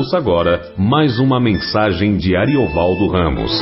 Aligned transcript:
Ouça 0.00 0.16
agora 0.16 0.72
mais 0.78 1.18
uma 1.18 1.38
mensagem 1.38 2.16
de 2.16 2.34
Ariovaldo 2.34 3.06
Ramos. 3.08 3.52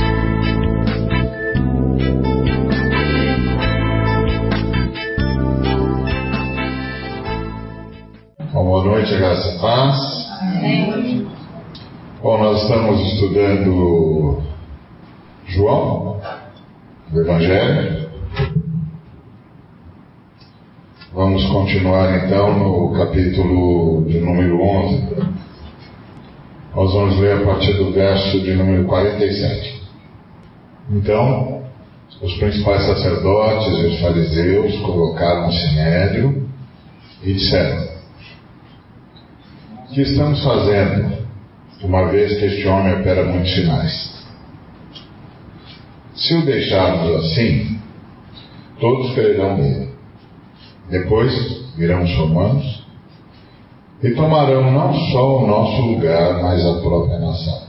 Boa 8.53 8.85
noite, 8.85 9.17
graça 9.17 9.49
e 9.49 9.61
paz. 9.61 9.99
Amém. 10.41 11.27
Bom, 12.23 12.39
nós 12.39 12.63
estamos 12.63 13.01
estudando 13.15 14.43
João, 15.49 16.21
o 17.13 17.19
Evangelho. 17.19 18.09
Vamos 21.13 21.45
continuar 21.47 22.25
então 22.25 22.57
no 22.57 22.97
capítulo 22.97 24.05
de 24.05 24.21
número 24.21 24.63
11. 24.63 25.28
Nós 26.75 26.93
vamos 26.93 27.19
ler 27.19 27.39
a 27.39 27.45
partir 27.45 27.73
do 27.75 27.93
verso 27.93 28.41
de 28.41 28.55
número 28.55 28.85
47. 28.85 29.83
Então, 30.91 31.63
os 32.21 32.35
principais 32.37 32.85
sacerdotes 32.85 33.79
e 33.79 33.87
os 33.87 34.01
fariseus 34.01 34.77
colocaram 34.81 35.49
o 35.49 35.53
sinédrio 35.53 36.49
e 37.23 37.33
disseram: 37.33 37.89
O 39.85 39.95
que 39.95 40.03
estamos 40.03 40.43
fazendo, 40.45 41.19
uma 41.83 42.09
vez 42.09 42.39
que 42.39 42.45
este 42.45 42.67
homem 42.69 43.01
opera 43.01 43.25
muitos 43.25 43.55
sinais? 43.55 44.19
Se 46.15 46.35
o 46.35 46.45
deixarmos 46.45 47.25
assim, 47.25 47.81
todos 48.79 49.15
crerão 49.15 49.57
nele. 49.57 49.89
Depois 50.91 51.33
virão 51.77 52.03
os 52.03 52.15
romanos 52.17 52.78
e 54.03 54.11
tomarão 54.11 54.71
não 54.71 54.95
só 55.11 55.43
o 55.43 55.47
nosso 55.47 55.83
lugar, 55.83 56.41
mas 56.43 56.65
a 56.65 56.81
própria 56.81 57.19
nação. 57.19 57.63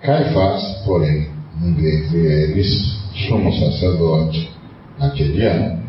Caifás, 0.00 0.82
porém, 0.84 1.28
um 1.62 1.72
dentre 1.72 2.18
eles, 2.18 2.98
sumo 3.28 3.52
sacerdote, 3.52 4.50
naquele 4.98 5.44
ano, 5.44 5.82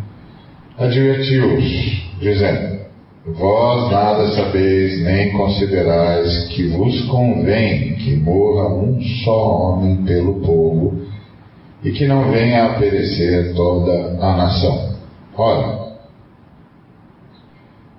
advertiu-os, 0.77 2.03
dizendo: 2.19 2.81
Vós 3.25 3.91
nada 3.91 4.27
sabeis 4.35 5.03
nem 5.03 5.31
considerais 5.31 6.47
que 6.49 6.67
vos 6.67 7.01
convém 7.05 7.95
que 7.95 8.16
morra 8.17 8.67
um 8.69 9.01
só 9.23 9.73
homem 9.73 10.03
pelo 10.03 10.41
povo 10.41 11.01
e 11.83 11.91
que 11.91 12.07
não 12.07 12.31
venha 12.31 12.66
a 12.66 12.73
perecer 12.79 13.53
toda 13.55 14.17
a 14.19 14.38
nação. 14.38 14.91
Ora, 15.35 15.80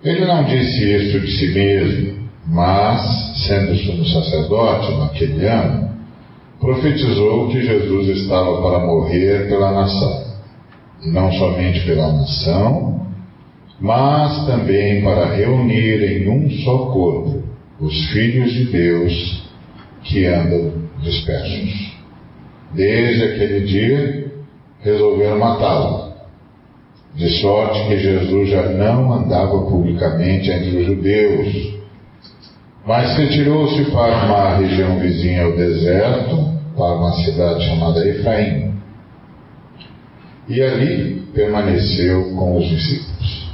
ele 0.04 0.24
não 0.24 0.44
disse 0.44 0.84
isto 0.96 1.20
de 1.20 1.30
si 1.38 1.48
mesmo, 1.52 2.28
mas, 2.46 3.00
sendo 3.46 3.76
sumo 3.76 4.04
sacerdote 4.04 4.92
naquele 4.98 5.46
ano, 5.46 5.90
profetizou 6.60 7.48
que 7.48 7.64
Jesus 7.64 8.08
estava 8.18 8.60
para 8.60 8.86
morrer 8.86 9.48
pela 9.48 9.70
nação. 9.72 10.32
E 11.04 11.10
não 11.10 11.32
somente 11.32 11.84
pela 11.84 12.12
nação, 12.12 13.06
mas 13.80 14.46
também 14.46 15.02
para 15.02 15.34
reunir 15.34 16.02
em 16.02 16.28
um 16.28 16.50
só 16.64 16.86
corpo 16.86 17.42
os 17.80 18.10
filhos 18.10 18.52
de 18.52 18.64
Deus 18.66 19.42
que 20.04 20.26
andam 20.26 20.72
dispersos. 21.00 21.92
Desde 22.74 23.24
aquele 23.24 23.66
dia, 23.66 24.32
resolveram 24.80 25.38
matá-lo 25.38 26.11
de 27.14 27.28
sorte 27.40 27.86
que 27.86 27.98
Jesus 27.98 28.48
já 28.48 28.62
não 28.70 29.12
andava 29.12 29.62
publicamente 29.66 30.50
entre 30.50 30.78
os 30.78 30.86
judeus, 30.86 31.74
mas 32.86 33.16
retirou-se 33.16 33.84
para 33.90 34.24
uma 34.24 34.56
região 34.56 34.98
vizinha 34.98 35.44
ao 35.44 35.52
deserto, 35.52 36.52
para 36.74 36.94
uma 36.96 37.12
cidade 37.12 37.64
chamada 37.66 38.08
Efraim, 38.08 38.72
e 40.48 40.60
ali 40.60 41.22
permaneceu 41.34 42.34
com 42.34 42.56
os 42.56 42.66
discípulos. 42.66 43.52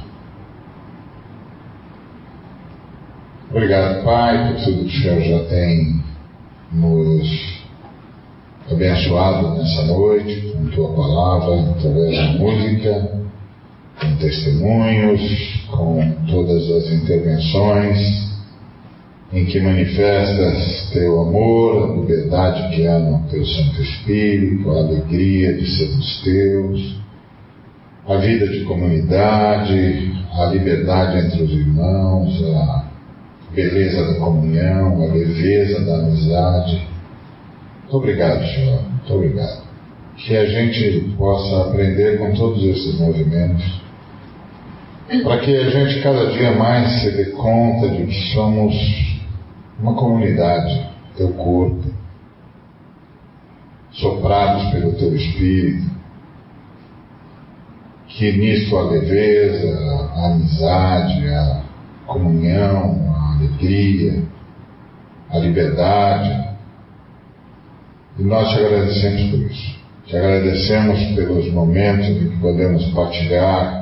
Obrigado, 3.51 4.03
Pai, 4.03 4.53
por 4.53 4.63
tudo 4.63 4.85
que 4.85 4.97
o 4.97 5.01
Senhor 5.01 5.21
já 5.21 5.49
tem 5.49 6.03
nos 6.71 7.59
abençoado 8.71 9.55
nessa 9.55 9.83
noite, 9.85 10.53
com 10.53 10.65
tua 10.67 10.93
palavra, 10.93 11.71
através 11.71 12.15
da 12.15 12.27
música 12.33 13.19
com 13.99 14.15
testemunhos, 14.15 15.65
com 15.67 16.15
todas 16.27 16.69
as 16.71 16.91
intervenções 16.91 18.29
em 19.31 19.45
que 19.45 19.59
manifestas 19.59 20.89
teu 20.91 21.21
amor, 21.21 21.83
a 21.83 21.95
liberdade 22.01 22.75
que 22.75 22.87
há 22.87 22.97
no 22.97 23.27
teu 23.29 23.45
Santo 23.45 23.81
Espírito, 23.81 24.71
a 24.71 24.79
alegria 24.79 25.53
de 25.53 25.67
sermos 25.77 26.21
teus, 26.23 26.99
a 28.07 28.17
vida 28.17 28.47
de 28.47 28.63
comunidade, 28.63 30.11
a 30.33 30.45
liberdade 30.47 31.27
entre 31.27 31.43
os 31.43 31.51
irmãos, 31.51 32.43
a 32.55 32.89
beleza 33.53 34.13
da 34.13 34.19
comunhão, 34.19 35.03
a 35.03 35.13
leveza 35.13 35.85
da 35.85 35.97
amizade. 35.97 36.87
Muito 37.81 37.97
obrigado, 37.97 38.43
Senhor. 38.47 38.81
Muito 38.81 39.13
obrigado. 39.13 39.69
Que 40.17 40.35
a 40.35 40.45
gente 40.45 41.15
possa 41.17 41.69
aprender 41.69 42.17
com 42.17 42.33
todos 42.33 42.63
esses 42.63 42.99
movimentos 42.99 43.88
para 45.17 45.39
que 45.39 45.57
a 45.57 45.69
gente 45.71 46.03
cada 46.03 46.27
dia 46.27 46.51
mais 46.55 47.01
se 47.01 47.11
dê 47.11 47.25
conta 47.31 47.89
de 47.89 48.05
que 48.05 48.33
somos 48.33 48.75
uma 49.79 49.95
comunidade, 49.95 50.87
teu 51.17 51.29
corpo, 51.33 51.83
soprados 53.91 54.71
pelo 54.71 54.93
teu 54.93 55.15
Espírito, 55.15 55.89
que 58.07 58.31
nisso 58.33 58.77
a 58.77 58.83
leveza, 58.83 60.11
a 60.15 60.25
amizade, 60.27 61.27
a 61.27 61.63
comunhão, 62.05 63.13
a 63.15 63.35
alegria, 63.35 64.23
a 65.31 65.39
liberdade, 65.39 66.49
e 68.19 68.23
nós 68.23 68.49
te 68.49 68.63
agradecemos 68.63 69.31
por 69.31 69.39
isso. 69.39 69.79
Te 70.05 70.17
agradecemos 70.17 70.99
pelos 71.15 71.51
momentos 71.51 72.07
em 72.07 72.29
que 72.29 72.37
podemos 72.37 72.83
partilhar 72.91 73.78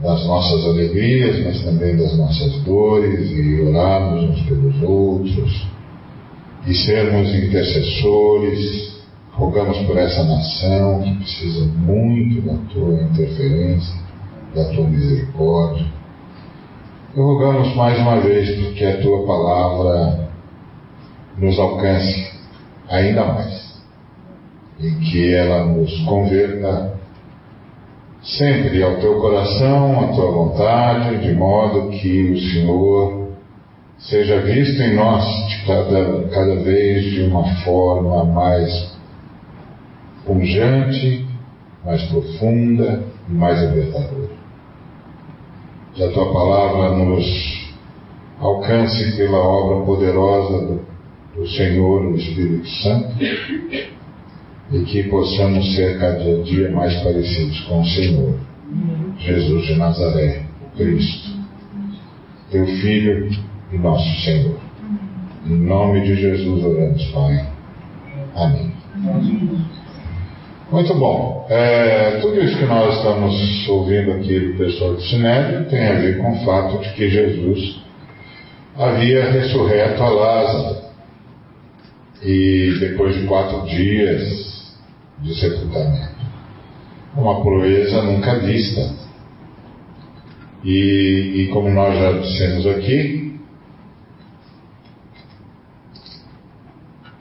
das 0.00 0.24
nossas 0.26 0.64
alegrias, 0.64 1.44
mas 1.44 1.62
também 1.62 1.96
das 1.96 2.16
nossas 2.16 2.52
dores 2.62 3.30
e 3.30 3.60
orarmos 3.62 4.30
uns 4.30 4.42
pelos 4.46 4.82
outros 4.82 5.66
e 6.66 6.74
sermos 6.74 7.34
intercessores. 7.34 8.96
Rogamos 9.32 9.78
por 9.86 9.96
essa 9.96 10.24
nação 10.24 11.00
que 11.02 11.14
precisa 11.14 11.64
muito 11.66 12.42
da 12.42 12.56
tua 12.72 13.02
interferência, 13.02 13.94
da 14.54 14.64
tua 14.72 14.84
misericórdia. 14.84 15.86
E 17.14 17.20
rogamos 17.20 17.74
mais 17.76 17.98
uma 18.00 18.20
vez 18.20 18.50
porque 18.60 18.84
a 18.84 19.00
tua 19.00 19.24
palavra 19.26 20.28
nos 21.36 21.56
alcance 21.58 22.32
ainda 22.88 23.24
mais 23.26 23.68
e 24.80 24.90
que 24.90 25.32
ela 25.34 25.64
nos 25.66 25.96
converta 26.04 26.97
sempre 28.22 28.82
ao 28.82 28.96
teu 28.96 29.20
coração, 29.20 30.00
à 30.00 30.08
tua 30.08 30.30
vontade, 30.30 31.18
de 31.26 31.34
modo 31.34 31.90
que 31.90 32.30
o 32.32 32.38
Senhor 32.38 33.28
seja 33.98 34.40
visto 34.40 34.80
em 34.80 34.94
nós 34.94 35.24
cada, 35.66 36.28
cada 36.28 36.56
vez 36.56 37.04
de 37.04 37.22
uma 37.22 37.44
forma 37.64 38.24
mais 38.24 38.96
pungente, 40.24 41.26
mais 41.84 42.02
profunda 42.04 43.04
e 43.28 43.32
mais 43.32 43.60
libertadora. 43.60 44.30
Que 45.94 46.04
a 46.04 46.12
tua 46.12 46.32
palavra 46.32 46.96
nos 46.96 47.68
alcance 48.40 49.16
pela 49.16 49.38
obra 49.38 49.84
poderosa 49.84 50.66
do, 50.66 50.80
do 51.34 51.48
Senhor, 51.48 52.06
o 52.06 52.16
Espírito 52.16 52.68
Santo 52.68 53.08
e 54.70 54.80
que 54.84 55.04
possamos 55.04 55.74
ser 55.74 55.98
cada 55.98 56.42
dia 56.42 56.70
mais 56.70 56.94
parecidos 57.02 57.60
com 57.60 57.80
o 57.80 57.86
Senhor, 57.86 58.34
Jesus 59.18 59.66
de 59.66 59.76
Nazaré, 59.76 60.42
Cristo, 60.76 61.30
teu 62.50 62.66
Filho 62.66 63.30
e 63.72 63.78
nosso 63.78 64.24
Senhor. 64.24 64.58
Em 65.46 65.56
nome 65.56 66.02
de 66.02 66.14
Jesus 66.14 66.64
oramos, 66.64 67.04
Pai. 67.06 67.46
Amém. 68.34 68.72
Muito 70.70 70.94
bom. 70.94 71.46
É, 71.48 72.18
tudo 72.20 72.38
isso 72.42 72.58
que 72.58 72.66
nós 72.66 72.94
estamos 72.96 73.68
ouvindo 73.68 74.12
aqui 74.12 74.38
do 74.38 74.58
pessoal 74.58 74.96
de 74.96 75.08
Sinédrio 75.08 75.64
tem 75.70 75.86
a 75.88 75.94
ver 75.94 76.18
com 76.18 76.32
o 76.32 76.44
fato 76.44 76.78
de 76.82 76.92
que 76.92 77.08
Jesus 77.08 77.80
havia 78.76 79.30
ressurreto 79.30 80.02
a 80.02 80.08
Lázaro. 80.10 80.87
E 82.22 82.76
depois 82.80 83.14
de 83.14 83.26
quatro 83.26 83.66
dias 83.66 84.74
de 85.20 85.34
sepultamento. 85.38 86.18
Uma 87.16 87.42
proeza 87.42 88.02
nunca 88.02 88.38
vista. 88.40 88.94
E, 90.64 91.44
e 91.44 91.48
como 91.52 91.70
nós 91.70 91.98
já 91.98 92.12
dissemos 92.12 92.66
aqui, 92.66 93.38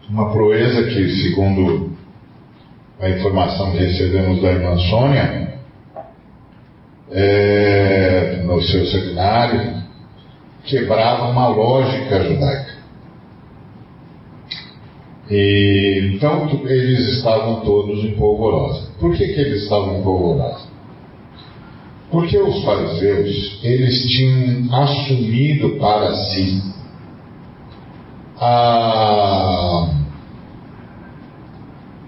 uma 0.09 0.31
proeza 0.31 0.83
que, 0.83 1.09
segundo 1.23 1.91
a 2.99 3.09
informação 3.09 3.71
que 3.71 3.77
recebemos 3.77 4.41
da 4.41 4.51
irmã 4.51 4.77
Sônia, 4.77 5.59
é, 7.11 8.41
no 8.43 8.61
seu 8.61 8.85
seminário, 8.85 9.83
quebrava 10.63 11.29
uma 11.29 11.47
lógica 11.49 12.23
judaica. 12.23 12.66
E, 15.29 16.11
então 16.13 16.49
eles 16.65 17.17
estavam 17.17 17.61
todos 17.61 18.03
em 18.03 18.11
polvorosa. 18.11 18.91
Por 18.99 19.15
que, 19.15 19.27
que 19.27 19.39
eles 19.41 19.63
estavam 19.63 19.99
em 19.99 20.03
polvorosa? 20.03 20.67
Porque 22.09 22.37
os 22.37 22.63
fariseus, 22.63 23.59
eles 23.63 24.07
tinham 24.07 24.73
assumido 24.73 25.71
para 25.71 26.13
si 26.15 26.61
a 28.39 29.89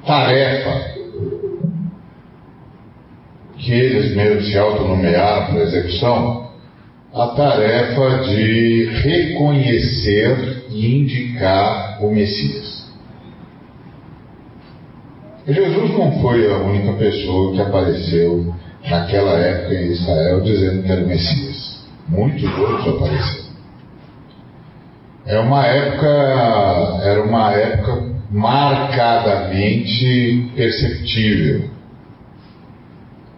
tarefa 0.05 0.89
que 3.57 3.73
eles 3.73 4.15
mesmos 4.15 4.49
se 4.49 4.57
autonomearam 4.57 5.47
para 5.47 5.63
execução, 5.63 6.49
a 7.13 7.27
tarefa 7.27 8.23
de 8.23 8.85
reconhecer 9.03 10.65
e 10.69 10.95
indicar 10.95 11.97
o 12.01 12.09
Messias. 12.09 12.78
Jesus 15.53 15.97
não 15.97 16.21
foi 16.21 16.51
a 16.51 16.57
única 16.57 16.93
pessoa 16.93 17.53
que 17.53 17.61
apareceu 17.61 18.53
naquela 18.87 19.39
época 19.39 19.73
em 19.73 19.91
Israel 19.91 20.41
dizendo 20.41 20.83
que 20.83 20.91
era 20.91 21.03
o 21.03 21.07
Messias. 21.07 21.79
Muitos 22.07 22.43
outros 22.57 22.95
apareceram. 22.95 23.49
É 25.25 25.39
uma 25.39 25.65
época, 25.65 26.07
era 27.03 27.23
uma 27.23 27.51
época 27.53 28.03
marcadamente 28.31 30.51
perceptível. 30.55 31.67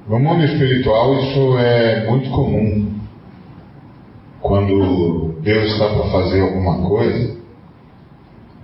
No 0.07 0.19
mundo 0.19 0.43
espiritual 0.43 1.19
isso 1.21 1.57
é 1.57 2.05
muito 2.07 2.29
comum. 2.31 2.91
Quando 4.41 5.39
Deus 5.41 5.71
está 5.71 5.87
para 5.87 6.09
fazer 6.09 6.41
alguma 6.41 6.85
coisa, 6.87 7.40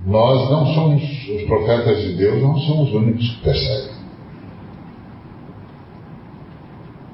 nós 0.07 0.49
não 0.49 0.73
somos, 0.73 1.03
os 1.03 1.43
profetas 1.43 2.01
de 2.01 2.13
Deus 2.13 2.41
não 2.41 2.57
somos 2.59 2.87
os 2.87 2.95
únicos 2.95 3.29
que 3.29 3.43
percebem. 3.43 3.97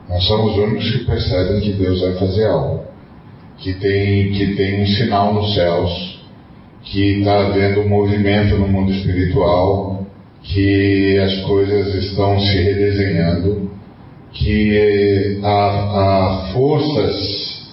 Nós 0.08 0.24
somos 0.28 0.52
os 0.52 0.58
únicos 0.60 0.92
que 0.92 1.06
percebem 1.06 1.62
que 1.62 1.74
Deus 1.74 2.02
vai 2.02 2.14
fazer 2.14 2.46
algo, 2.46 2.84
que 3.58 3.74
tem, 3.74 4.32
que 4.34 4.56
tem 4.56 4.84
um 4.84 4.86
sinal 4.86 5.34
nos 5.34 5.56
céus, 5.56 6.24
que 6.84 7.18
está 7.18 7.48
havendo 7.48 7.82
um 7.82 7.90
movimento 7.90 8.58
no 8.58 8.68
mundo 8.68 8.92
espiritual, 8.92 10.06
que 10.44 11.18
as 11.18 11.42
coisas 11.46 11.96
estão 11.96 12.40
se 12.40 12.62
redesenhando, 12.62 13.72
que 14.34 15.40
há, 15.42 15.48
há 15.48 16.54
forças 16.54 17.72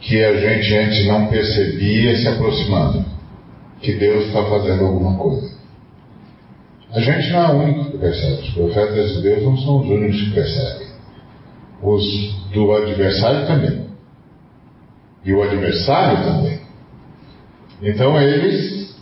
que 0.00 0.24
a 0.24 0.34
gente 0.34 0.74
antes 0.76 1.06
não 1.06 1.26
percebia 1.26 2.16
se 2.16 2.26
aproximando, 2.26 3.11
que 3.82 3.92
Deus 3.94 4.26
está 4.26 4.44
fazendo 4.44 4.84
alguma 4.84 5.18
coisa. 5.18 5.52
A 6.92 7.00
gente 7.00 7.30
não 7.32 7.40
é 7.40 7.52
o 7.52 7.62
único 7.62 7.90
que 7.90 7.98
percebe, 7.98 8.42
os 8.42 8.50
profetas 8.50 9.12
de 9.12 9.22
Deus 9.22 9.42
não 9.42 9.56
são 9.58 9.80
os 9.80 9.88
únicos 9.88 10.20
que 10.22 10.30
percebem 10.30 10.92
os 11.82 12.32
do 12.52 12.72
adversário 12.72 13.46
também. 13.46 13.86
E 15.24 15.32
o 15.32 15.42
adversário 15.42 16.24
também. 16.24 16.60
Então 17.82 18.20
eles, 18.20 18.96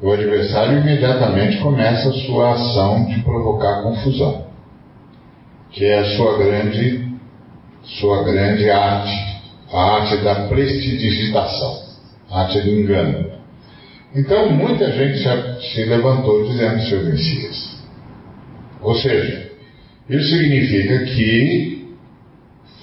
o 0.00 0.10
adversário 0.12 0.78
imediatamente 0.78 1.58
começa 1.58 2.08
a 2.08 2.12
sua 2.12 2.52
ação 2.52 3.06
de 3.06 3.20
provocar 3.22 3.82
confusão, 3.82 4.46
que 5.72 5.84
é 5.84 5.98
a 5.98 6.16
sua 6.16 6.38
grande, 6.38 7.12
sua 7.82 8.22
grande 8.22 8.70
arte, 8.70 9.42
a 9.72 9.80
arte 9.96 10.16
da 10.18 10.46
prestidigitação, 10.48 11.82
a 12.30 12.42
arte 12.42 12.60
do 12.60 12.70
engano. 12.70 13.35
Então 14.16 14.50
muita 14.50 14.90
gente 14.92 15.18
se, 15.18 15.74
se 15.74 15.84
levantou 15.84 16.48
dizendo 16.48 16.80
seu 16.88 17.04
Messias. 17.04 17.76
Ou 18.80 18.94
seja, 18.94 19.50
isso 20.08 20.30
significa 20.30 21.04
que 21.04 21.94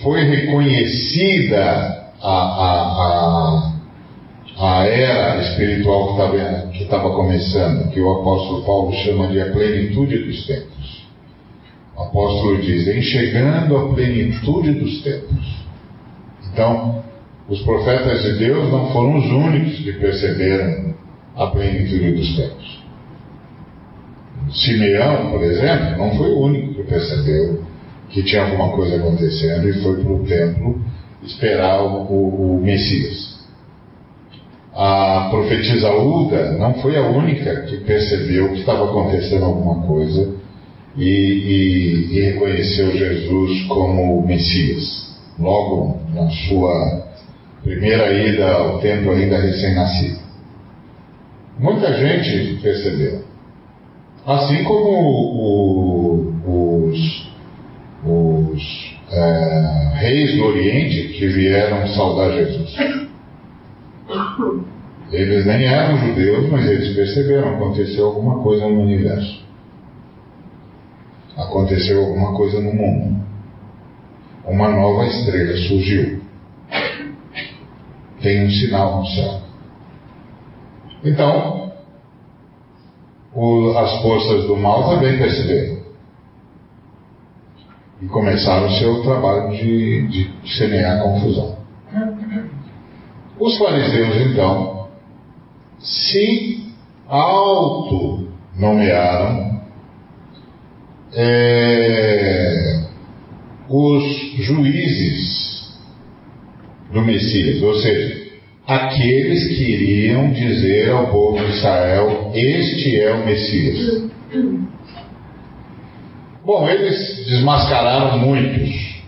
foi 0.04 0.24
reconhecida 0.24 2.12
a, 2.22 2.30
a, 2.30 3.74
a, 4.60 4.80
a 4.80 4.86
era 4.86 5.42
espiritual 5.42 6.16
que 6.72 6.84
estava 6.84 7.10
começando, 7.16 7.90
que 7.90 8.00
o 8.00 8.12
apóstolo 8.12 8.64
Paulo 8.64 8.94
chama 8.98 9.28
de 9.30 9.42
a 9.42 9.52
plenitude 9.52 10.20
dos 10.20 10.46
tempos. 10.46 11.04
O 11.98 12.02
apóstolo 12.04 12.62
diz, 12.62 12.88
enxergando 12.88 13.76
a 13.76 13.94
plenitude 13.94 14.74
dos 14.74 15.02
tempos. 15.02 15.64
Então, 16.52 17.04
os 17.50 17.62
profetas 17.62 18.22
de 18.22 18.34
Deus 18.38 18.72
não 18.72 18.92
foram 18.92 19.18
os 19.18 19.26
únicos 19.26 19.80
que 19.80 19.94
perceberam 19.94 20.93
a 21.36 21.48
plenitude 21.48 22.12
dos 22.12 22.36
tempos. 22.36 22.84
Simeão, 24.52 25.32
por 25.32 25.44
exemplo, 25.44 25.98
não 25.98 26.16
foi 26.16 26.32
o 26.32 26.40
único 26.40 26.74
que 26.76 26.84
percebeu 26.84 27.64
que 28.10 28.24
tinha 28.24 28.44
alguma 28.44 28.70
coisa 28.70 28.98
acontecendo 28.98 29.68
e 29.68 29.82
foi 29.82 30.04
para 30.04 30.12
o 30.12 30.26
templo 30.26 30.82
esperar 31.24 31.82
o, 31.82 32.04
o, 32.04 32.58
o, 32.58 32.62
Messias. 32.62 33.34
A 34.76 35.28
profetisa 35.32 35.92
Uda 35.94 36.54
não 36.54 36.76
foi 36.76 36.98
a 36.98 37.08
única 37.08 37.62
que 37.62 37.78
percebeu 37.78 38.50
que 38.50 38.60
estava 38.60 38.86
acontecendo 38.86 39.46
alguma 39.46 39.86
coisa 39.88 40.36
e, 40.96 41.04
e, 41.04 42.18
e 42.18 42.22
reconheceu 42.22 42.92
Jesus 42.92 43.64
como 43.68 44.20
o 44.20 44.28
Messias, 44.28 45.16
logo 45.40 46.00
na 46.14 46.30
sua 46.30 47.08
primeira 47.64 48.12
ida 48.12 48.52
ao 48.52 48.80
templo 48.80 49.12
ainda 49.12 49.40
recém-nascido. 49.40 50.23
Muita 51.60 51.94
gente 51.94 52.62
percebeu. 52.62 53.24
Assim 54.26 54.64
como 54.64 54.90
o, 56.46 56.88
os, 56.88 57.32
os 58.06 58.96
é, 59.12 59.92
reis 59.96 60.36
do 60.38 60.46
Oriente 60.46 61.10
que 61.14 61.28
vieram 61.28 61.88
saudar 61.90 62.32
Jesus. 62.32 62.76
Eles 65.12 65.46
nem 65.46 65.66
eram 65.66 65.98
judeus, 65.98 66.50
mas 66.50 66.66
eles 66.68 66.96
perceberam, 66.96 67.56
aconteceu 67.56 68.08
alguma 68.08 68.42
coisa 68.42 68.68
no 68.68 68.82
universo. 68.82 69.44
Aconteceu 71.38 72.00
alguma 72.00 72.34
coisa 72.36 72.60
no 72.60 72.74
mundo. 72.74 73.24
Uma 74.46 74.70
nova 74.70 75.06
estrela 75.06 75.56
surgiu. 75.58 76.22
Tem 78.22 78.46
um 78.46 78.50
sinal 78.50 79.00
no 79.00 79.06
céu. 79.06 79.42
Então, 81.04 81.74
o, 83.34 83.78
as 83.78 84.02
forças 84.02 84.46
do 84.46 84.56
mal 84.56 84.90
também 84.90 85.18
perceberam. 85.18 85.84
E 88.02 88.06
começaram 88.08 88.68
o 88.68 88.72
seu 88.72 89.02
trabalho 89.02 89.52
de, 89.52 90.08
de 90.08 90.32
semear 90.58 91.04
confusão. 91.04 91.58
Os 93.40 93.58
fariseus, 93.58 94.16
então, 94.28 94.88
se 95.80 96.72
auto-nomearam 97.08 99.62
é, 101.14 102.84
os 103.70 104.04
juízes 104.38 105.78
do 106.92 107.02
Messias, 107.02 107.62
ou 107.62 107.76
seja, 107.76 108.23
aqueles 108.68 109.48
que 109.48 109.64
iriam 109.64 110.32
dizer 110.32 110.92
ao 110.92 111.08
povo 111.08 111.44
de 111.44 111.52
Israel: 111.52 112.32
Este 112.34 113.00
é 113.00 113.14
o 113.14 113.26
Messias. 113.26 114.10
Bom, 116.46 116.68
eles 116.68 117.26
desmascararam 117.26 118.18
muitos. 118.20 119.02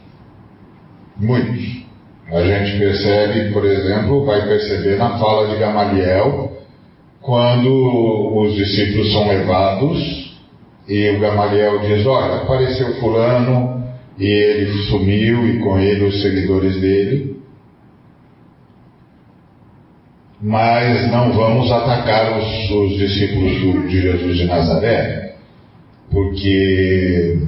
Muitos. 1.17 1.85
A 2.31 2.41
gente 2.41 2.79
percebe, 2.79 3.51
por 3.51 3.65
exemplo, 3.65 4.25
vai 4.25 4.47
perceber 4.47 4.97
na 4.97 5.17
fala 5.19 5.49
de 5.49 5.57
Gamaliel, 5.57 6.53
quando 7.21 8.39
os 8.39 8.55
discípulos 8.55 9.11
são 9.11 9.27
levados 9.27 10.25
e 10.87 11.09
o 11.09 11.19
Gamaliel 11.19 11.79
diz: 11.79 12.05
Olha, 12.05 12.35
apareceu 12.41 12.95
Fulano 12.95 13.83
e 14.17 14.25
ele 14.25 14.71
sumiu 14.89 15.47
e 15.47 15.59
com 15.59 15.79
ele 15.79 16.05
os 16.05 16.21
seguidores 16.21 16.79
dele. 16.79 17.34
Mas 20.45 21.09
não 21.11 21.33
vamos 21.33 21.71
atacar 21.71 22.37
os, 22.37 22.69
os 22.69 22.97
discípulos 22.99 23.59
do, 23.61 23.87
de 23.87 23.99
Jesus 23.99 24.37
de 24.37 24.45
Nazaré, 24.45 25.37
porque 26.11 27.39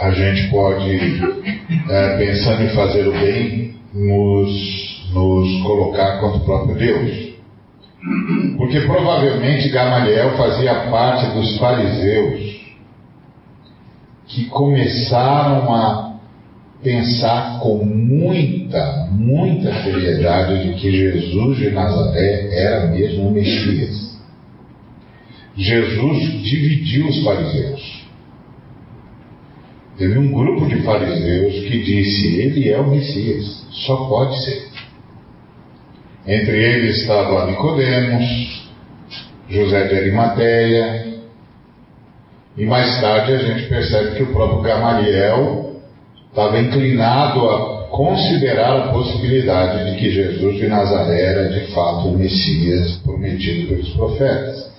a 0.00 0.10
gente 0.10 0.50
pode, 0.50 0.98
é, 1.88 2.16
pensando 2.16 2.64
em 2.64 2.74
fazer 2.74 3.06
o 3.06 3.12
bem, 3.12 3.76
nos, 3.94 5.10
nos 5.12 5.62
colocar 5.62 6.18
contra 6.18 6.38
o 6.38 6.44
próprio 6.44 6.74
Deus. 6.74 7.32
Porque 8.56 8.80
provavelmente 8.80 9.68
Gamaliel 9.68 10.36
fazia 10.36 10.74
parte 10.90 11.26
dos 11.36 11.56
fariseus 11.58 12.62
que 14.26 14.46
começaram 14.46 15.72
a 15.72 16.11
pensar 16.82 17.60
com 17.60 17.84
muita, 17.84 19.08
muita 19.10 19.72
seriedade 19.82 20.66
de 20.66 20.80
que 20.80 20.90
Jesus 20.90 21.58
de 21.58 21.70
Nazaré 21.70 22.48
era 22.52 22.86
mesmo 22.88 23.28
o 23.28 23.30
Messias. 23.30 24.20
Jesus 25.56 26.42
dividiu 26.42 27.08
os 27.08 27.22
fariseus. 27.22 28.02
Teve 29.96 30.18
um 30.18 30.32
grupo 30.32 30.66
de 30.66 30.82
fariseus 30.82 31.52
que 31.52 31.82
disse: 31.84 32.40
Ele 32.40 32.68
é 32.68 32.80
o 32.80 32.90
Messias, 32.90 33.64
só 33.86 34.08
pode 34.08 34.42
ser. 34.44 34.72
Entre 36.26 36.56
eles 36.56 37.00
estava 37.00 37.46
Nicodemos, 37.46 38.70
José 39.48 39.88
de 39.88 39.94
Arimateia, 39.94 41.12
e 42.56 42.64
mais 42.64 43.00
tarde 43.00 43.32
a 43.32 43.38
gente 43.38 43.68
percebe 43.68 44.16
que 44.16 44.22
o 44.22 44.32
próprio 44.32 44.62
Gamaliel 44.62 45.61
estava 46.32 46.58
inclinado 46.58 47.46
a 47.46 47.88
considerar 47.88 48.78
a 48.78 48.92
possibilidade 48.92 49.92
de 49.92 49.98
que 49.98 50.10
Jesus 50.10 50.56
de 50.56 50.66
Nazaré 50.66 51.20
era 51.20 51.48
de 51.50 51.72
fato 51.72 52.08
o 52.08 52.16
Messias 52.16 52.96
prometido 53.04 53.68
pelos 53.68 53.90
profetas. 53.90 54.72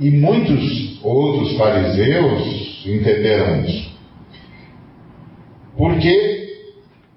E 0.00 0.10
muitos 0.10 0.98
outros 1.04 1.54
fariseus 1.58 2.82
entenderam 2.86 3.62
isso. 3.66 3.90
Porque 5.76 6.56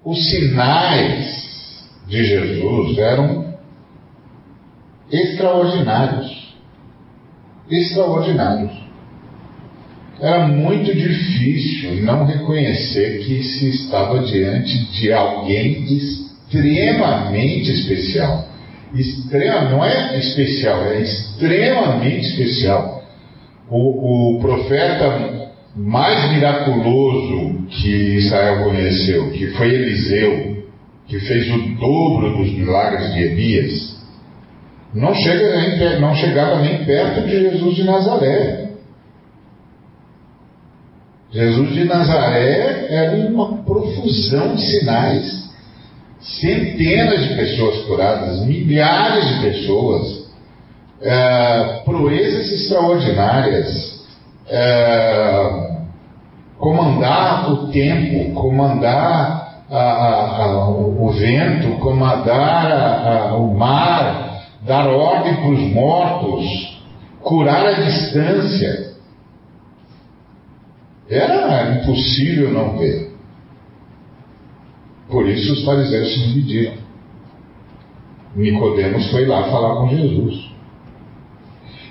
os 0.04 0.28
sinais 0.28 1.88
de 2.06 2.22
Jesus 2.22 2.98
eram 2.98 3.54
extraordinários. 5.10 6.54
Extraordinários. 7.70 8.89
Era 10.20 10.46
muito 10.48 10.94
difícil 10.94 12.02
não 12.02 12.26
reconhecer 12.26 13.20
que 13.24 13.42
se 13.42 13.70
estava 13.70 14.18
diante 14.20 14.76
de 14.92 15.12
alguém 15.12 15.84
extremamente 15.84 17.70
especial. 17.70 18.46
Extrema, 18.94 19.70
não 19.70 19.84
é 19.84 20.18
especial, 20.18 20.84
é 20.84 21.00
extremamente 21.00 22.26
especial. 22.26 23.02
O, 23.70 24.36
o 24.36 24.40
profeta 24.40 25.50
mais 25.74 26.32
miraculoso 26.32 27.66
que 27.68 27.88
Israel 28.18 28.64
conheceu, 28.64 29.30
que 29.30 29.46
foi 29.52 29.72
Eliseu, 29.72 30.64
que 31.06 31.18
fez 31.20 31.48
o 31.50 31.76
dobro 31.76 32.36
dos 32.36 32.52
milagres 32.52 33.14
de 33.14 33.22
Elias, 33.22 34.00
não, 34.92 35.14
chega 35.14 35.56
nem, 35.56 36.00
não 36.00 36.14
chegava 36.14 36.60
nem 36.60 36.84
perto 36.84 37.22
de 37.22 37.30
Jesus 37.30 37.76
de 37.76 37.84
Nazaré. 37.84 38.59
Jesus 41.32 41.74
de 41.74 41.84
Nazaré 41.84 42.86
era 42.90 43.28
uma 43.28 43.62
profusão 43.62 44.54
de 44.54 44.62
sinais. 44.62 45.50
Centenas 46.20 47.28
de 47.28 47.34
pessoas 47.34 47.84
curadas, 47.86 48.44
milhares 48.44 49.26
de 49.28 49.40
pessoas, 49.40 50.28
é, 51.00 51.82
proezas 51.84 52.52
extraordinárias, 52.52 54.04
é, 54.48 55.70
comandar 56.58 57.50
o 57.52 57.68
tempo, 57.68 58.34
comandar 58.34 59.64
a, 59.70 59.78
a, 59.78 60.44
a, 60.44 60.68
o 60.68 61.10
vento, 61.12 61.78
comandar 61.78 63.34
o 63.38 63.54
mar, 63.54 64.42
dar 64.66 64.88
ordem 64.88 65.36
para 65.36 65.48
os 65.48 65.60
mortos, 65.72 66.80
curar 67.22 67.64
a 67.64 67.72
distância. 67.80 68.89
Era 71.10 71.74
impossível 71.74 72.52
não 72.52 72.78
ver. 72.78 73.10
Por 75.08 75.28
isso 75.28 75.52
os 75.52 75.64
fariseus 75.64 76.14
se 76.14 76.20
dividiram. 76.20 76.74
Nicodemos 78.36 79.10
foi 79.10 79.26
lá 79.26 79.50
falar 79.50 79.80
com 79.80 79.88
Jesus. 79.88 80.50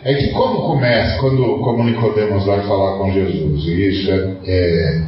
É 0.06 0.14
que 0.14 0.30
como 0.32 0.62
começa, 0.62 1.20
quando 1.20 1.60
como 1.60 1.84
Nicodemos 1.84 2.46
vai 2.46 2.66
falar 2.66 2.98
com 2.98 3.12
Jesus, 3.12 3.66
e 3.66 3.90
isso 3.90 4.10
é, 4.10 4.38
é, 4.46 5.04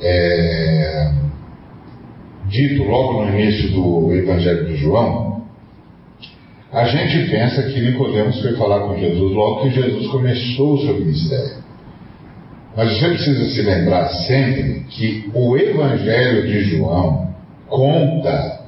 é 0.00 1.12
dito 2.48 2.84
logo 2.84 3.22
no 3.22 3.38
início 3.38 3.70
do 3.72 4.14
Evangelho 4.14 4.66
de 4.66 4.76
João, 4.76 5.42
a 6.72 6.84
gente 6.84 7.30
pensa 7.30 7.62
que 7.64 7.80
Nicodemos 7.80 8.40
foi 8.40 8.56
falar 8.56 8.80
com 8.80 8.96
Jesus 8.96 9.32
logo 9.32 9.62
que 9.62 9.70
Jesus 9.70 10.06
começou 10.06 10.74
o 10.74 10.80
seu 10.80 10.94
ministério. 10.94 11.60
Mas 12.76 12.98
você 12.98 13.08
precisa 13.08 13.44
se 13.50 13.62
lembrar 13.62 14.08
sempre 14.08 14.84
que 14.88 15.30
o 15.34 15.56
Evangelho 15.56 16.46
de 16.46 16.76
João 16.76 17.34
conta 17.68 18.60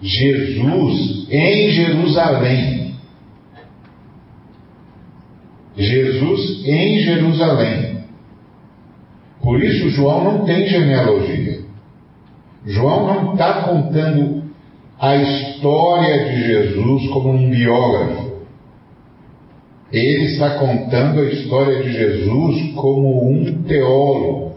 Jesus 0.00 1.26
em 1.30 1.70
Jerusalém. 1.70 2.94
Jesus 5.76 6.66
em 6.66 6.98
Jerusalém. 7.00 8.04
Por 9.42 9.62
isso, 9.62 9.90
João 9.90 10.24
não 10.24 10.44
tem 10.44 10.66
genealogia. 10.68 11.60
João 12.66 13.06
não 13.06 13.32
está 13.32 13.62
contando 13.62 14.44
a 14.98 15.16
história 15.16 16.24
de 16.24 16.46
Jesus 16.46 17.10
como 17.10 17.30
um 17.30 17.50
biógrafo. 17.50 18.23
Ele 19.94 20.24
está 20.24 20.58
contando 20.58 21.20
a 21.20 21.24
história 21.26 21.80
de 21.84 21.92
Jesus 21.92 22.74
como 22.74 23.30
um 23.30 23.62
teólogo. 23.62 24.54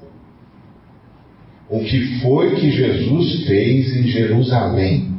O 1.69 1.79
que 1.81 2.19
foi 2.21 2.55
que 2.55 2.71
Jesus 2.71 3.45
fez 3.45 3.97
em 3.97 4.07
Jerusalém? 4.07 5.15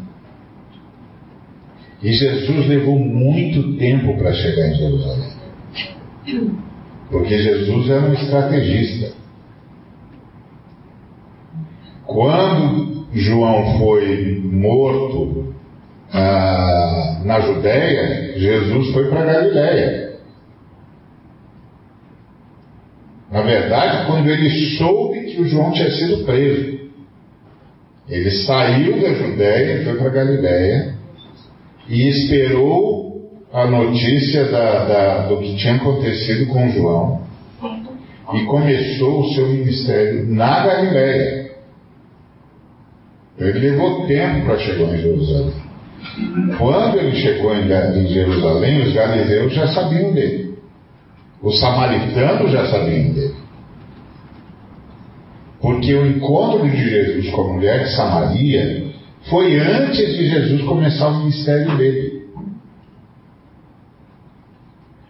E 2.02 2.12
Jesus 2.12 2.66
levou 2.66 2.98
muito 2.98 3.76
tempo 3.76 4.16
para 4.18 4.32
chegar 4.32 4.68
em 4.68 4.75
Jerusalém. 4.75 5.32
Porque 7.12 7.38
Jesus 7.38 7.88
era 7.88 8.08
um 8.08 8.14
estrategista. 8.14 9.12
Quando 12.04 13.06
João 13.12 13.78
foi 13.78 14.40
morto 14.44 15.54
ah, 16.12 17.20
na 17.25 17.40
Judéia, 17.40 18.37
Jesus 18.37 18.92
foi 18.92 19.08
para 19.08 19.25
Galiléia. 19.25 20.08
Na 23.30 23.42
verdade, 23.42 24.06
quando 24.06 24.28
ele 24.30 24.49
soube 24.76 25.20
que 25.26 25.40
o 25.40 25.49
João 25.49 25.70
tinha 25.73 25.90
sido 25.90 26.25
preso, 26.25 26.78
ele 28.08 28.30
saiu 28.30 29.00
da 29.00 29.12
Judéia, 29.12 29.85
foi 29.85 29.94
para 29.99 30.08
Galiléia 30.08 30.94
e 31.88 32.08
esperou 32.08 33.08
a 33.52 33.66
notícia 33.66 34.44
da, 34.44 34.85
da, 34.85 35.26
do 35.28 35.38
que 35.38 35.56
tinha 35.56 35.75
acontecido 35.75 36.47
com 36.47 36.70
João 36.70 37.23
e 38.35 38.44
começou 38.44 39.20
o 39.20 39.35
seu 39.35 39.49
ministério 39.49 40.26
na 40.26 40.66
Galiléia. 40.66 41.49
Ele 43.38 43.58
levou 43.58 44.06
tempo 44.06 44.47
para 44.47 44.58
chegar 44.58 44.94
em 44.94 44.99
Jerusalém. 44.99 45.52
Quando 46.58 46.99
ele 46.99 47.16
chegou 47.16 47.54
em 47.54 48.06
Jerusalém, 48.08 48.82
os 48.82 48.92
galileus 48.92 49.52
já 49.52 49.68
sabiam 49.68 50.12
dele. 50.12 50.48
Os 51.42 51.61
samaritanos 51.61 52.50
já 52.50 52.66
sabiam 52.66 53.12
dele. 53.12 53.35
Porque 55.61 55.95
o 55.95 56.07
encontro 56.07 56.68
de 56.68 56.88
Jesus 56.88 57.30
com 57.30 57.42
a 57.42 57.52
mulher 57.54 57.85
de 57.85 57.95
Samaria 57.95 58.92
foi 59.28 59.59
antes 59.59 60.16
de 60.16 60.28
Jesus 60.28 60.62
começar 60.62 61.09
o 61.09 61.18
ministério 61.18 61.76
dele. 61.76 62.18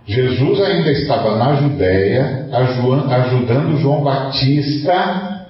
Jesus 0.06 0.60
ainda 0.62 0.90
estava 0.90 1.36
na 1.36 1.54
Judéia, 1.56 2.48
ajudando 2.50 3.78
João 3.78 4.02
Batista 4.02 5.46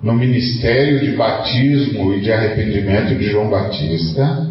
no 0.00 0.12
ministério 0.12 1.00
de 1.00 1.16
batismo 1.16 2.14
e 2.14 2.20
de 2.20 2.30
arrependimento 2.30 3.18
de 3.18 3.24
João 3.24 3.50
Batista, 3.50 4.48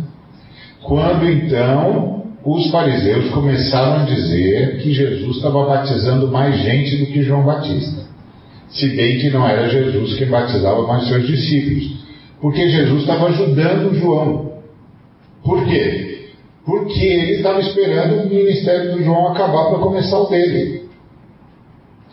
quando 0.81 1.29
então 1.29 2.22
os 2.45 2.69
fariseus 2.71 3.29
começaram 3.29 4.01
a 4.01 4.05
dizer 4.05 4.79
que 4.79 4.93
Jesus 4.93 5.38
estava 5.38 5.65
batizando 5.65 6.27
mais 6.27 6.59
gente 6.59 6.97
do 6.97 7.05
que 7.05 7.23
João 7.23 7.43
Batista. 7.43 8.03
Se 8.67 8.89
bem 8.89 9.19
que 9.19 9.29
não 9.29 9.47
era 9.47 9.69
Jesus 9.69 10.17
quem 10.17 10.27
batizava, 10.27 10.85
mas 10.85 11.07
seus 11.07 11.25
discípulos. 11.25 12.03
Porque 12.41 12.67
Jesus 12.69 13.01
estava 13.01 13.27
ajudando 13.27 13.95
João. 13.95 14.53
Por 15.43 15.63
quê? 15.65 16.31
Porque 16.65 17.00
ele 17.00 17.33
estava 17.35 17.62
esperando 17.62 18.23
o 18.23 18.29
ministério 18.29 18.93
do 18.93 19.03
João 19.03 19.29
acabar 19.29 19.69
para 19.69 19.79
começar 19.79 20.19
o 20.19 20.27
dele. 20.27 20.89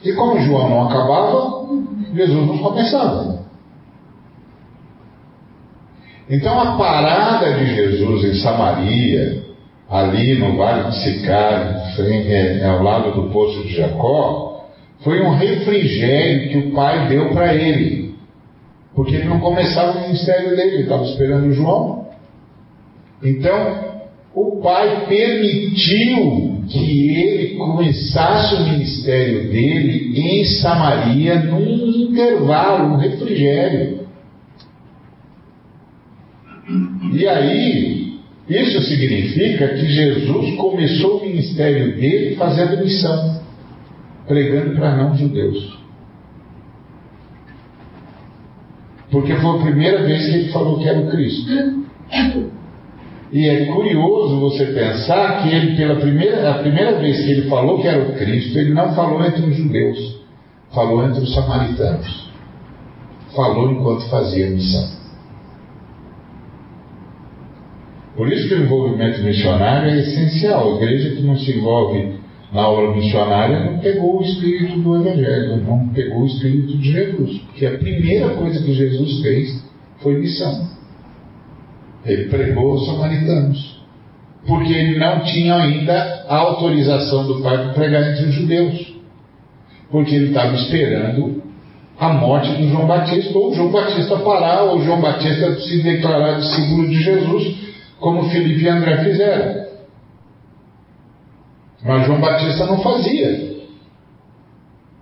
E 0.04 0.12
como 0.12 0.40
João 0.40 0.70
não 0.70 0.88
acabava, 0.88 1.66
Jesus 2.14 2.46
não 2.46 2.58
começava. 2.58 3.40
Então 6.28 6.60
a 6.60 6.76
parada 6.76 7.54
de 7.54 7.74
Jesus 7.74 8.24
em 8.24 8.40
Samaria, 8.40 9.49
ali 9.90 10.38
no 10.38 10.56
Vale 10.56 10.90
de 10.90 11.02
Sicar, 11.02 11.96
é, 11.98 12.64
ao 12.64 12.82
lado 12.82 13.20
do 13.20 13.30
poço 13.30 13.64
de 13.64 13.74
Jacó, 13.74 14.68
foi 15.02 15.20
um 15.20 15.30
refrigério 15.30 16.48
que 16.48 16.58
o 16.58 16.70
pai 16.72 17.08
deu 17.08 17.30
para 17.30 17.54
ele. 17.54 18.14
Porque 18.94 19.16
ele 19.16 19.28
não 19.28 19.40
começava 19.40 19.98
o 19.98 20.02
ministério 20.02 20.56
dele, 20.56 20.74
ele 20.74 20.82
estava 20.82 21.04
esperando 21.04 21.52
João. 21.52 22.08
Então, 23.22 23.90
o 24.34 24.60
pai 24.62 25.06
permitiu 25.06 26.62
que 26.68 27.16
ele 27.16 27.56
começasse 27.56 28.54
o 28.54 28.68
ministério 28.68 29.50
dele 29.50 30.20
em 30.20 30.44
Samaria 30.44 31.40
num 31.40 31.88
intervalo, 31.88 32.94
um 32.94 32.96
refrigério. 32.96 34.00
E 37.12 37.26
aí, 37.26 37.99
isso 38.50 38.82
significa 38.82 39.68
que 39.68 39.86
Jesus 39.86 40.56
começou 40.56 41.18
o 41.18 41.26
ministério 41.26 41.94
dele 41.94 42.34
fazendo 42.34 42.82
missão, 42.82 43.40
pregando 44.26 44.74
para 44.74 44.96
não-judeus. 44.96 45.78
Porque 49.08 49.34
foi 49.36 49.56
a 49.56 49.62
primeira 49.62 50.02
vez 50.04 50.26
que 50.26 50.34
ele 50.34 50.52
falou 50.52 50.78
que 50.78 50.88
era 50.88 50.98
o 50.98 51.10
Cristo. 51.10 51.50
E 53.32 53.48
é 53.48 53.66
curioso 53.66 54.40
você 54.40 54.66
pensar 54.66 55.42
que 55.42 55.54
ele, 55.54 55.76
pela 55.76 55.96
primeira, 56.00 56.50
a 56.50 56.58
primeira 56.58 56.98
vez 56.98 57.24
que 57.24 57.30
ele 57.30 57.48
falou 57.48 57.80
que 57.80 57.86
era 57.86 58.02
o 58.02 58.14
Cristo, 58.14 58.58
ele 58.58 58.74
não 58.74 58.92
falou 58.94 59.24
entre 59.24 59.42
os 59.42 59.56
judeus, 59.56 60.20
falou 60.74 61.04
entre 61.04 61.22
os 61.22 61.32
samaritanos. 61.32 62.28
Falou 63.34 63.70
enquanto 63.70 64.08
fazia 64.10 64.50
missão. 64.50 64.99
Por 68.16 68.30
isso 68.32 68.48
que 68.48 68.54
o 68.54 68.64
envolvimento 68.64 69.22
missionário 69.22 69.90
é 69.90 69.98
essencial. 70.00 70.72
A 70.72 70.76
igreja 70.76 71.16
que 71.16 71.22
não 71.22 71.38
se 71.38 71.56
envolve 71.56 72.14
na 72.52 72.68
obra 72.68 72.96
missionária 72.96 73.64
não 73.64 73.78
pegou 73.78 74.18
o 74.18 74.22
espírito 74.22 74.78
do 74.80 74.96
Evangelho, 74.96 75.64
não 75.64 75.88
pegou 75.88 76.22
o 76.22 76.26
espírito 76.26 76.76
de 76.78 76.92
Jesus. 76.92 77.38
Porque 77.42 77.66
a 77.66 77.78
primeira 77.78 78.30
coisa 78.30 78.62
que 78.64 78.74
Jesus 78.74 79.22
fez 79.22 79.64
foi 80.02 80.18
missão. 80.18 80.68
Ele 82.04 82.28
pregou 82.28 82.72
aos 82.72 82.86
samaritanos. 82.86 83.80
Porque 84.46 84.72
ele 84.72 84.98
não 84.98 85.20
tinha 85.20 85.54
ainda 85.54 86.24
a 86.28 86.36
autorização 86.36 87.26
do 87.26 87.42
Pai 87.42 87.58
para 87.58 87.74
pregar 87.74 88.10
entre 88.10 88.26
os 88.26 88.34
judeus. 88.34 88.94
Porque 89.90 90.14
ele 90.14 90.28
estava 90.28 90.54
esperando 90.54 91.42
a 91.98 92.14
morte 92.14 92.50
do 92.52 92.68
João 92.68 92.86
Batista, 92.86 93.38
ou 93.38 93.54
João 93.54 93.70
Batista 93.70 94.16
parar, 94.16 94.62
ou 94.62 94.82
João 94.82 95.00
Batista 95.00 95.60
se 95.60 95.82
declarar 95.82 96.40
discípulo 96.40 96.88
de 96.88 97.02
Jesus, 97.02 97.69
como 98.00 98.30
Felipe 98.30 98.64
e 98.64 98.68
André 98.68 99.04
fizeram. 99.04 99.66
Mas 101.84 102.06
João 102.06 102.20
Batista 102.20 102.66
não 102.66 102.82
fazia. 102.82 103.50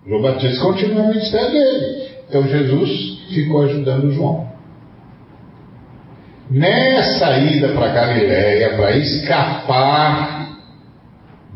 João 0.06 0.22
Batista 0.22 0.62
continuou 0.62 1.06
o 1.06 1.08
ministério 1.08 1.50
dele. 1.50 2.08
Então 2.28 2.42
Jesus 2.46 3.18
ficou 3.32 3.62
ajudando 3.62 4.12
João. 4.12 4.48
Nessa 6.50 7.38
ida 7.38 7.68
para 7.68 7.92
Galiléia, 7.92 8.76
para 8.76 8.96
escapar 8.96 10.58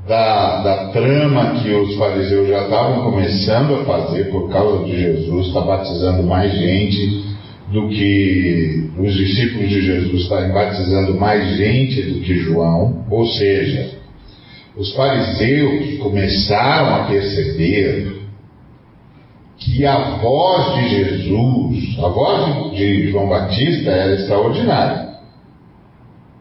da, 0.07 0.63
da 0.63 0.89
trama 0.89 1.61
que 1.63 1.71
os 1.73 1.97
fariseus 1.97 2.49
já 2.49 2.65
estavam 2.65 3.11
começando 3.11 3.75
a 3.77 3.85
fazer 3.85 4.25
por 4.31 4.51
causa 4.51 4.85
de 4.85 5.01
Jesus, 5.01 5.47
está 5.47 5.61
batizando 5.61 6.23
mais 6.25 6.53
gente 6.53 7.32
do 7.73 7.89
que 7.89 8.91
os 8.99 9.15
discípulos 9.15 9.69
de 9.69 9.81
Jesus 9.81 10.23
estarem 10.23 10.53
batizando 10.53 11.19
mais 11.19 11.57
gente 11.57 12.03
do 12.03 12.21
que 12.21 12.35
João, 12.41 13.05
ou 13.11 13.27
seja, 13.27 13.99
os 14.77 14.95
fariseus 14.95 15.99
começaram 15.99 16.97
a 16.97 17.07
perceber 17.07 18.21
que 19.57 19.87
a 19.87 20.17
voz 20.17 20.75
de 20.75 20.89
Jesus, 20.89 21.99
a 21.99 22.09
voz 22.09 22.73
de 22.73 23.11
João 23.11 23.29
Batista 23.29 23.91
era 23.91 24.15
extraordinária. 24.15 25.13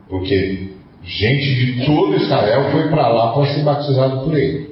Porque 0.10 0.70
gente 1.04 1.56
de 1.56 1.86
todo 1.86 2.16
Israel 2.16 2.72
foi 2.72 2.90
para 2.90 3.08
lá 3.08 3.32
para 3.32 3.54
ser 3.54 3.64
batizado 3.64 4.26
por 4.26 4.38
ele. 4.38 4.72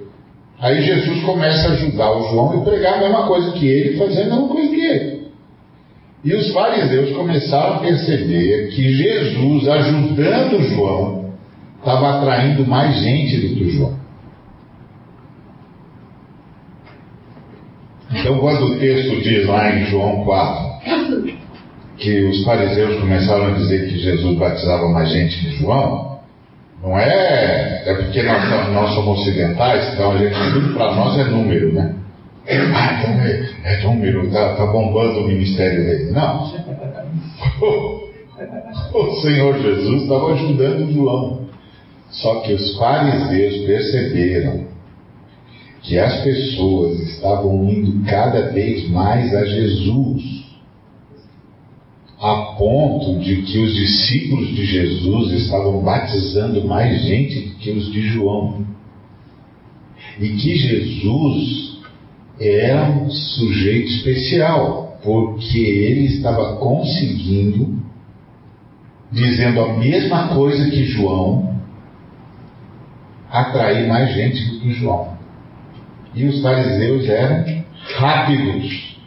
Aí 0.59 0.81
Jesus 0.81 1.23
começa 1.23 1.69
a 1.69 1.71
ajudar 1.71 2.11
o 2.17 2.29
João 2.29 2.61
e 2.61 2.65
pregar 2.65 2.95
a 2.95 3.01
mesma 3.01 3.27
coisa 3.27 3.51
que 3.51 3.65
ele, 3.65 3.97
fazer 3.97 4.23
a 4.23 4.25
mesma 4.25 4.47
coisa 4.47 4.69
que 4.69 4.81
ele. 4.81 5.18
E 6.23 6.33
os 6.33 6.51
fariseus 6.51 7.15
começaram 7.15 7.75
a 7.75 7.79
perceber 7.79 8.67
que 8.69 8.93
Jesus, 8.93 9.67
ajudando 9.67 10.61
João, 10.63 11.33
estava 11.77 12.17
atraindo 12.17 12.67
mais 12.67 13.01
gente 13.01 13.37
do 13.37 13.55
que 13.55 13.69
João. 13.69 13.97
Então, 18.11 18.37
quando 18.39 18.65
o 18.65 18.79
texto 18.79 19.21
diz 19.21 19.45
lá 19.47 19.73
em 19.73 19.85
João 19.85 20.25
4 20.25 20.69
que 21.97 22.21
os 22.25 22.43
fariseus 22.43 22.99
começaram 22.99 23.47
a 23.47 23.51
dizer 23.51 23.89
que 23.89 23.99
Jesus 23.99 24.37
batizava 24.37 24.87
mais 24.89 25.11
gente 25.11 25.37
que 25.37 25.51
João, 25.57 26.19
não 26.81 26.97
é, 26.97 27.83
é 27.85 27.93
porque 27.93 28.23
nós, 28.23 28.73
nós 28.73 28.93
somos 28.95 29.19
ocidentais, 29.19 29.93
então 29.93 30.13
a 30.13 30.17
gente, 30.17 30.53
tudo 30.53 30.73
para 30.73 30.95
nós 30.95 31.19
é 31.19 31.25
número, 31.25 31.73
né? 31.73 31.98
Então 32.49 33.21
é, 33.21 33.49
é 33.63 33.83
número, 33.83 34.31
tá, 34.31 34.55
tá 34.55 34.65
bombando 34.65 35.19
o 35.19 35.27
ministério 35.27 35.85
dele. 35.85 36.11
Não. 36.11 36.49
O 38.93 39.21
Senhor 39.21 39.59
Jesus 39.59 40.03
estava 40.03 40.33
ajudando 40.33 40.93
João. 40.93 41.49
Só 42.09 42.39
que 42.39 42.53
os 42.53 42.77
fariseus 42.77 43.65
perceberam 43.65 44.65
que 45.81 45.99
as 45.99 46.23
pessoas 46.23 46.99
estavam 47.01 47.69
indo 47.69 48.03
cada 48.05 48.51
vez 48.51 48.89
mais 48.89 49.35
a 49.35 49.45
Jesus, 49.45 50.23
a 52.19 52.55
ponto 52.57 53.19
de 53.19 53.41
que 53.43 53.59
os 53.59 53.75
discípulos 53.75 54.55
de 54.55 54.65
Jesus 54.65 55.43
estavam 55.43 55.81
batizando 55.81 56.65
mais 56.65 57.01
gente 57.03 57.41
do 57.41 57.55
que 57.55 57.71
os 57.71 57.91
de 57.91 58.01
João. 58.07 58.65
E 60.19 60.29
que 60.29 60.55
Jesus 60.55 61.68
era 62.39 62.89
um 62.89 63.09
sujeito 63.09 63.89
especial, 63.89 64.97
porque 65.03 65.59
ele 65.59 66.05
estava 66.05 66.55
conseguindo, 66.57 67.79
dizendo 69.11 69.61
a 69.61 69.77
mesma 69.77 70.29
coisa 70.29 70.69
que 70.69 70.85
João, 70.85 71.59
atrair 73.29 73.87
mais 73.87 74.13
gente 74.13 74.43
do 74.45 74.59
que 74.59 74.73
João. 74.73 75.17
E 76.15 76.25
os 76.25 76.41
fariseus 76.41 77.07
eram 77.07 77.63
rápidos 77.95 78.97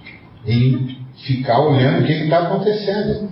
em 0.46 0.98
ficar 1.26 1.60
olhando 1.60 2.02
o 2.02 2.06
que 2.06 2.12
está 2.12 2.38
acontecendo. 2.38 3.30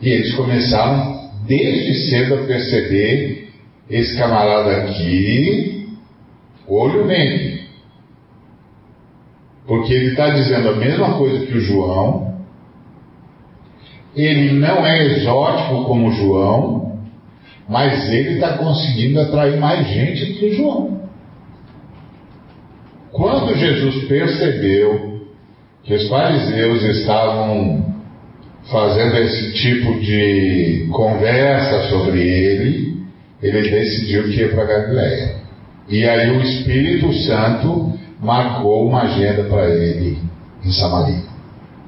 E 0.00 0.08
eles 0.08 0.34
começaram 0.34 1.30
desde 1.46 2.10
cedo 2.10 2.34
a 2.34 2.46
perceber 2.46 3.52
esse 3.88 4.16
camarada 4.16 4.84
aqui, 4.84 5.88
olho 6.66 7.06
nele. 7.06 7.61
Porque 9.66 9.92
ele 9.92 10.08
está 10.08 10.30
dizendo 10.30 10.70
a 10.70 10.76
mesma 10.76 11.16
coisa 11.18 11.46
que 11.46 11.56
o 11.56 11.60
João, 11.60 12.34
ele 14.14 14.52
não 14.52 14.84
é 14.84 15.06
exótico 15.06 15.84
como 15.84 16.08
o 16.08 16.12
João, 16.12 16.98
mas 17.68 18.12
ele 18.12 18.34
está 18.34 18.58
conseguindo 18.58 19.20
atrair 19.20 19.58
mais 19.58 19.86
gente 19.88 20.24
do 20.26 20.38
que 20.38 20.46
o 20.46 20.54
João. 20.54 21.02
Quando 23.12 23.56
Jesus 23.56 24.04
percebeu 24.04 25.20
que 25.84 25.94
os 25.94 26.08
fariseus 26.08 26.82
estavam 26.82 27.92
fazendo 28.70 29.16
esse 29.18 29.52
tipo 29.52 29.98
de 30.00 30.88
conversa 30.92 31.88
sobre 31.88 32.20
ele, 32.20 33.02
ele 33.42 33.70
decidiu 33.70 34.24
que 34.24 34.40
ia 34.40 34.48
para 34.50 34.64
Galiléia. 34.64 35.36
E 35.88 36.06
aí 36.08 36.30
o 36.30 36.40
Espírito 36.40 37.12
Santo 37.12 37.92
marcou 38.22 38.86
uma 38.88 39.02
agenda 39.02 39.44
para 39.44 39.68
ele 39.68 40.18
em 40.64 40.70
Samaria. 40.70 41.24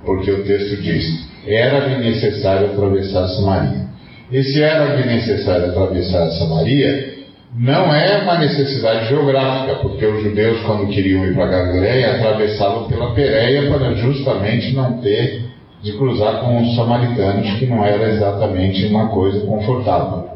Porque 0.04 0.30
o 0.30 0.44
texto 0.44 0.82
diz: 0.82 1.28
era-lhe 1.46 2.04
necessário 2.04 2.72
atravessar 2.72 3.28
Samaria. 3.28 3.84
E 4.32 4.42
se 4.42 4.62
era-lhe 4.62 5.06
necessário 5.06 5.66
atravessar 5.66 6.28
Samaria, 6.32 7.14
não 7.56 7.94
é 7.94 8.22
uma 8.22 8.38
necessidade 8.38 9.08
geográfica, 9.08 9.76
porque 9.76 10.04
os 10.04 10.24
judeus, 10.24 10.60
quando 10.62 10.88
queriam 10.88 11.24
ir 11.24 11.34
para 11.34 11.46
Galiléia, 11.46 12.16
atravessavam 12.16 12.88
pela 12.88 13.14
Pérea 13.14 13.70
para 13.70 13.94
justamente 13.94 14.74
não 14.74 14.98
ter 14.98 15.44
de 15.80 15.92
cruzar 15.92 16.40
com 16.40 16.62
os 16.62 16.74
samaritanos, 16.74 17.58
que 17.58 17.66
não 17.66 17.84
era 17.84 18.08
exatamente 18.08 18.86
uma 18.86 19.08
coisa 19.08 19.46
confortável. 19.46 20.33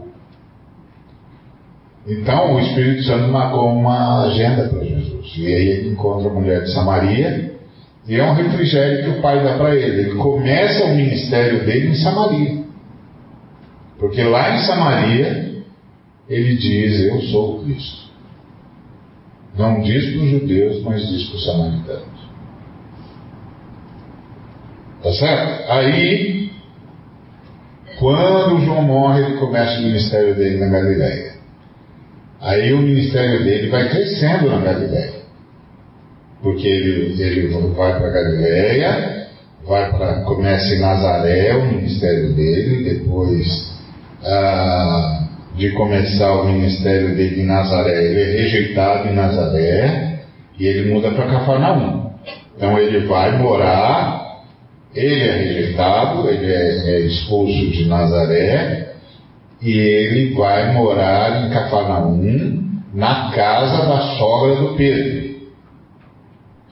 Então 2.08 2.54
o 2.54 2.60
Espírito 2.60 3.02
Santo 3.02 3.28
marcou 3.28 3.70
uma 3.70 4.24
agenda 4.24 4.66
para 4.68 4.82
Jesus. 4.82 5.30
E 5.36 5.46
aí 5.46 5.68
ele 5.68 5.90
encontra 5.90 6.30
a 6.30 6.32
mulher 6.32 6.62
de 6.62 6.72
Samaria, 6.72 7.54
e 8.06 8.16
é 8.16 8.24
um 8.24 8.32
refrigério 8.32 9.04
que 9.04 9.18
o 9.18 9.22
pai 9.22 9.44
dá 9.44 9.58
para 9.58 9.76
ele. 9.76 10.00
Ele 10.00 10.14
começa 10.14 10.86
o 10.86 10.96
ministério 10.96 11.66
dele 11.66 11.88
em 11.88 11.94
Samaria. 11.96 12.64
Porque 13.98 14.22
lá 14.22 14.56
em 14.56 14.60
Samaria, 14.60 15.62
ele 16.26 16.56
diz: 16.56 17.00
Eu 17.00 17.20
sou 17.22 17.56
o 17.56 17.64
Cristo. 17.64 18.08
Não 19.58 19.82
diz 19.82 20.10
para 20.10 20.22
os 20.22 20.30
judeus, 20.30 20.82
mas 20.82 21.06
diz 21.06 21.24
para 21.28 21.36
os 21.36 21.44
samaritanos. 21.44 22.28
Tá 25.02 25.12
certo? 25.12 25.72
Aí, 25.72 26.50
quando 27.98 28.64
João 28.64 28.82
morre, 28.82 29.24
ele 29.24 29.36
começa 29.36 29.80
o 29.80 29.82
ministério 29.82 30.34
dele 30.34 30.58
na 30.58 30.68
Galileia. 30.68 31.27
Aí 32.40 32.72
o 32.72 32.78
ministério 32.78 33.42
dele 33.42 33.68
vai 33.68 33.88
crescendo 33.88 34.48
na 34.48 34.58
Galileia. 34.58 35.18
Porque 36.42 36.68
ele, 36.68 37.20
ele 37.20 37.48
vai 37.74 37.98
para 37.98 38.10
Galileia, 38.10 39.26
vai 39.66 39.90
para 39.90 40.20
começa 40.22 40.74
em 40.74 40.80
Nazaré 40.80 41.56
o 41.56 41.66
ministério 41.66 42.32
dele, 42.34 42.94
depois 42.94 43.46
ah, 44.24 45.28
de 45.56 45.70
começar 45.72 46.32
o 46.40 46.46
ministério 46.46 47.16
dele 47.16 47.42
em 47.42 47.46
Nazaré, 47.46 48.04
ele 48.04 48.20
é 48.20 48.42
rejeitado 48.42 49.08
em 49.08 49.14
Nazaré 49.14 50.20
e 50.58 50.64
ele 50.64 50.92
muda 50.92 51.10
para 51.10 51.26
Cafarnaum. 51.26 52.12
Então 52.56 52.78
ele 52.78 53.06
vai 53.06 53.36
morar, 53.36 54.44
ele 54.94 55.22
é 55.22 55.32
rejeitado, 55.32 56.28
ele 56.28 56.52
é, 56.52 56.90
é 56.90 57.00
expulso 57.00 57.70
de 57.70 57.84
Nazaré 57.86 58.87
e 59.60 59.70
ele 59.70 60.34
vai 60.34 60.72
morar 60.72 61.46
em 61.46 61.50
Cafarnaum, 61.50 62.68
na 62.94 63.30
casa 63.32 63.86
da 63.86 64.00
sogra 64.16 64.56
do 64.56 64.74
Pedro. 64.76 65.38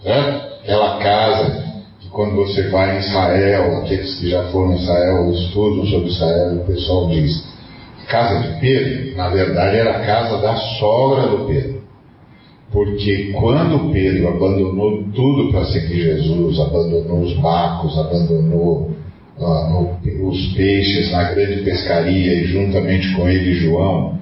Certo? 0.02 0.46
Aquela 0.62 0.98
casa 0.98 1.64
que 2.00 2.08
quando 2.08 2.36
você 2.36 2.68
vai 2.68 2.96
em 2.96 3.00
Israel, 3.00 3.78
aqueles 3.78 4.18
que 4.18 4.30
já 4.30 4.44
foram 4.44 4.72
em 4.72 4.76
Israel, 4.76 5.30
estudam 5.32 5.86
sobre 5.86 6.08
Israel, 6.08 6.56
o 6.56 6.66
pessoal 6.66 7.08
diz, 7.08 7.44
casa 8.08 8.40
de 8.40 8.60
Pedro, 8.60 9.16
na 9.16 9.28
verdade 9.28 9.76
era 9.76 9.98
a 9.98 10.06
casa 10.06 10.38
da 10.38 10.56
sogra 10.78 11.28
do 11.28 11.46
Pedro. 11.46 11.76
Porque 12.72 13.32
quando 13.32 13.92
Pedro 13.92 14.28
abandonou 14.28 15.04
tudo 15.14 15.50
para 15.50 15.64
seguir 15.66 16.02
Jesus, 16.02 16.58
abandonou 16.60 17.20
os 17.20 17.34
barcos, 17.34 17.96
abandonou 17.98 18.95
os 19.38 20.54
peixes 20.54 21.12
na 21.12 21.24
grande 21.24 21.62
pescaria 21.62 22.34
e 22.34 22.46
juntamente 22.46 23.14
com 23.14 23.28
ele 23.28 23.54
João 23.54 24.18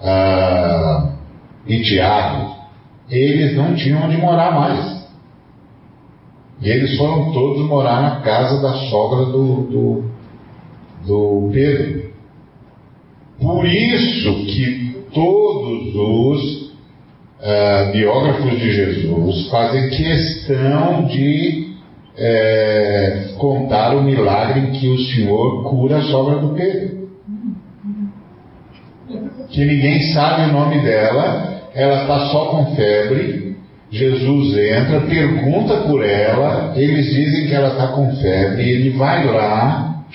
uh, 0.00 1.12
e 1.66 1.80
Tiago, 1.82 2.56
eles 3.08 3.56
não 3.56 3.74
tinham 3.74 4.02
onde 4.04 4.16
morar 4.18 4.52
mais. 4.52 5.02
E 6.60 6.68
eles 6.68 6.96
foram 6.96 7.32
todos 7.32 7.66
morar 7.66 8.02
na 8.02 8.20
casa 8.20 8.60
da 8.60 8.74
sogra 8.88 9.26
do, 9.26 9.62
do, 9.62 10.04
do 11.06 11.50
Pedro. 11.52 12.12
Por 13.40 13.66
isso 13.66 14.44
que 14.46 14.96
todos 15.12 15.94
os 15.94 16.62
uh, 17.40 17.92
biógrafos 17.92 18.58
de 18.60 18.72
Jesus 18.72 19.48
fazem 19.48 19.90
questão 19.90 21.06
de 21.06 21.61
é, 22.16 23.34
contar 23.38 23.96
o 23.96 24.02
milagre 24.02 24.60
em 24.60 24.72
que 24.72 24.88
o 24.88 24.98
Senhor 24.98 25.64
cura 25.64 25.98
a 25.98 26.02
sogra 26.02 26.38
do 26.38 26.54
Pedro. 26.54 27.02
Que 29.50 29.64
ninguém 29.64 30.12
sabe 30.12 30.50
o 30.50 30.52
nome 30.52 30.80
dela, 30.82 31.62
ela 31.74 32.02
está 32.02 32.18
só 32.30 32.46
com 32.46 32.74
febre. 32.74 33.56
Jesus 33.90 34.56
entra, 34.56 35.02
pergunta 35.02 35.82
por 35.82 36.02
ela, 36.02 36.72
eles 36.76 37.06
dizem 37.12 37.46
que 37.46 37.54
ela 37.54 37.68
está 37.68 37.88
com 37.88 38.10
febre, 38.16 38.66
ele 38.66 38.96
vai 38.96 39.26
lá, 39.26 40.06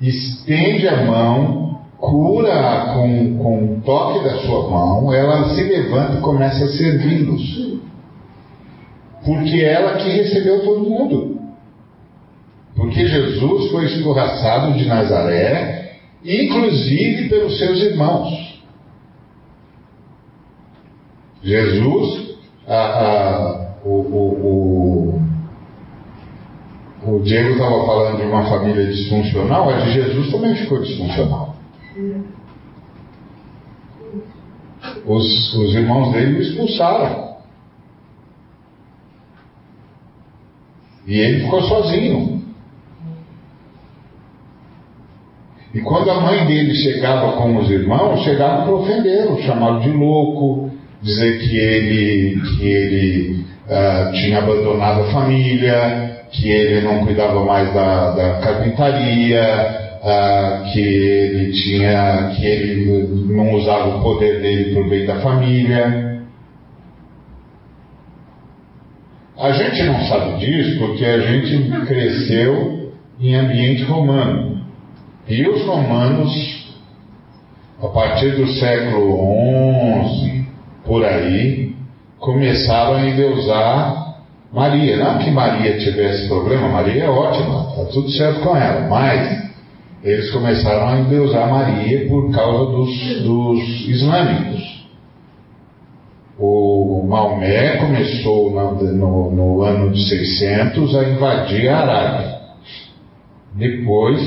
estende 0.00 0.88
a 0.88 1.04
mão, 1.04 1.78
cura 1.96 2.92
com, 2.94 3.38
com 3.38 3.64
o 3.64 3.80
toque 3.82 4.24
da 4.24 4.38
sua 4.38 4.68
mão, 4.68 5.14
ela 5.14 5.48
se 5.50 5.62
levanta 5.62 6.18
e 6.18 6.20
começa 6.20 6.64
a 6.64 6.68
servi-los 6.68 7.77
porque 9.28 9.62
ela 9.62 9.98
que 9.98 10.08
recebeu 10.08 10.64
todo 10.64 10.88
mundo. 10.88 11.38
Porque 12.74 13.06
Jesus 13.06 13.70
foi 13.70 13.84
escorraçado 13.84 14.72
de 14.72 14.86
Nazaré, 14.86 15.98
inclusive 16.24 17.28
pelos 17.28 17.58
seus 17.58 17.78
irmãos. 17.82 18.62
Jesus, 21.42 22.38
a, 22.66 22.74
a, 22.74 23.74
o, 23.84 23.90
o, 23.90 25.20
o, 27.04 27.16
o 27.16 27.20
Diego 27.20 27.50
estava 27.50 27.84
falando 27.84 28.16
de 28.16 28.22
uma 28.22 28.48
família 28.48 28.86
disfuncional, 28.86 29.68
a 29.68 29.80
de 29.80 29.92
Jesus 29.92 30.30
também 30.30 30.54
ficou 30.54 30.80
disfuncional. 30.80 31.54
Os, 35.04 35.54
os 35.54 35.74
irmãos 35.74 36.12
dele 36.12 36.38
o 36.38 36.40
expulsaram. 36.40 37.27
E 41.08 41.18
ele 41.18 41.40
ficou 41.44 41.62
sozinho. 41.62 42.42
E 45.74 45.80
quando 45.80 46.10
a 46.10 46.20
mãe 46.20 46.44
dele 46.46 46.74
chegava 46.74 47.32
com 47.32 47.56
os 47.56 47.70
irmãos, 47.70 48.22
chegava 48.24 48.64
para 48.64 48.74
ofendê-lo, 48.74 49.40
chamá-lo 49.40 49.80
de 49.80 49.90
louco, 49.90 50.70
dizer 51.02 51.38
que 51.38 51.56
ele, 51.56 52.40
que 52.40 52.66
ele 52.66 53.44
uh, 53.66 54.12
tinha 54.12 54.38
abandonado 54.38 55.02
a 55.02 55.12
família, 55.12 56.24
que 56.30 56.50
ele 56.50 56.86
não 56.86 57.06
cuidava 57.06 57.42
mais 57.42 57.72
da, 57.72 58.10
da 58.10 58.40
carpintaria, 58.40 59.42
uh, 60.02 60.70
que 60.70 60.80
ele 60.80 61.52
tinha, 61.52 62.34
que 62.36 62.44
ele 62.44 63.08
não 63.32 63.54
usava 63.54 63.96
o 63.96 64.02
poder 64.02 64.42
dele 64.42 64.74
para 64.74 64.82
o 64.82 64.88
bem 64.90 65.06
da 65.06 65.20
família. 65.20 66.07
A 69.38 69.52
gente 69.52 69.84
não 69.84 70.00
sabe 70.06 70.38
disso 70.38 70.78
porque 70.78 71.04
a 71.04 71.20
gente 71.20 71.86
cresceu 71.86 72.92
em 73.20 73.36
ambiente 73.36 73.84
romano. 73.84 74.62
E 75.28 75.46
os 75.48 75.64
romanos, 75.64 76.74
a 77.80 77.86
partir 77.86 78.32
do 78.32 78.48
século 78.54 80.08
XI, 80.08 80.44
por 80.84 81.04
aí, 81.04 81.72
começaram 82.18 82.94
a 82.94 83.06
endeusar 83.06 84.16
Maria. 84.52 84.96
Não 84.96 85.18
que 85.18 85.30
Maria 85.30 85.78
tivesse 85.78 86.26
problema, 86.26 86.68
Maria 86.68 87.04
é 87.04 87.08
ótima, 87.08 87.68
está 87.70 87.84
tudo 87.92 88.10
certo 88.10 88.40
com 88.40 88.56
ela, 88.56 88.88
mas 88.88 89.50
eles 90.02 90.32
começaram 90.32 90.88
a 90.88 90.98
endeusar 90.98 91.48
Maria 91.48 92.08
por 92.08 92.32
causa 92.32 92.72
dos, 92.72 93.22
dos 93.22 93.88
islâmicos. 93.88 94.77
O 96.38 97.04
Maomé 97.04 97.78
começou 97.78 98.52
no, 98.52 99.30
no, 99.32 99.62
ano 99.62 99.90
de 99.90 100.08
600 100.08 100.94
a 100.94 101.08
invadir 101.08 101.68
a 101.68 101.78
Arábia. 101.78 102.38
Depois, 103.54 104.20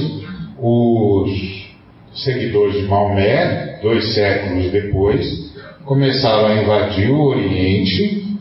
os 0.59 1.71
seguidores 2.13 2.81
de 2.81 2.87
Maomé, 2.87 3.79
dois 3.81 4.13
séculos 4.13 4.69
depois, 4.71 5.55
começaram 5.85 6.47
a 6.47 6.61
invadir 6.61 7.09
o 7.11 7.21
Oriente 7.21 8.37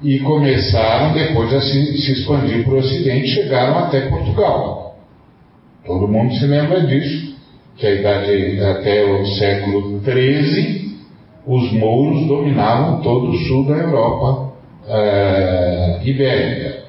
e 0.00 0.20
começaram 0.20 1.12
depois 1.12 1.52
a 1.52 1.60
se, 1.60 1.98
se 1.98 2.12
expandir 2.12 2.64
para 2.64 2.74
o 2.74 2.78
Ocidente, 2.78 3.34
chegaram 3.34 3.78
até 3.80 4.02
Portugal. 4.02 4.96
Todo 5.84 6.06
mundo 6.06 6.32
se 6.34 6.46
lembra 6.46 6.86
disso, 6.86 7.34
que 7.76 7.84
a 7.84 7.94
idade 7.94 8.60
até 8.62 9.04
o 9.04 9.26
século 9.26 10.00
XIII 10.04 10.79
os 11.46 11.72
mouros 11.72 12.26
dominavam 12.26 13.00
todo 13.00 13.30
o 13.30 13.38
sul 13.38 13.66
da 13.66 13.74
Europa 13.74 14.52
é, 14.86 16.00
ibérica. 16.04 16.84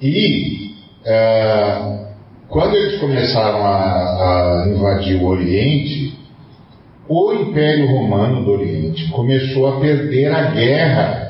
E 0.00 0.74
é, 1.04 2.04
quando 2.48 2.76
eles 2.76 3.00
começaram 3.00 3.64
a, 3.64 4.62
a 4.62 4.68
invadir 4.68 5.16
o 5.16 5.26
Oriente, 5.26 6.14
o 7.08 7.32
Império 7.32 7.86
Romano 7.86 8.44
do 8.44 8.52
Oriente 8.52 9.08
começou 9.10 9.66
a 9.66 9.80
perder 9.80 10.32
a 10.32 10.50
guerra 10.52 11.24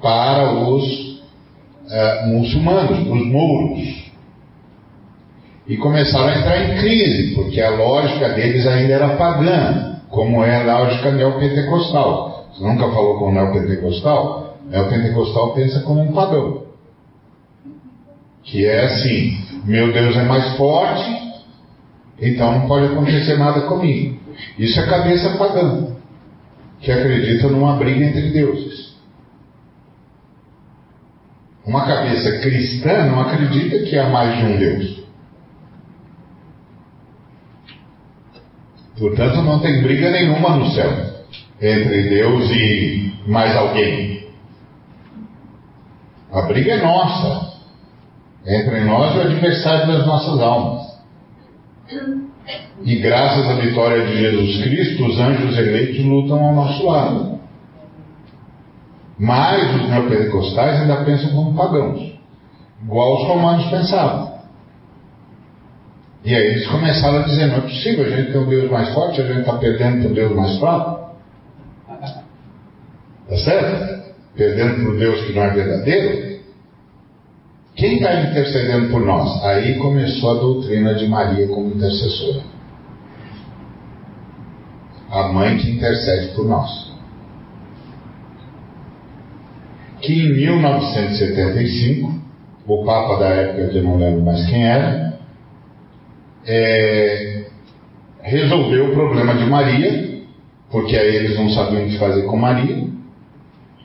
para 0.00 0.52
os 0.52 0.84
uh, 0.84 2.28
muçulmanos, 2.28 3.00
os 3.00 3.26
mouros 3.26 4.05
e 5.68 5.76
começaram 5.76 6.28
a 6.28 6.38
entrar 6.38 6.64
em 6.64 6.78
crise, 6.78 7.34
porque 7.34 7.60
a 7.60 7.70
lógica 7.70 8.30
deles 8.30 8.66
ainda 8.66 8.92
era 8.92 9.16
pagã, 9.16 10.00
como 10.08 10.44
é 10.44 10.56
a 10.56 10.78
lógica 10.78 11.10
neopentecostal. 11.10 12.46
Você 12.52 12.64
nunca 12.64 12.88
falou 12.88 13.18
com 13.18 13.30
o 13.30 13.32
neopentecostal? 13.32 14.58
Neopentecostal 14.70 15.54
pensa 15.54 15.80
como 15.80 16.02
um 16.02 16.12
pagão. 16.12 16.66
Que 18.44 18.64
é 18.64 18.84
assim: 18.84 19.36
meu 19.64 19.92
Deus 19.92 20.16
é 20.16 20.22
mais 20.22 20.56
forte, 20.56 21.10
então 22.20 22.60
não 22.60 22.68
pode 22.68 22.86
acontecer 22.86 23.36
nada 23.36 23.62
comigo. 23.62 24.20
Isso 24.58 24.78
é 24.78 24.86
cabeça 24.86 25.36
pagã, 25.36 25.88
que 26.80 26.92
acredita 26.92 27.48
numa 27.48 27.74
briga 27.76 28.04
entre 28.04 28.30
deuses. 28.30 28.94
Uma 31.66 31.84
cabeça 31.84 32.38
cristã 32.38 33.06
não 33.06 33.22
acredita 33.22 33.80
que 33.80 33.98
há 33.98 34.08
mais 34.08 34.38
de 34.38 34.44
um 34.44 34.56
Deus. 34.56 35.05
Portanto, 38.98 39.42
não 39.42 39.60
tem 39.60 39.82
briga 39.82 40.10
nenhuma 40.10 40.56
no 40.56 40.70
céu 40.70 41.16
entre 41.60 42.08
Deus 42.08 42.50
e 42.50 43.12
mais 43.26 43.56
alguém. 43.56 44.26
A 46.32 46.42
briga 46.42 46.72
é 46.72 46.82
nossa, 46.82 47.54
entre 48.46 48.80
nós 48.84 49.14
e 49.14 49.18
o 49.18 49.22
adversário 49.22 49.86
das 49.86 50.06
nossas 50.06 50.40
almas. 50.40 50.86
E 52.84 52.96
graças 52.96 53.48
à 53.48 53.54
vitória 53.54 54.06
de 54.06 54.16
Jesus 54.18 54.62
Cristo, 54.62 55.06
os 55.06 55.18
anjos 55.18 55.56
eleitos 55.56 56.04
lutam 56.04 56.44
ao 56.44 56.54
nosso 56.54 56.84
lado. 56.86 57.40
Mas 59.18 59.74
os 59.76 59.88
neopentecostais 59.88 60.82
ainda 60.82 61.04
pensam 61.04 61.30
como 61.30 61.56
pagãos, 61.56 62.12
igual 62.82 63.16
os 63.16 63.28
romanos 63.28 63.66
pensavam. 63.70 64.35
E 66.26 66.34
aí 66.34 66.44
eles 66.48 66.66
começaram 66.66 67.18
a 67.18 67.22
dizer: 67.22 67.46
não 67.46 67.58
é 67.58 67.60
possível, 67.60 68.04
a 68.04 68.08
gente 68.08 68.32
tem 68.32 68.40
um 68.40 68.48
Deus 68.48 68.68
mais 68.68 68.92
forte, 68.92 69.22
a 69.22 69.26
gente 69.26 69.40
está 69.40 69.56
perdendo 69.58 70.00
para 70.00 70.10
um 70.10 70.12
Deus 70.12 70.34
mais 70.34 70.58
fraco. 70.58 71.14
Tá 73.28 73.36
certo? 73.36 74.12
Perdendo 74.34 74.74
para 74.74 74.90
um 74.90 74.98
Deus 74.98 75.24
que 75.24 75.32
não 75.32 75.42
é 75.44 75.50
verdadeiro. 75.50 76.40
Quem 77.76 77.96
está 77.96 78.22
intercedendo 78.22 78.90
por 78.90 79.02
nós? 79.02 79.44
Aí 79.44 79.78
começou 79.78 80.30
a 80.32 80.40
doutrina 80.40 80.94
de 80.96 81.06
Maria 81.06 81.46
como 81.46 81.68
intercessora. 81.68 82.42
A 85.10 85.28
mãe 85.28 85.58
que 85.58 85.70
intercede 85.70 86.34
por 86.34 86.44
nós. 86.44 86.92
Que 90.00 90.12
em 90.12 90.32
1975, 90.34 92.20
o 92.66 92.84
Papa 92.84 93.20
da 93.20 93.28
época, 93.28 93.68
que 93.68 93.76
eu 93.76 93.84
não 93.84 93.96
lembro 93.96 94.24
mais 94.24 94.44
quem 94.46 94.66
era, 94.66 95.05
é, 96.46 97.44
resolveu 98.22 98.90
o 98.90 98.92
problema 98.92 99.34
de 99.34 99.44
Maria, 99.46 100.20
porque 100.70 100.96
aí 100.96 101.16
eles 101.16 101.36
não 101.36 101.50
sabiam 101.50 101.84
o 101.84 101.88
que 101.88 101.98
fazer 101.98 102.22
com 102.22 102.36
Maria, 102.36 102.86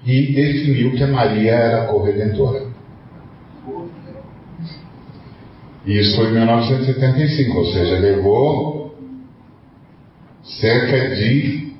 e 0.05 0.33
definiu 0.33 0.91
que 0.91 1.03
a 1.03 1.07
Maria 1.07 1.51
era 1.51 1.83
a 1.83 1.87
corredentora. 1.87 2.71
Isso 5.85 6.15
foi 6.15 6.29
em 6.29 6.33
1975, 6.33 7.57
ou 7.57 7.65
seja, 7.65 7.99
levou 7.99 8.95
cerca 10.43 11.15
de 11.15 11.71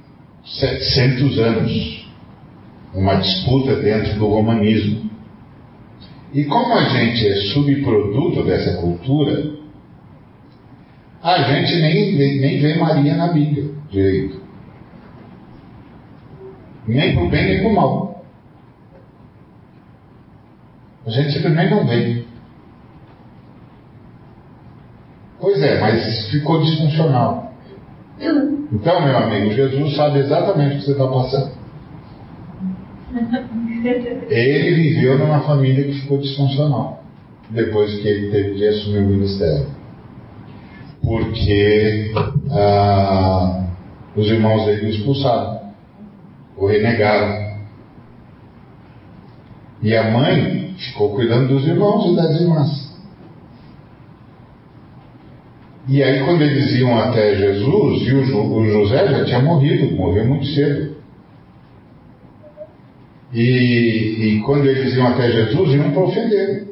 700 0.43 1.39
anos 1.39 2.07
uma 2.93 3.15
disputa 3.15 3.75
dentro 3.75 4.19
do 4.19 4.27
romanismo. 4.27 5.09
E 6.33 6.43
como 6.45 6.73
a 6.73 6.83
gente 6.89 7.27
é 7.27 7.35
subproduto 7.53 8.43
dessa 8.43 8.77
cultura, 8.77 9.60
a 11.23 11.43
gente 11.43 11.81
nem, 11.81 12.39
nem 12.39 12.59
vê 12.59 12.75
Maria 12.75 13.15
na 13.15 13.27
Bíblia 13.27 13.69
direito. 13.89 14.41
Nem 16.87 17.13
para 17.13 17.23
o 17.23 17.29
bem 17.29 17.45
nem 17.45 17.59
para 17.59 17.69
o 17.69 17.75
mal. 17.75 18.25
A 21.05 21.09
gente 21.11 21.33
simplesmente 21.33 21.71
não 21.71 21.85
vê. 21.85 22.23
Pois 25.39 25.61
é, 25.61 25.79
mas 25.79 26.29
ficou 26.31 26.61
disfuncional. 26.61 27.53
Então, 28.71 29.03
meu 29.03 29.17
amigo, 29.17 29.51
Jesus 29.51 29.95
sabe 29.95 30.19
exatamente 30.19 30.75
o 30.75 30.79
que 30.79 30.85
você 30.85 30.91
está 30.91 31.07
passando. 31.07 31.51
Ele 34.29 34.75
viveu 34.75 35.17
numa 35.17 35.41
família 35.41 35.83
que 35.83 36.01
ficou 36.01 36.19
disfuncional 36.19 37.03
depois 37.49 37.93
que 37.99 38.07
ele 38.07 38.31
teve 38.31 38.55
de 38.55 38.67
assumir 38.67 38.99
o 38.99 39.07
ministério 39.07 39.80
porque 41.03 42.11
ah, 42.51 43.65
os 44.15 44.27
irmãos 44.27 44.65
dele 44.65 44.87
o 44.87 44.89
expulsaram, 44.89 45.61
o 46.57 46.67
renegaram. 46.67 47.51
E 49.81 49.95
a 49.95 50.11
mãe 50.11 50.75
ficou 50.77 51.15
cuidando 51.15 51.47
dos 51.47 51.67
irmãos 51.67 52.11
e 52.11 52.15
das 52.15 52.39
irmãs. 52.39 52.91
E 55.87 56.03
aí, 56.03 56.23
quando 56.23 56.43
eles 56.43 56.71
iam 56.79 56.97
até 56.97 57.35
Jesus, 57.35 58.07
e 58.07 58.13
o, 58.13 58.65
José 58.65 59.07
já 59.07 59.25
tinha 59.25 59.39
morrido, 59.39 59.95
morreu 59.95 60.25
muito 60.25 60.45
cedo. 60.45 60.95
E, 63.33 63.39
e 63.41 64.41
quando 64.45 64.67
eles 64.67 64.95
iam 64.95 65.07
até 65.07 65.31
Jesus, 65.31 65.73
iam 65.73 65.91
para 65.91 66.03
ofender. 66.03 66.70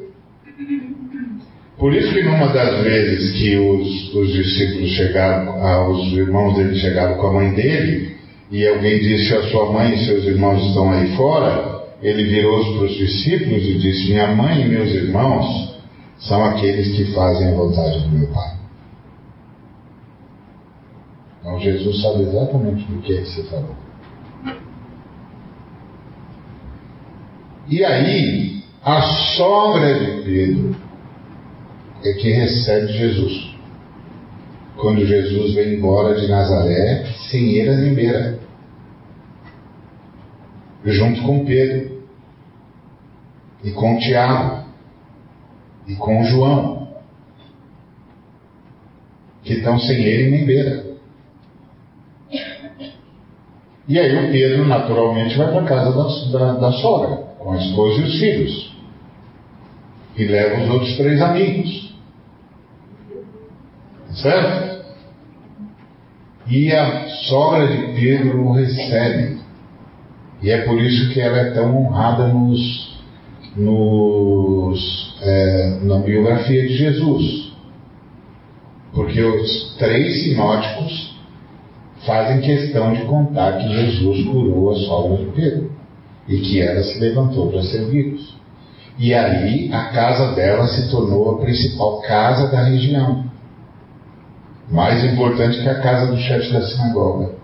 Por 1.80 1.94
isso 1.94 2.12
que 2.12 2.22
numa 2.22 2.48
das 2.48 2.84
vezes 2.84 3.32
que 3.38 3.56
os, 3.56 4.14
os 4.14 4.32
discípulos 4.34 4.90
chegaram, 4.90 5.64
ah, 5.64 5.88
os 5.88 6.12
irmãos 6.12 6.54
dele 6.54 6.78
chegaram 6.78 7.16
com 7.16 7.28
a 7.28 7.32
mãe 7.32 7.54
dele, 7.54 8.18
e 8.50 8.68
alguém 8.68 8.98
disse, 9.00 9.34
a 9.34 9.44
sua 9.44 9.72
mãe 9.72 9.94
e 9.94 10.04
seus 10.04 10.24
irmãos 10.26 10.62
estão 10.66 10.90
aí 10.90 11.16
fora, 11.16 11.86
ele 12.02 12.24
virou-se 12.24 12.74
para 12.74 12.84
os 12.84 12.94
discípulos 12.94 13.64
e 13.64 13.78
disse, 13.78 14.10
minha 14.10 14.26
mãe 14.34 14.60
e 14.60 14.68
meus 14.68 14.90
irmãos 14.90 15.74
são 16.18 16.44
aqueles 16.44 16.94
que 16.94 17.14
fazem 17.14 17.48
a 17.48 17.54
vontade 17.54 17.98
do 18.00 18.08
meu 18.10 18.28
Pai. 18.28 18.56
Então 21.40 21.60
Jesus 21.60 22.02
sabe 22.02 22.24
exatamente 22.24 22.84
do 22.92 23.00
que 23.00 23.14
é 23.14 23.22
que 23.22 23.28
você 23.28 23.42
falou. 23.44 23.76
E 27.70 27.82
aí, 27.82 28.62
a 28.84 29.00
sogra 29.34 29.98
de 29.98 30.22
Pedro 30.22 30.89
é 32.04 32.12
que 32.14 32.30
recebe 32.30 32.92
Jesus. 32.92 33.50
Quando 34.76 35.04
Jesus 35.04 35.54
vem 35.54 35.74
embora 35.74 36.18
de 36.18 36.26
Nazaré, 36.28 37.04
sem 37.30 37.52
eira 37.52 37.76
nem 37.76 37.94
beira, 37.94 38.38
junto 40.84 41.22
com 41.22 41.44
Pedro, 41.44 42.00
e 43.62 43.70
com 43.72 43.98
Tiago, 43.98 44.64
e 45.86 45.94
com 45.96 46.24
João, 46.24 46.88
que 49.42 49.54
estão 49.54 49.78
sem 49.78 50.02
ele 50.02 50.30
nem 50.30 50.46
beira. 50.46 50.90
E 53.88 53.98
aí 53.98 54.28
o 54.28 54.30
Pedro 54.30 54.66
naturalmente 54.66 55.36
vai 55.36 55.48
para 55.48 55.62
a 55.62 55.66
casa 55.66 55.92
da, 55.92 56.38
da, 56.38 56.52
da 56.60 56.72
sogra, 56.72 57.16
com 57.38 57.52
a 57.52 57.56
esposa 57.56 58.00
e 58.00 58.04
os 58.04 58.18
filhos. 58.20 58.76
E 60.16 60.24
leva 60.24 60.62
os 60.62 60.70
outros 60.70 60.96
três 60.96 61.20
amigos. 61.20 61.89
Certo? 64.14 64.80
E 66.48 66.72
a 66.72 67.08
sogra 67.28 67.68
de 67.68 68.00
Pedro 68.00 68.46
o 68.46 68.52
recebe. 68.52 69.38
E 70.42 70.50
é 70.50 70.62
por 70.62 70.80
isso 70.80 71.12
que 71.12 71.20
ela 71.20 71.38
é 71.38 71.50
tão 71.50 71.76
honrada 71.76 72.28
nos, 72.28 72.98
nos, 73.56 75.16
é, 75.22 75.78
na 75.82 75.98
biografia 75.98 76.66
de 76.66 76.76
Jesus. 76.76 77.52
Porque 78.92 79.22
os 79.22 79.76
três 79.78 80.24
sinóticos 80.24 81.14
fazem 82.04 82.40
questão 82.40 82.94
de 82.94 83.04
contar 83.04 83.58
que 83.58 83.68
Jesus 83.68 84.26
curou 84.26 84.72
a 84.72 84.76
sogra 84.76 85.18
de 85.18 85.30
Pedro 85.32 85.72
e 86.26 86.38
que 86.38 86.60
ela 86.60 86.82
se 86.82 86.98
levantou 86.98 87.50
para 87.50 87.62
servi-los. 87.62 88.34
E 88.98 89.14
ali 89.14 89.72
a 89.72 89.84
casa 89.90 90.34
dela 90.34 90.66
se 90.66 90.90
tornou 90.90 91.36
a 91.36 91.38
principal 91.40 92.00
casa 92.00 92.48
da 92.48 92.64
região 92.64 93.29
mais 94.70 95.04
importante 95.04 95.60
que 95.60 95.68
a 95.68 95.80
casa 95.80 96.12
do 96.12 96.18
chefe 96.18 96.52
da 96.52 96.62
sinagoga. 96.62 97.34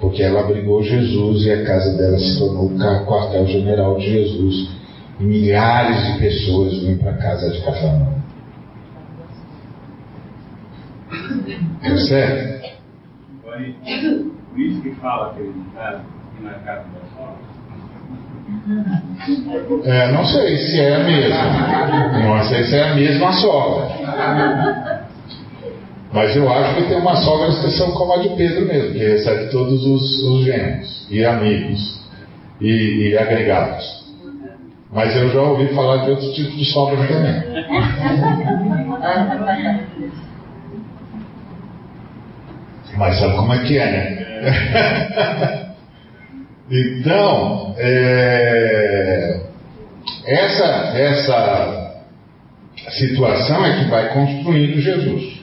Porque 0.00 0.22
ela 0.22 0.40
abrigou 0.40 0.82
Jesus 0.82 1.44
e 1.44 1.50
a 1.50 1.64
casa 1.64 1.96
dela 1.96 2.18
se 2.18 2.38
tornou 2.38 2.66
o 2.66 3.06
quartel-general 3.06 3.96
de 3.96 4.10
Jesus. 4.10 4.70
E 5.18 5.24
milhares 5.24 6.12
de 6.12 6.18
pessoas 6.20 6.78
vêm 6.82 6.96
para 6.98 7.10
a 7.12 7.16
casa 7.16 7.50
de 7.50 7.60
Cafarnaum. 7.62 8.18
Percebe? 11.80 12.58
Por 13.42 14.60
isso 14.60 14.82
que 14.82 14.90
fala 14.96 15.34
que 15.34 15.40
ele 15.40 15.54
está 15.68 16.02
na 16.42 16.54
casa 16.60 16.84
da 16.84 17.00
sogra. 17.16 17.48
É, 19.84 20.12
não 20.12 20.24
sei 20.24 20.56
se 20.58 20.80
é 20.80 20.96
a 20.96 21.04
mesma. 21.04 22.22
Não 22.22 22.44
sei 22.44 22.64
se 22.64 22.76
é 22.76 22.90
a 22.90 22.94
mesma 22.94 23.32
sogra. 23.32 24.97
Mas 26.12 26.34
eu 26.34 26.50
acho 26.50 26.74
que 26.76 26.88
tem 26.88 26.98
uma 26.98 27.16
sogra 27.16 27.48
especial 27.48 27.92
como 27.92 28.14
a 28.14 28.18
de 28.18 28.30
Pedro 28.30 28.66
mesmo, 28.66 28.92
que 28.92 28.98
recebe 28.98 29.50
todos 29.50 29.84
os, 29.84 30.22
os 30.22 30.44
genros 30.44 31.06
e 31.10 31.24
amigos 31.24 32.00
e, 32.60 33.10
e, 33.10 33.18
agregados. 33.18 33.98
Mas 34.90 35.14
eu 35.14 35.30
já 35.30 35.42
ouvi 35.42 35.68
falar 35.74 36.04
de 36.04 36.10
outros 36.10 36.34
tipos 36.34 36.56
de 36.56 36.64
sogra 36.64 37.06
também. 37.06 37.42
Mas 42.96 43.20
sabe 43.20 43.36
como 43.36 43.52
é 43.52 43.64
que 43.64 43.78
é, 43.78 43.92
né? 43.92 44.18
então, 46.70 47.74
é, 47.78 49.40
essa, 50.26 50.64
essa 50.96 52.02
situação 52.90 53.64
é 53.64 53.78
que 53.78 53.90
vai 53.90 54.12
construindo 54.12 54.80
Jesus. 54.80 55.37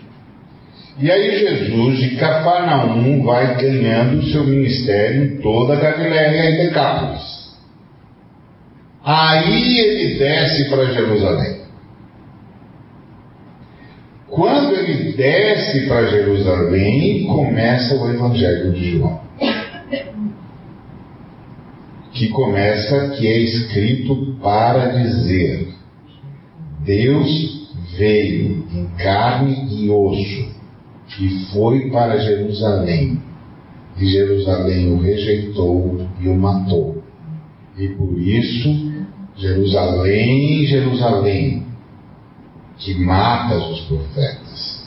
E 0.97 1.11
aí 1.11 1.39
Jesus 1.39 1.97
de 1.99 2.15
Cafarnaum 2.15 3.21
vai 3.23 3.57
ganhando 3.57 4.19
o 4.19 4.31
seu 4.31 4.45
ministério 4.45 5.25
em 5.25 5.41
toda 5.41 5.73
a 5.73 5.79
Galiléia 5.79 6.51
e 6.51 6.67
Decápolis. 6.67 7.53
Aí 9.03 9.77
ele 9.77 10.17
desce 10.17 10.69
para 10.69 10.93
Jerusalém. 10.93 11.65
Quando 14.29 14.73
ele 14.73 15.11
desce 15.13 15.85
para 15.85 16.07
Jerusalém, 16.07 17.25
começa 17.25 17.95
o 17.95 18.09
Evangelho 18.09 18.71
de 18.71 18.91
João. 18.91 19.19
Que 22.13 22.29
começa, 22.29 23.09
que 23.09 23.27
é 23.27 23.37
escrito 23.39 24.37
para 24.41 24.93
dizer: 24.93 25.67
Deus 26.85 27.69
veio 27.97 28.65
em 28.73 28.87
carne 28.97 29.67
e 29.71 29.89
osso 29.89 30.54
e 31.19 31.45
foi 31.51 31.89
para 31.89 32.17
Jerusalém. 32.17 33.21
E 33.97 34.05
Jerusalém 34.05 34.91
o 34.91 34.99
rejeitou 34.99 36.05
e 36.19 36.27
o 36.27 36.35
matou. 36.35 37.01
E 37.77 37.87
por 37.89 38.19
isso, 38.19 38.93
Jerusalém, 39.37 40.65
Jerusalém, 40.65 41.65
que 42.77 42.93
matas 42.95 43.63
os 43.69 43.81
profetas 43.81 44.85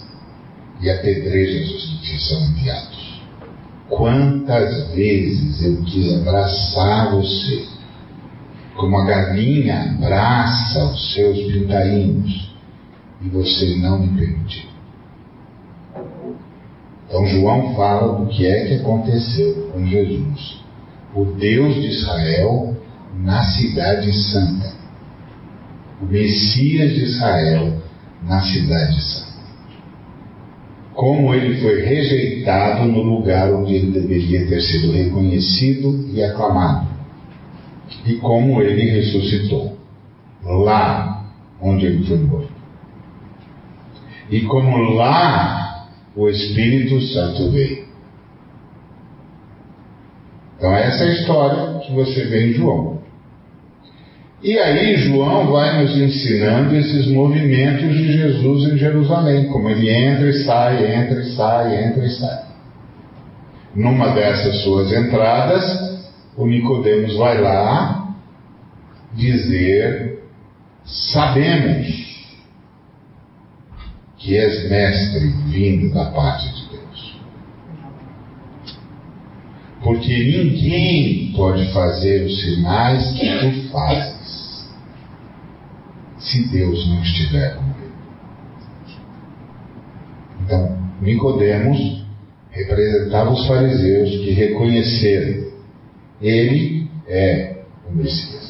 e 0.80 0.90
apedrejas 0.90 1.70
os 1.70 1.86
que 1.86 1.98
te 2.02 2.28
são 2.28 2.40
enviados. 2.50 3.22
Quantas 3.88 4.90
vezes 4.94 5.62
eu 5.64 5.82
quis 5.84 6.12
abraçar 6.20 7.10
você, 7.10 7.64
como 8.76 8.96
a 8.98 9.04
galinha 9.04 9.96
abraça 9.96 10.84
os 10.92 11.14
seus 11.14 11.38
pintainhos, 11.52 12.52
e 13.22 13.28
você 13.28 13.76
não 13.76 14.00
me 14.00 14.08
permitiu. 14.16 14.67
Então 17.08 17.26
João 17.26 17.74
fala 17.74 18.18
do 18.18 18.26
que 18.26 18.46
é 18.46 18.66
que 18.66 18.74
aconteceu 18.74 19.70
com 19.72 19.86
Jesus, 19.86 20.62
o 21.14 21.24
Deus 21.24 21.74
de 21.74 21.86
Israel 21.86 22.76
na 23.16 23.42
cidade 23.44 24.12
santa, 24.12 24.74
o 26.02 26.04
Messias 26.04 26.92
de 26.92 27.04
Israel 27.04 27.72
na 28.26 28.42
cidade 28.42 29.02
santa. 29.02 29.38
Como 30.92 31.34
ele 31.34 31.62
foi 31.62 31.80
rejeitado 31.80 32.84
no 32.84 33.02
lugar 33.02 33.54
onde 33.54 33.74
ele 33.74 33.90
deveria 33.90 34.46
ter 34.46 34.60
sido 34.60 34.92
reconhecido 34.92 36.10
e 36.12 36.22
aclamado, 36.22 36.88
e 38.04 38.16
como 38.16 38.60
ele 38.60 38.90
ressuscitou, 38.90 39.78
lá 40.44 41.26
onde 41.58 41.86
ele 41.86 42.04
foi 42.04 42.18
morto. 42.18 42.52
E 44.30 44.42
como 44.42 44.76
lá 44.92 45.67
o 46.18 46.28
Espírito 46.28 47.00
Santo 47.12 47.48
veio. 47.52 47.86
Então, 50.56 50.74
essa 50.74 51.04
é 51.04 51.06
a 51.06 51.12
história 51.12 51.78
que 51.78 51.92
você 51.92 52.24
vê 52.24 52.48
em 52.48 52.54
João. 52.54 52.98
E 54.42 54.58
aí, 54.58 54.96
João 54.96 55.52
vai 55.52 55.80
nos 55.80 55.96
ensinando 55.96 56.74
esses 56.74 57.06
movimentos 57.06 57.96
de 57.96 58.12
Jesus 58.12 58.72
em 58.72 58.76
Jerusalém, 58.76 59.46
como 59.46 59.70
ele 59.70 59.88
entra 59.88 60.28
e 60.28 60.44
sai, 60.44 60.92
entra 60.92 61.20
e 61.20 61.36
sai, 61.36 61.84
entra 61.84 62.04
e 62.04 62.10
sai. 62.10 62.44
Numa 63.76 64.08
dessas 64.08 64.62
suas 64.64 64.92
entradas, 64.92 66.10
o 66.36 66.48
Nicodemos 66.48 67.14
vai 67.16 67.40
lá 67.40 68.12
dizer: 69.14 70.18
Sabemos 70.84 72.07
que 74.28 74.36
és 74.36 74.68
mestre 74.68 75.26
vindo 75.46 75.90
da 75.94 76.10
parte 76.10 76.46
de 76.52 76.68
Deus. 76.68 77.20
Porque 79.82 80.18
ninguém 80.18 81.32
pode 81.34 81.72
fazer 81.72 82.26
os 82.26 82.38
sinais 82.42 83.10
que 83.12 83.38
tu 83.38 83.70
fazes 83.70 84.68
se 86.18 86.46
Deus 86.48 86.86
não 86.88 87.00
estiver 87.00 87.56
com 87.56 87.64
ele. 87.64 87.92
Então, 90.44 90.78
Nicodemos 91.00 92.04
representava 92.50 93.30
os 93.30 93.46
fariseus 93.46 94.10
que 94.10 94.32
reconheceram 94.32 95.48
ele 96.20 96.90
é 97.06 97.62
o 97.88 97.94
Messias. 97.96 98.47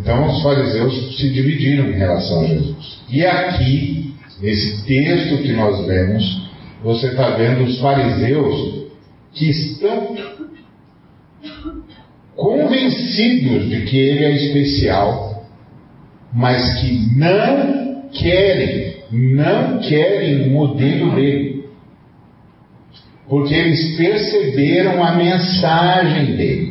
Então 0.00 0.26
os 0.26 0.42
fariseus 0.42 1.18
se 1.18 1.30
dividiram 1.30 1.90
em 1.90 1.98
relação 1.98 2.42
a 2.42 2.46
Jesus. 2.46 3.00
E 3.08 3.24
aqui, 3.24 4.14
nesse 4.40 4.84
texto 4.86 5.42
que 5.42 5.52
nós 5.52 5.86
vemos, 5.86 6.48
você 6.82 7.08
está 7.08 7.30
vendo 7.30 7.64
os 7.64 7.80
fariseus 7.80 8.86
que 9.32 9.50
estão 9.50 10.16
convencidos 12.36 13.68
de 13.68 13.82
que 13.86 13.96
ele 13.96 14.24
é 14.24 14.36
especial, 14.36 15.44
mas 16.32 16.80
que 16.80 17.16
não 17.16 18.08
querem, 18.12 18.96
não 19.10 19.78
querem 19.80 20.48
o 20.48 20.50
modelo 20.50 21.14
dele. 21.16 21.64
Porque 23.28 23.54
eles 23.54 23.96
perceberam 23.96 25.04
a 25.04 25.16
mensagem 25.16 26.36
dele. 26.36 26.67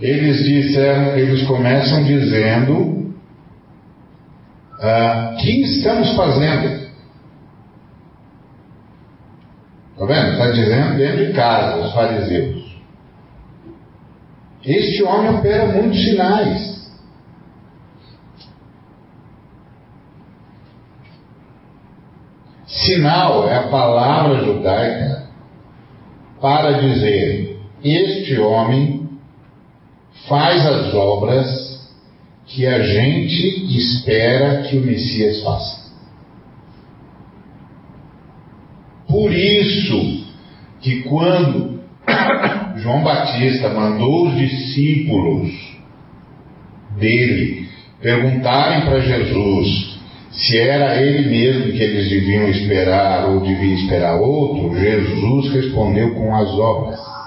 Eles 0.00 0.44
disseram, 0.44 1.16
eles 1.16 1.46
começam 1.46 2.02
dizendo: 2.04 3.14
ah, 4.80 5.36
que 5.38 5.62
estamos 5.62 6.16
fazendo? 6.16 6.88
Está 9.92 10.06
vendo? 10.06 10.32
Está 10.32 10.50
dizendo 10.52 10.96
dentro 10.96 11.26
de 11.26 11.32
casa, 11.34 11.76
os 11.76 11.92
fariseus. 11.92 12.80
Este 14.64 15.02
homem 15.02 15.34
opera 15.34 15.66
muitos 15.66 16.02
sinais. 16.02 16.70
Sinal 22.66 23.48
é 23.48 23.56
a 23.56 23.68
palavra 23.68 24.44
judaica 24.44 25.28
para 26.40 26.80
dizer: 26.80 27.60
este 27.84 28.38
homem 28.38 28.99
faz 30.30 30.64
as 30.64 30.94
obras 30.94 31.90
que 32.46 32.64
a 32.64 32.80
gente 32.80 33.76
espera 33.76 34.62
que 34.62 34.78
o 34.78 34.80
Messias 34.80 35.42
faça. 35.42 35.90
Por 39.08 39.32
isso 39.32 40.24
que 40.80 41.02
quando 41.02 41.80
João 42.78 43.02
Batista 43.02 43.70
mandou 43.70 44.28
os 44.28 44.36
discípulos 44.36 45.50
dele 46.96 47.68
perguntarem 48.00 48.82
para 48.82 49.00
Jesus 49.00 49.98
se 50.30 50.56
era 50.56 51.02
ele 51.02 51.28
mesmo 51.28 51.72
que 51.72 51.82
eles 51.82 52.08
deviam 52.08 52.48
esperar 52.48 53.28
ou 53.28 53.40
devia 53.40 53.74
esperar 53.74 54.14
outro, 54.14 54.78
Jesus 54.78 55.52
respondeu 55.52 56.14
com 56.14 56.34
as 56.36 56.48
obras. 56.50 57.19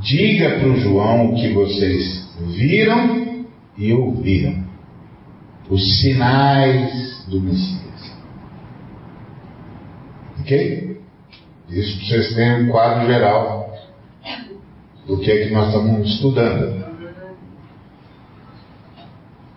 Diga 0.00 0.58
para 0.58 0.68
o 0.68 0.76
João 0.76 1.32
o 1.32 1.34
que 1.34 1.52
vocês 1.52 2.28
viram 2.40 3.46
e 3.76 3.92
ouviram. 3.92 4.64
Os 5.68 6.00
sinais 6.00 7.24
do 7.28 7.40
Messias. 7.40 8.12
Ok? 10.40 11.00
Isso 11.68 11.98
para 11.98 12.06
vocês 12.06 12.34
terem 12.34 12.64
um 12.64 12.70
quadro 12.70 13.06
geral 13.06 13.76
do 15.06 15.18
que 15.18 15.30
é 15.30 15.46
que 15.46 15.52
nós 15.52 15.68
estamos 15.68 16.08
estudando. 16.08 16.86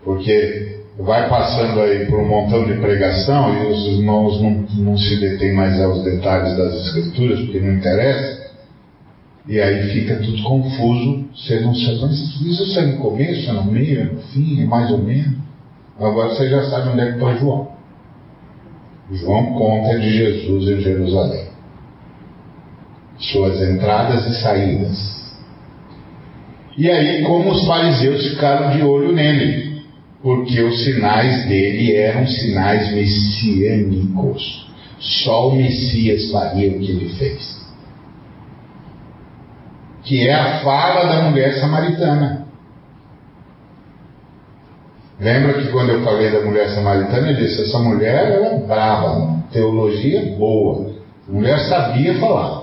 Porque 0.04 0.82
vai 0.98 1.28
passando 1.28 1.80
aí 1.80 2.06
por 2.06 2.20
um 2.20 2.28
montão 2.28 2.64
de 2.66 2.74
pregação 2.80 3.54
e 3.54 3.72
os 3.72 3.98
irmãos 3.98 4.42
não, 4.42 4.50
não 4.84 4.98
se 4.98 5.20
detêm 5.20 5.52
mais 5.52 5.80
aos 5.80 6.02
detalhes 6.04 6.56
das 6.56 6.74
escrituras, 6.86 7.40
porque 7.40 7.60
não 7.60 7.74
interessa. 7.74 8.41
E 9.48 9.60
aí 9.60 9.90
fica 9.90 10.16
tudo 10.16 10.40
confuso, 10.44 11.24
você 11.34 11.58
não 11.60 11.74
sabe, 11.74 12.12
isso 12.12 12.78
é 12.78 12.86
no 12.86 12.98
começo, 12.98 13.50
é 13.50 13.52
no 13.52 13.64
meio, 13.64 14.00
é 14.00 14.04
no 14.04 14.20
fim, 14.20 14.62
é 14.62 14.64
mais 14.64 14.90
ou 14.90 14.98
menos. 14.98 15.36
Agora 15.98 16.28
você 16.28 16.48
já 16.48 16.62
sabe 16.70 16.90
onde 16.90 17.00
é 17.00 17.06
que 17.06 17.18
está 17.18 17.34
João. 17.34 17.72
João 19.10 19.46
conta 19.54 19.98
de 19.98 20.10
Jesus 20.10 20.68
em 20.68 20.80
Jerusalém. 20.80 21.46
Suas 23.18 23.60
entradas 23.60 24.26
e 24.28 24.40
saídas. 24.40 25.22
E 26.78 26.88
aí, 26.88 27.22
como 27.24 27.50
os 27.50 27.66
fariseus 27.66 28.28
ficaram 28.28 28.70
de 28.76 28.82
olho 28.82 29.12
nele, 29.12 29.82
porque 30.22 30.62
os 30.62 30.84
sinais 30.84 31.46
dele 31.46 31.96
eram 31.96 32.26
sinais 32.26 32.92
messiânicos. 32.92 34.70
Só 34.98 35.48
o 35.50 35.56
Messias 35.56 36.30
faria 36.30 36.70
o 36.70 36.78
que 36.78 36.92
ele 36.92 37.08
fez 37.18 37.61
que 40.04 40.26
é 40.26 40.34
a 40.34 40.60
fala 40.60 41.06
da 41.06 41.22
mulher 41.30 41.54
samaritana. 41.54 42.46
Lembra 45.20 45.54
que 45.54 45.68
quando 45.68 45.90
eu 45.90 46.02
falei 46.02 46.30
da 46.30 46.40
mulher 46.40 46.68
samaritana, 46.70 47.30
eu 47.30 47.36
disse: 47.36 47.62
essa 47.62 47.78
mulher 47.78 48.32
era 48.32 48.56
brava, 48.66 49.44
teologia 49.52 50.34
boa. 50.36 50.90
A 51.28 51.32
mulher 51.32 51.58
sabia 51.68 52.14
falar. 52.18 52.62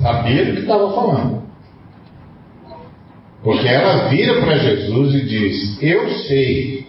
Sabia 0.00 0.44
do 0.46 0.52
que 0.52 0.60
estava 0.60 0.94
falando. 0.94 1.42
Porque 3.42 3.68
ela 3.68 4.08
vira 4.08 4.40
para 4.40 4.58
Jesus 4.58 5.14
e 5.14 5.26
diz: 5.26 5.82
Eu 5.82 6.10
sei 6.10 6.86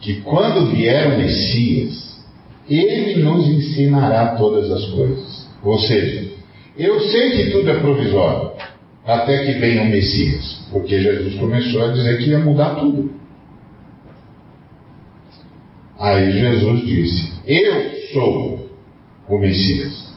que 0.00 0.20
quando 0.22 0.70
vier 0.70 1.14
o 1.14 1.18
Messias, 1.18 2.20
ele 2.68 3.22
nos 3.22 3.46
ensinará 3.46 4.34
todas 4.36 4.70
as 4.70 4.84
coisas. 4.86 5.48
Ou 5.62 5.78
seja, 5.78 6.21
eu 6.76 7.00
sei 7.00 7.30
que 7.32 7.50
tudo 7.50 7.70
é 7.70 7.80
provisório, 7.80 8.52
até 9.04 9.44
que 9.44 9.58
venha 9.58 9.82
o 9.82 9.86
Messias. 9.86 10.62
Porque 10.70 11.00
Jesus 11.00 11.34
começou 11.38 11.84
a 11.84 11.92
dizer 11.92 12.18
que 12.18 12.30
ia 12.30 12.38
mudar 12.38 12.76
tudo. 12.76 13.12
Aí 15.98 16.32
Jesus 16.32 16.86
disse: 16.86 17.32
Eu 17.46 17.90
sou 18.12 18.70
o 19.28 19.38
Messias. 19.38 20.12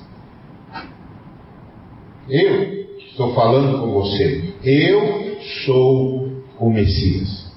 Eu 2.30 2.88
estou 2.98 3.34
falando 3.34 3.80
com 3.80 3.92
você. 3.92 4.54
Eu 4.64 5.38
sou 5.66 6.44
o 6.60 6.70
Messias. 6.70 7.54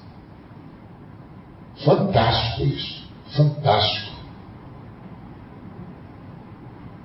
Fantástico 1.83 2.67
isso. 2.67 3.09
Fantástico. 3.35 4.08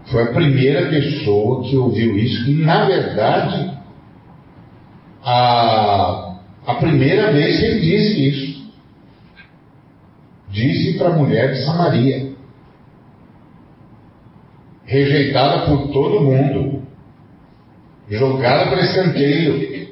Foi 0.07 0.23
a 0.23 0.33
primeira 0.33 0.89
pessoa 0.91 1.65
que 1.65 1.77
ouviu 1.77 2.17
isso, 2.17 2.51
e 2.51 2.55
na 2.63 2.85
verdade, 2.85 3.79
a, 5.23 6.37
a 6.67 6.75
primeira 6.75 7.33
vez 7.33 7.59
que 7.59 7.65
ele 7.65 7.81
disse 7.81 8.29
isso. 8.29 8.65
Disse 10.51 10.99
para 10.99 11.09
a 11.09 11.17
mulher 11.17 11.53
de 11.53 11.65
Samaria, 11.65 12.33
rejeitada 14.85 15.67
por 15.67 15.89
todo 15.89 16.21
mundo, 16.21 16.83
jogada 18.09 18.71
para 18.71 18.83
escanteio, 18.83 19.89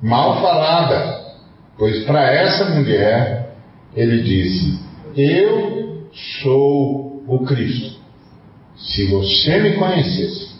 mal 0.00 0.40
falada, 0.40 1.36
pois 1.78 2.04
para 2.04 2.30
essa 2.30 2.66
mulher 2.66 3.56
ele 3.96 4.22
disse: 4.22 4.78
Eu 5.16 5.81
sou 6.12 7.22
o 7.26 7.38
Cristo. 7.46 8.00
Se 8.76 9.06
você 9.06 9.60
me 9.60 9.76
conhecesse 9.76 10.52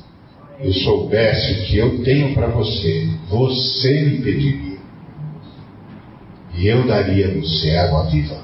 e 0.61 0.73
soubesse 0.85 1.53
o 1.53 1.65
que 1.67 1.79
eu 1.79 2.05
tenho 2.05 2.35
para 2.35 2.49
você, 2.49 3.09
você 3.29 4.03
me 4.03 4.23
pediria. 4.23 4.79
E 6.55 6.67
eu 6.67 6.87
daria 6.87 7.29
a 7.29 7.41
você 7.41 7.77
água 7.77 8.05
viva. 8.11 8.43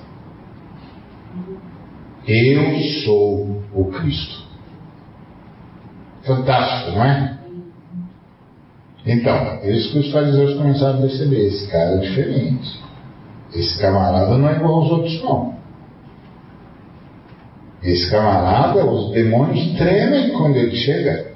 Eu 2.27 2.81
sou 3.05 3.63
o 3.73 3.85
Cristo. 3.93 4.47
Fantástico, 6.25 6.93
não 6.93 7.05
é? 7.05 7.39
Então, 9.07 9.61
isso 9.65 9.93
que 9.93 9.99
os 10.01 10.13
fariseus 10.13 10.55
começaram 10.55 10.99
a 10.99 11.03
perceber. 11.03 11.47
Esse 11.47 11.71
cara 11.71 11.95
é 11.95 11.99
diferente. 11.99 12.81
Esse 13.55 13.79
camarada 13.81 14.37
não 14.37 14.49
é 14.49 14.57
igual 14.57 14.75
aos 14.75 14.91
outros, 14.91 15.23
não. 15.23 15.58
Esse 17.83 18.11
camarada, 18.11 18.85
os 18.85 19.13
demônios 19.13 19.77
tremem 19.77 20.31
quando 20.31 20.57
ele 20.57 20.75
chega. 20.77 21.29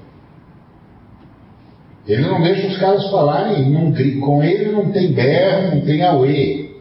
Ele 2.07 2.22
não 2.22 2.43
deixa 2.43 2.66
os 2.66 2.78
caras 2.78 3.09
falarem, 3.11 3.70
não, 3.70 3.93
com 4.20 4.43
ele 4.43 4.72
não 4.72 4.90
tem 4.90 5.12
berro, 5.12 5.76
não 5.76 5.80
tem 5.82 6.03
auê. 6.03 6.72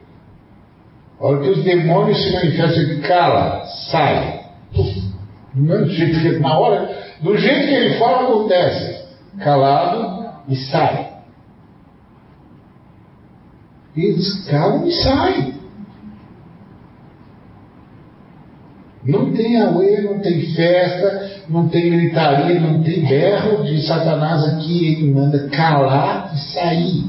A 1.20 1.26
hora 1.28 1.42
que 1.42 1.50
os 1.50 1.64
demônios 1.64 2.18
se 2.24 2.34
manifestam, 2.34 2.82
ele 2.82 3.02
cala, 3.02 3.66
sai. 3.92 4.42
Que 4.74 6.40
na 6.40 6.58
hora, 6.58 6.90
do 7.22 7.38
jeito 7.38 7.68
que 7.68 7.74
ele 7.74 8.00
fala, 8.00 8.24
acontece. 8.24 9.06
Calado 9.40 10.32
e 10.50 10.56
sai. 10.56 11.12
Eles 13.96 14.46
calam 14.50 14.88
e 14.88 14.92
saem. 14.92 15.61
Não 19.12 19.34
tem 19.34 19.62
auê, 19.62 20.02
não 20.02 20.20
tem 20.20 20.40
festa, 20.54 21.32
não 21.50 21.68
tem 21.68 21.92
gritaria, 21.92 22.62
não 22.62 22.82
tem 22.82 23.06
berro 23.06 23.66
de 23.66 23.86
Satanás 23.86 24.42
aqui. 24.54 24.94
Ele 24.94 25.12
manda 25.12 25.50
calar 25.50 26.32
e 26.34 26.38
sair. 26.54 27.04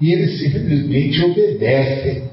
E 0.00 0.12
eles 0.12 0.38
simplesmente 0.38 1.22
obedecem. 1.22 2.30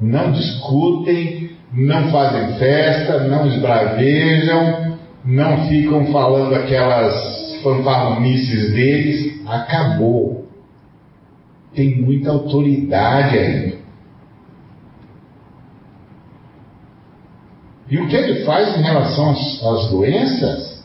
Não 0.00 0.32
discutem, 0.32 1.50
não 1.72 2.10
fazem 2.10 2.58
festa, 2.58 3.20
não 3.28 3.46
esbravejam, 3.46 4.98
não 5.24 5.68
ficam 5.68 6.06
falando 6.06 6.54
aquelas 6.56 7.60
fanfarronices 7.62 8.72
deles. 8.72 9.46
Acabou. 9.46 10.48
Tem 11.72 12.00
muita 12.00 12.32
autoridade 12.32 13.38
aí. 13.38 13.77
E 17.90 17.98
o 17.98 18.06
que 18.06 18.16
ele 18.16 18.44
faz 18.44 18.76
em 18.76 18.82
relação 18.82 19.30
às, 19.30 19.64
às 19.64 19.90
doenças? 19.90 20.78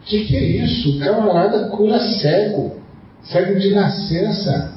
O 0.00 0.04
que, 0.04 0.24
que, 0.26 0.36
é 0.36 0.42
isso? 0.42 0.96
O 0.96 1.00
camarada 1.00 1.68
cura 1.70 1.98
cego, 1.98 2.76
cego 3.22 3.58
de 3.58 3.74
nascença. 3.74 4.74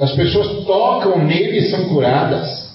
As 0.00 0.12
pessoas 0.12 0.64
tocam 0.64 1.24
nele 1.24 1.58
e 1.58 1.70
são 1.70 1.88
curadas. 1.88 2.70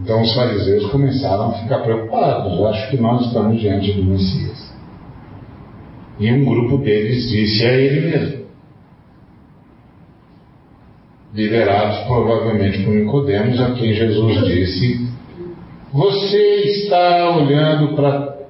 Então 0.00 0.22
os 0.22 0.32
fariseus 0.32 0.90
começaram 0.90 1.50
a 1.50 1.52
ficar 1.54 1.80
preocupados. 1.80 2.56
Eu 2.56 2.66
acho 2.68 2.90
que 2.90 2.96
nós 2.96 3.26
estamos 3.26 3.60
diante 3.60 3.92
do 3.92 4.04
Messias. 4.04 4.72
E 6.18 6.32
um 6.32 6.44
grupo 6.44 6.78
deles 6.78 7.28
disse: 7.28 7.66
é 7.66 7.80
ele 7.80 8.08
mesmo 8.08 8.39
liderados 11.34 12.06
provavelmente 12.06 12.82
por 12.82 12.94
Nicodemos, 12.94 13.60
a 13.60 13.72
quem 13.72 13.92
Jesus 13.94 14.44
disse: 14.46 15.08
Você 15.92 16.62
está 16.64 17.36
olhando 17.36 17.94
para 17.94 18.40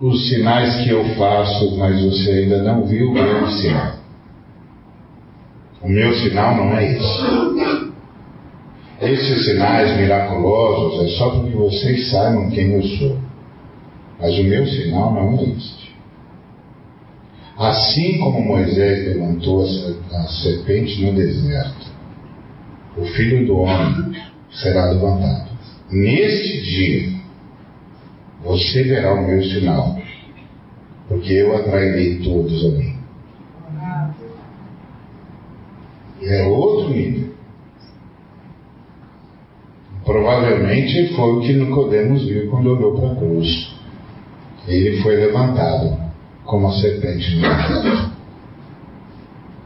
os 0.00 0.28
sinais 0.28 0.84
que 0.84 0.90
eu 0.90 1.04
faço, 1.16 1.76
mas 1.76 2.00
você 2.02 2.30
ainda 2.30 2.62
não 2.62 2.86
viu 2.86 3.10
o 3.10 3.14
meu 3.14 3.50
sinal. 3.50 3.98
O 5.82 5.88
meu 5.88 6.12
sinal 6.14 6.56
não 6.56 6.76
é 6.76 6.92
esse. 6.92 7.88
Esses 9.00 9.44
sinais 9.44 9.96
miraculosos 9.96 11.04
é 11.04 11.16
só 11.16 11.30
para 11.30 11.48
que 11.48 11.56
vocês 11.56 12.10
saibam 12.10 12.50
quem 12.50 12.72
eu 12.72 12.82
sou. 12.82 13.16
Mas 14.20 14.36
o 14.38 14.42
meu 14.42 14.66
sinal 14.66 15.14
não 15.14 15.38
é 15.38 15.44
este. 15.44 15.96
Assim 17.56 18.18
como 18.18 18.40
Moisés 18.40 19.06
levantou 19.06 19.64
a 19.64 20.22
serpente 20.28 21.00
no 21.04 21.12
deserto, 21.12 21.87
o 23.00 23.04
Filho 23.06 23.46
do 23.46 23.58
Homem 23.58 24.20
será 24.50 24.86
levantado. 24.86 25.50
Neste 25.90 26.62
dia, 26.62 27.18
você 28.42 28.82
verá 28.82 29.14
o 29.14 29.26
meu 29.26 29.42
sinal, 29.42 29.98
porque 31.08 31.32
eu 31.32 31.56
atrairei 31.56 32.18
todos 32.18 32.64
a 32.64 32.68
mim. 32.70 32.98
É 36.22 36.44
outro 36.44 36.90
nível. 36.90 37.28
Provavelmente 40.04 41.14
foi 41.14 41.32
o 41.32 41.40
que 41.40 41.52
Nicodemos 41.52 42.24
viu 42.24 42.50
quando 42.50 42.72
olhou 42.72 42.98
para 42.98 43.12
a 43.12 43.16
cruz. 43.16 43.74
Ele 44.66 45.00
foi 45.02 45.16
levantado 45.16 45.96
como 46.44 46.66
a 46.66 46.72
serpente 46.72 47.36
no. 47.36 48.08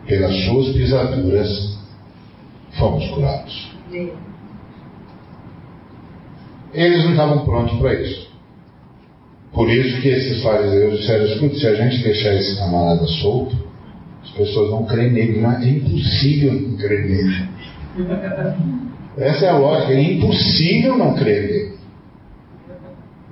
Pelas 0.06 0.44
suas 0.44 0.68
pisaduras 0.74 1.71
fomos 2.82 3.08
curados. 3.10 3.72
Eles 6.74 7.04
não 7.04 7.12
estavam 7.12 7.44
prontos 7.44 7.78
para 7.78 7.94
isso. 7.94 8.32
Por 9.52 9.70
isso 9.70 10.00
que 10.00 10.08
esses 10.08 10.42
fariseus 10.42 10.98
disseram, 10.98 11.26
escute, 11.26 11.60
se 11.60 11.66
a 11.66 11.74
gente 11.74 12.02
deixar 12.02 12.34
esse 12.34 12.58
camarada 12.58 13.06
solto, 13.06 13.54
as 14.24 14.30
pessoas 14.30 14.70
vão 14.70 14.84
crer 14.86 15.12
nele, 15.12 15.40
mas 15.40 15.62
é 15.62 15.68
impossível 15.68 16.52
não 16.54 16.76
crer 16.76 17.04
nele. 17.08 17.48
Essa 19.18 19.44
é 19.44 19.48
a 19.50 19.58
lógica, 19.58 19.92
é 19.92 20.02
impossível 20.02 20.96
não 20.96 21.14
crer 21.14 21.42
nele. 21.42 21.72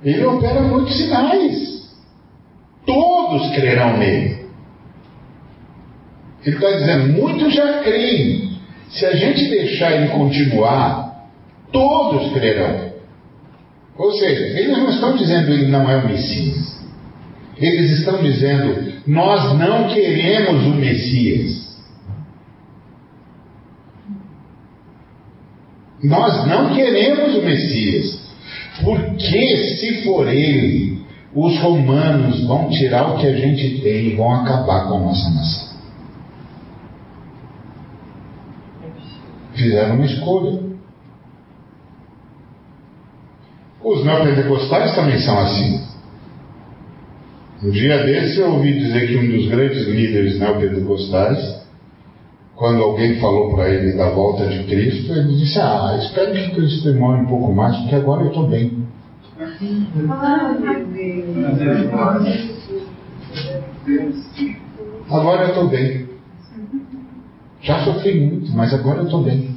Ele 0.03 0.25
opera 0.25 0.61
muitos 0.61 0.95
sinais. 0.95 1.89
Todos 2.85 3.49
crerão 3.55 3.97
nele. 3.97 4.45
Ele 6.45 6.55
está 6.55 6.71
dizendo, 6.71 7.13
muitos 7.13 7.53
já 7.53 7.83
creem, 7.83 8.50
se 8.91 9.05
a 9.05 9.15
gente 9.15 9.49
deixar 9.49 9.93
ele 9.93 10.09
continuar, 10.09 11.29
todos 11.71 12.33
crerão. 12.33 12.91
Ou 13.97 14.11
seja, 14.13 14.59
eles 14.59 14.77
não 14.77 14.89
estão 14.89 15.15
dizendo 15.15 15.45
que 15.45 15.51
ele 15.51 15.67
não 15.67 15.89
é 15.89 15.97
o 15.97 16.07
Messias. 16.07 16.81
Eles 17.57 17.91
estão 17.99 18.21
dizendo: 18.21 18.93
nós 19.07 19.57
não 19.57 19.87
queremos 19.87 20.65
o 20.65 20.71
Messias. 20.71 21.71
Nós 26.03 26.47
não 26.47 26.73
queremos 26.73 27.35
o 27.35 27.41
Messias. 27.43 28.19
Porque 28.83 29.57
se 29.77 30.03
for 30.03 30.27
ele, 30.27 31.01
os 31.33 31.59
romanos 31.59 32.43
vão 32.45 32.69
tirar 32.69 33.13
o 33.13 33.17
que 33.19 33.27
a 33.27 33.35
gente 33.35 33.81
tem 33.81 34.07
e 34.07 34.15
vão 34.15 34.33
acabar 34.33 34.87
com 34.87 34.95
a 34.95 34.99
nossa 34.99 35.29
nação. 35.29 35.70
Fizeram 39.61 39.95
uma 39.95 40.05
escolha. 40.05 40.59
Os 43.83 44.03
neopentecostais 44.03 44.95
também 44.95 45.19
são 45.19 45.37
assim. 45.39 45.81
Um 47.63 47.69
dia 47.69 48.03
desse 48.03 48.39
eu 48.39 48.53
ouvi 48.53 48.73
dizer 48.73 49.07
que 49.07 49.17
um 49.17 49.29
dos 49.29 49.47
grandes 49.47 49.87
líderes 49.87 50.39
neopentecostais, 50.39 51.61
quando 52.55 52.81
alguém 52.81 53.19
falou 53.19 53.53
para 53.53 53.69
ele 53.69 53.95
da 53.95 54.09
volta 54.09 54.47
de 54.47 54.63
Cristo, 54.63 55.13
ele 55.13 55.35
disse: 55.35 55.59
Ah, 55.59 55.95
espero 55.99 56.33
que 56.33 56.55
Cristo 56.55 56.91
demore 56.91 57.21
um 57.21 57.27
pouco 57.27 57.53
mais, 57.53 57.77
porque 57.77 57.95
agora 57.95 58.23
eu 58.23 58.29
estou 58.29 58.47
bem. 58.47 58.83
Agora 65.09 65.43
eu 65.43 65.49
estou 65.49 65.67
bem. 65.67 66.09
Já 67.61 67.83
sofri 67.83 68.19
muito, 68.19 68.51
mas 68.53 68.73
agora 68.73 68.99
eu 68.99 69.05
estou 69.05 69.23
bem. 69.23 69.50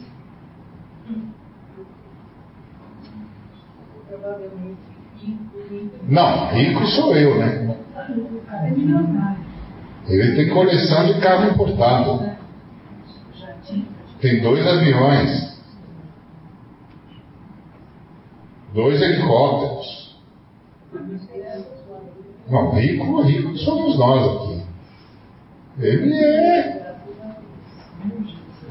Não, 6.08 6.48
rico 6.48 6.86
sou 6.86 7.16
eu, 7.16 7.38
né? 7.38 7.76
Ele 10.06 10.36
tem 10.36 10.50
coleção 10.50 11.06
de 11.06 11.20
carro 11.20 11.50
importado. 11.50 12.30
Tem 14.20 14.42
dois 14.42 14.66
aviões. 14.66 15.54
Dois 18.74 19.00
helicópteros. 19.00 20.18
Não, 22.50 22.70
rico, 22.72 23.22
rico 23.22 23.56
somos 23.58 23.98
nós 23.98 24.36
aqui. 24.36 24.62
Ele 25.78 26.14
é. 26.14 26.84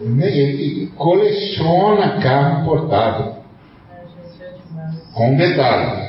Ele 0.01 0.88
coleciona 0.95 2.21
carro 2.21 2.61
importado. 2.61 3.43
Com 5.13 5.36
detalhe 5.36 6.03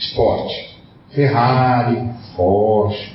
esporte. 0.00 0.80
Ferrari, 1.10 2.10
Porsche, 2.36 3.12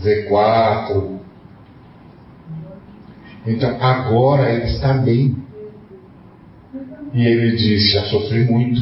Z4. 0.00 1.18
Então 3.46 3.82
agora 3.82 4.52
ele 4.52 4.64
está 4.64 4.94
bem. 4.94 5.36
E 7.12 7.26
ele 7.26 7.56
disse: 7.56 7.92
Já 7.92 8.04
sofri 8.06 8.44
muito. 8.44 8.80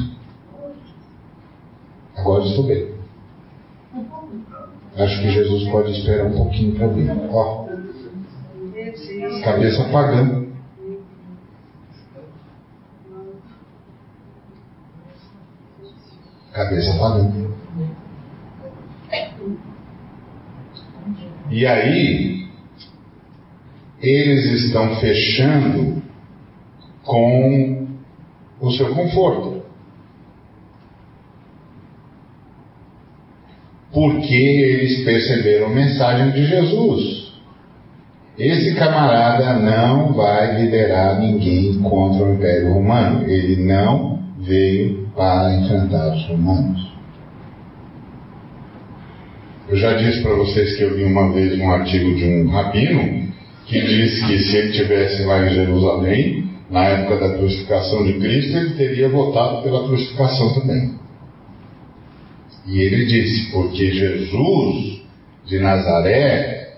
Agora 2.17 2.45
estou 2.45 2.67
bem. 2.67 2.93
Acho 4.97 5.23
que 5.23 5.31
Jesus 5.31 5.71
pode 5.71 5.93
esperar 5.93 6.27
um 6.27 6.37
pouquinho 6.37 6.75
para 6.75 6.87
ver. 6.89 7.11
Ó, 7.31 7.67
cabeça 9.43 9.83
apagando. 9.83 10.42
Cabeça 16.53 16.97
falando. 16.99 17.53
E 21.51 21.67
aí, 21.67 22.47
eles 24.01 24.65
estão 24.65 24.97
fechando 24.97 26.03
com 27.05 27.87
o 28.61 28.71
seu 28.73 28.95
conforto. 28.95 29.63
Porque 33.93 34.35
eles 34.35 35.05
perceberam 35.05 35.67
a 35.67 35.71
mensagem 35.71 36.31
de 36.31 36.47
Jesus. 36.47 37.33
Esse 38.39 38.75
camarada 38.75 39.59
não 39.59 40.15
vai 40.15 40.63
liderar 40.63 41.21
ninguém 41.21 41.79
contra 41.83 42.25
o 42.25 42.35
Império 42.35 42.73
Romano. 42.73 43.29
Ele 43.29 43.63
não 43.63 44.23
veio 44.39 45.02
para 45.15 45.55
enfrentar 45.55 46.15
os 46.15 46.27
romanos. 46.27 46.93
Eu 49.69 49.77
já 49.77 49.95
disse 49.95 50.23
para 50.23 50.35
vocês 50.35 50.77
que 50.77 50.83
eu 50.83 50.95
vi 50.95 51.05
uma 51.05 51.33
vez 51.33 51.59
um 51.59 51.71
artigo 51.71 52.15
de 52.15 52.25
um 52.25 52.49
rabino 52.49 53.33
que 53.67 53.81
disse 53.81 54.27
que 54.27 54.39
se 54.39 54.57
ele 54.57 54.73
tivesse 54.73 55.23
lá 55.23 55.47
em 55.47 55.55
Jerusalém, 55.55 56.51
na 56.69 56.85
época 56.85 57.29
da 57.29 57.37
crucificação 57.37 58.05
de 58.05 58.15
Cristo, 58.15 58.57
ele 58.57 58.75
teria 58.75 59.09
votado 59.09 59.63
pela 59.63 59.87
crucificação 59.87 60.55
também. 60.55 60.95
E 62.67 62.81
ele 62.81 63.07
disse, 63.07 63.51
porque 63.53 63.93
Jesus 63.93 65.03
de 65.47 65.59
Nazaré 65.59 66.77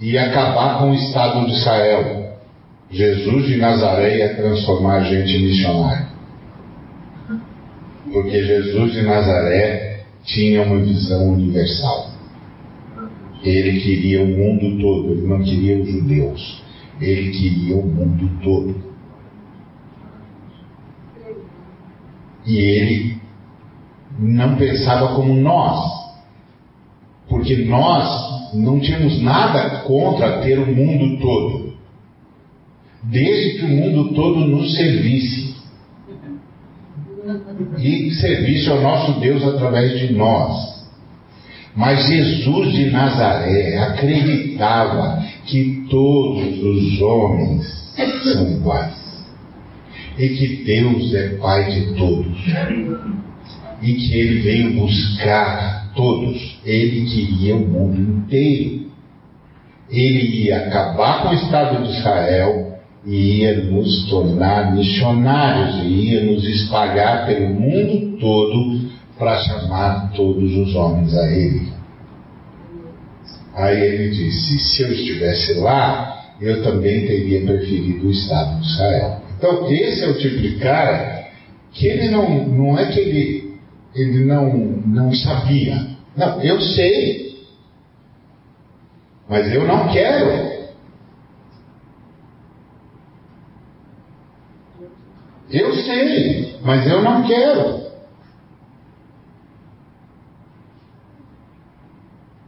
ia 0.00 0.26
acabar 0.26 0.78
com 0.78 0.90
o 0.90 0.94
Estado 0.94 1.46
de 1.46 1.52
Israel. 1.52 2.36
Jesus 2.90 3.46
de 3.46 3.56
Nazaré 3.56 4.18
ia 4.18 4.34
transformar 4.34 4.96
a 4.96 5.04
gente 5.04 5.36
em 5.36 5.46
missionário 5.46 6.11
porque 8.12 8.44
Jesus 8.44 8.92
de 8.92 9.02
Nazaré 9.02 10.04
tinha 10.24 10.62
uma 10.62 10.78
visão 10.78 11.32
universal. 11.32 12.12
Ele 13.42 13.80
queria 13.80 14.22
o 14.22 14.26
mundo 14.26 14.80
todo, 14.80 15.12
ele 15.12 15.26
não 15.26 15.42
queria 15.42 15.82
os 15.82 15.88
judeus, 15.88 16.62
ele 17.00 17.30
queria 17.30 17.76
o 17.76 17.84
mundo 17.84 18.30
todo. 18.42 18.92
E 22.46 22.56
ele 22.56 23.16
não 24.18 24.56
pensava 24.56 25.14
como 25.16 25.34
nós, 25.34 25.80
porque 27.28 27.56
nós 27.64 28.54
não 28.54 28.78
tínhamos 28.78 29.20
nada 29.22 29.80
contra 29.80 30.42
ter 30.42 30.58
o 30.58 30.66
mundo 30.66 31.18
todo, 31.20 31.74
desde 33.04 33.58
que 33.58 33.64
o 33.64 33.68
mundo 33.68 34.14
todo 34.14 34.40
nos 34.40 34.76
servisse 34.76 35.41
e 37.78 38.10
serviço 38.12 38.72
ao 38.72 38.80
nosso 38.80 39.20
Deus 39.20 39.42
através 39.44 39.98
de 39.98 40.12
nós. 40.12 40.72
Mas 41.74 42.06
Jesus 42.06 42.72
de 42.72 42.90
Nazaré 42.90 43.78
acreditava 43.78 45.22
que 45.46 45.86
todos 45.88 46.62
os 46.62 47.00
homens 47.00 47.92
são 48.22 48.50
iguais 48.52 49.02
e 50.18 50.28
que 50.28 50.64
Deus 50.64 51.14
é 51.14 51.28
Pai 51.38 51.70
de 51.70 51.94
todos 51.94 52.38
e 53.82 53.94
que 53.94 54.14
Ele 54.18 54.40
veio 54.42 54.80
buscar 54.80 55.92
todos. 55.94 56.60
Ele 56.64 57.06
queria 57.06 57.56
o 57.56 57.66
mundo 57.66 58.00
inteiro. 58.00 58.82
Ele 59.90 60.44
ia 60.44 60.58
acabar 60.58 61.22
com 61.22 61.28
o 61.30 61.34
Estado 61.34 61.82
de 61.82 61.98
Israel 61.98 62.71
e 63.04 63.40
ia 63.40 63.64
nos 63.64 64.08
tornar 64.08 64.74
missionários, 64.74 65.84
e 65.84 66.12
ia 66.12 66.24
nos 66.24 66.44
espalhar 66.44 67.26
pelo 67.26 67.48
mundo 67.48 68.18
todo 68.18 68.90
para 69.18 69.40
chamar 69.40 70.12
todos 70.12 70.56
os 70.56 70.74
homens 70.74 71.14
a 71.14 71.30
Ele. 71.30 71.72
Aí 73.54 73.80
ele 73.80 74.10
disse: 74.10 74.58
se 74.58 74.82
eu 74.82 74.92
estivesse 74.92 75.54
lá, 75.54 76.34
eu 76.40 76.62
também 76.62 77.06
teria 77.06 77.44
preferido 77.44 78.06
o 78.06 78.10
Estado 78.10 78.60
de 78.60 78.66
Israel. 78.66 79.22
Então, 79.36 79.70
esse 79.70 80.04
é 80.04 80.08
o 80.08 80.18
tipo 80.18 80.36
de 80.38 80.56
cara 80.56 81.22
que 81.72 81.86
ele 81.86 82.08
não, 82.10 82.46
não 82.48 82.78
é 82.78 82.92
que 82.92 83.00
ele, 83.00 83.54
ele 83.94 84.24
não, 84.24 84.52
não 84.86 85.12
sabia. 85.12 85.88
Não, 86.16 86.40
eu 86.42 86.60
sei. 86.60 87.42
Mas 89.28 89.52
eu 89.52 89.66
não 89.66 89.88
quero. 89.88 90.51
Eu 95.52 95.74
sei, 95.74 96.56
mas 96.62 96.86
eu 96.90 97.02
não 97.02 97.22
quero. 97.24 97.82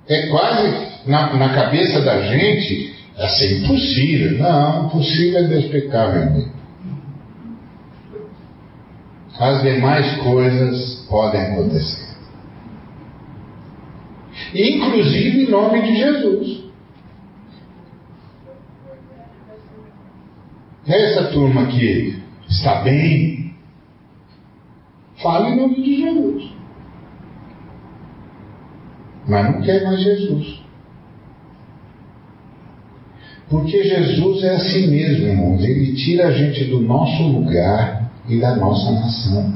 É 0.09 0.27
quase 0.29 0.89
na, 1.07 1.35
na 1.35 1.55
cabeça 1.55 2.01
da 2.01 2.23
gente 2.23 2.95
assim, 3.19 3.63
impossível. 3.63 4.39
Não, 4.39 4.87
impossível 4.87 5.41
é 5.41 5.43
amigo. 6.23 6.55
As 9.39 9.63
demais 9.63 10.17
coisas 10.19 11.07
podem 11.09 11.41
acontecer. 11.41 12.15
Inclusive 14.55 15.45
em 15.45 15.51
nome 15.51 15.83
de 15.83 15.97
Jesus. 15.97 16.65
Essa 20.87 21.25
turma 21.33 21.67
que 21.67 22.24
está 22.49 22.83
bem, 22.83 23.55
fala 25.23 25.51
em 25.51 25.57
nome 25.57 25.83
de 25.83 25.97
Jesus. 25.97 26.53
Mas 29.27 29.55
não 29.55 29.63
quer 29.63 29.85
mais 29.85 30.01
Jesus. 30.03 30.65
Porque 33.49 33.83
Jesus 33.85 34.43
é 34.43 34.55
assim 34.57 34.89
mesmo, 34.89 35.27
irmãos. 35.27 35.63
Ele 35.63 35.95
tira 35.95 36.29
a 36.29 36.33
gente 36.33 36.65
do 36.65 36.81
nosso 36.81 37.23
lugar 37.23 38.11
e 38.29 38.41
da 38.41 38.57
nossa 38.57 38.91
nação. 38.93 39.55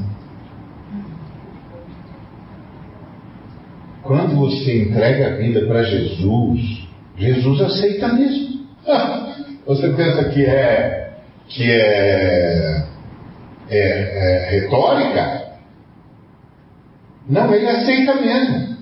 Quando 4.03 4.35
você 4.35 4.83
entrega 4.83 5.27
a 5.27 5.37
vida 5.37 5.65
para 5.67 5.83
Jesus, 5.83 6.87
Jesus 7.17 7.61
aceita 7.61 8.07
mesmo. 8.13 8.59
Você 9.67 9.87
pensa 9.89 10.29
que 10.29 10.43
é 10.43 11.08
que 11.49 11.63
é, 11.63 12.85
é, 13.69 13.79
é 13.79 14.49
retórica? 14.51 15.49
Não, 17.27 17.53
ele 17.53 17.67
aceita 17.67 18.15
mesmo. 18.15 18.77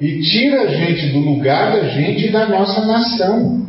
E 0.00 0.20
tira 0.20 0.62
a 0.62 0.66
gente 0.66 1.12
do 1.12 1.18
lugar 1.20 1.72
da 1.72 1.88
gente 1.88 2.26
e 2.26 2.32
da 2.32 2.46
nossa 2.48 2.84
nação. 2.84 3.64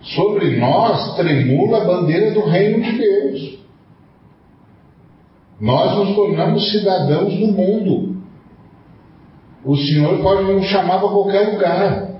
Sobre 0.00 0.56
nós 0.56 1.16
tremula 1.16 1.82
a 1.82 1.84
bandeira 1.84 2.32
do 2.32 2.44
reino 2.44 2.82
de 2.82 2.98
Deus. 2.98 3.58
Nós 5.60 5.96
nos 5.96 6.14
tornamos 6.16 6.72
cidadãos 6.72 7.34
do 7.34 7.46
mundo. 7.46 8.22
O 9.64 9.76
Senhor 9.76 10.20
pode 10.20 10.42
nos 10.52 10.66
chamar 10.66 10.98
para 10.98 11.08
qualquer 11.08 11.52
lugar, 11.52 12.11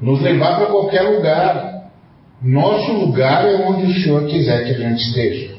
nos 0.00 0.20
levar 0.22 0.56
para 0.56 0.66
qualquer 0.66 1.02
lugar. 1.02 1.90
Nosso 2.42 2.92
lugar 2.92 3.46
é 3.46 3.56
onde 3.56 3.86
o 3.86 3.94
Senhor 4.02 4.26
quiser 4.26 4.64
que 4.64 4.70
a 4.70 4.88
gente 4.88 5.02
esteja. 5.02 5.54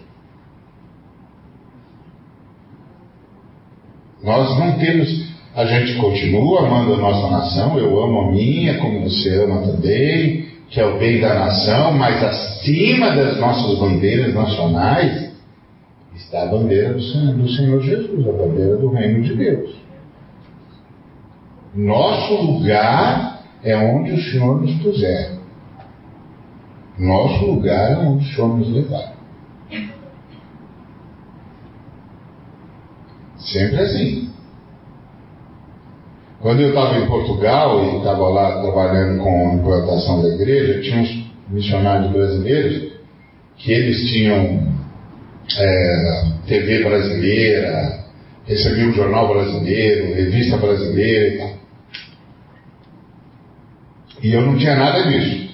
Nós 4.24 4.58
não 4.60 4.78
temos. 4.78 5.32
A 5.56 5.66
gente 5.66 5.96
continua 6.00 6.66
amando 6.66 6.94
a 6.94 6.98
nossa 6.98 7.30
nação, 7.30 7.78
eu 7.78 8.02
amo 8.02 8.22
a 8.22 8.32
minha, 8.32 8.78
como 8.78 9.02
você 9.02 9.44
ama 9.44 9.64
também, 9.64 10.46
que 10.70 10.80
é 10.80 10.86
o 10.86 10.98
bem 10.98 11.20
da 11.20 11.34
nação, 11.34 11.92
mas 11.92 12.24
acima 12.24 13.12
das 13.12 13.38
nossas 13.38 13.78
bandeiras 13.78 14.34
nacionais 14.34 15.30
está 16.16 16.44
a 16.44 16.46
bandeira 16.46 16.94
do 16.94 17.02
Senhor, 17.02 17.36
do 17.36 17.50
Senhor 17.50 17.82
Jesus, 17.82 18.28
a 18.28 18.32
bandeira 18.32 18.78
do 18.78 18.90
reino 18.92 19.22
de 19.24 19.36
Deus. 19.36 19.76
Nosso 21.76 22.34
lugar 22.36 23.41
é 23.64 23.78
onde 23.78 24.12
o 24.12 24.22
Senhor 24.22 24.62
nos 24.62 24.74
puser. 24.82 25.32
Nosso 26.98 27.46
lugar 27.46 27.92
é 27.92 27.98
onde 27.98 28.26
o 28.26 28.36
Senhor 28.36 28.58
nos 28.58 28.70
levar. 28.70 29.14
Sempre 33.38 33.82
assim. 33.82 34.30
Quando 36.40 36.62
eu 36.62 36.70
estava 36.70 36.98
em 36.98 37.08
Portugal 37.08 37.84
e 37.84 37.98
estava 37.98 38.30
lá 38.30 38.62
trabalhando 38.62 39.22
com 39.22 39.50
a 39.50 39.54
implantação 39.54 40.24
da 40.24 40.30
igreja, 40.30 40.82
tinha 40.82 41.02
uns 41.02 41.32
missionários 41.50 42.12
brasileiros 42.12 42.94
que 43.58 43.72
eles 43.72 44.10
tinham 44.10 44.68
é, 45.58 46.24
TV 46.48 46.84
brasileira, 46.84 48.06
recebiam 48.46 48.90
um 48.90 48.94
jornal 48.94 49.28
brasileiro, 49.28 50.16
revista 50.16 50.58
brasileira 50.58 51.28
e 51.28 51.38
tal. 51.38 51.61
E 54.22 54.34
eu 54.34 54.42
não 54.42 54.58
tinha 54.58 54.76
nada 54.76 55.04
disso. 55.04 55.52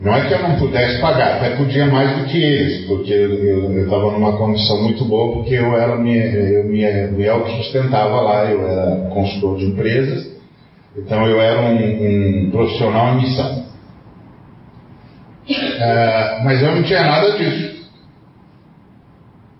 Não 0.00 0.14
é 0.14 0.28
que 0.28 0.34
eu 0.34 0.42
não 0.42 0.56
pudesse 0.56 1.00
pagar, 1.00 1.36
até 1.36 1.56
podia 1.56 1.86
mais 1.86 2.18
do 2.18 2.24
que 2.26 2.36
eles, 2.36 2.86
porque 2.86 3.12
eu 3.12 3.82
estava 3.82 4.10
numa 4.12 4.36
condição 4.36 4.82
muito 4.82 5.06
boa, 5.06 5.36
porque 5.36 5.54
eu 5.54 5.74
era 5.74 5.96
me, 5.96 6.18
eu 6.18 6.64
me, 6.64 7.06
me 7.12 7.28
autossustentava 7.28 8.20
lá, 8.20 8.44
eu 8.44 8.60
era 8.68 9.08
consultor 9.08 9.56
de 9.56 9.64
empresas, 9.64 10.36
então 10.98 11.26
eu 11.26 11.40
era 11.40 11.62
um, 11.62 12.46
um 12.46 12.50
profissional 12.50 13.14
em 13.14 13.22
missão. 13.22 13.64
É, 15.48 16.42
mas 16.44 16.62
eu 16.62 16.74
não 16.74 16.82
tinha 16.82 17.02
nada 17.02 17.38
disso. 17.38 17.76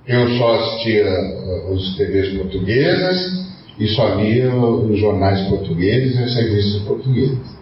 Eu 0.07 0.29
só 0.37 0.55
assistia 0.55 1.07
uh, 1.07 1.73
os 1.73 1.97
TVs 1.97 2.37
portuguesas 2.37 3.47
e 3.79 3.89
só 3.89 4.15
lia 4.15 4.55
os 4.55 4.99
jornais 4.99 5.49
portugueses 5.49 6.19
e 6.19 6.23
as 6.23 6.35
revistas 6.37 6.83
portuguesas. 6.83 7.56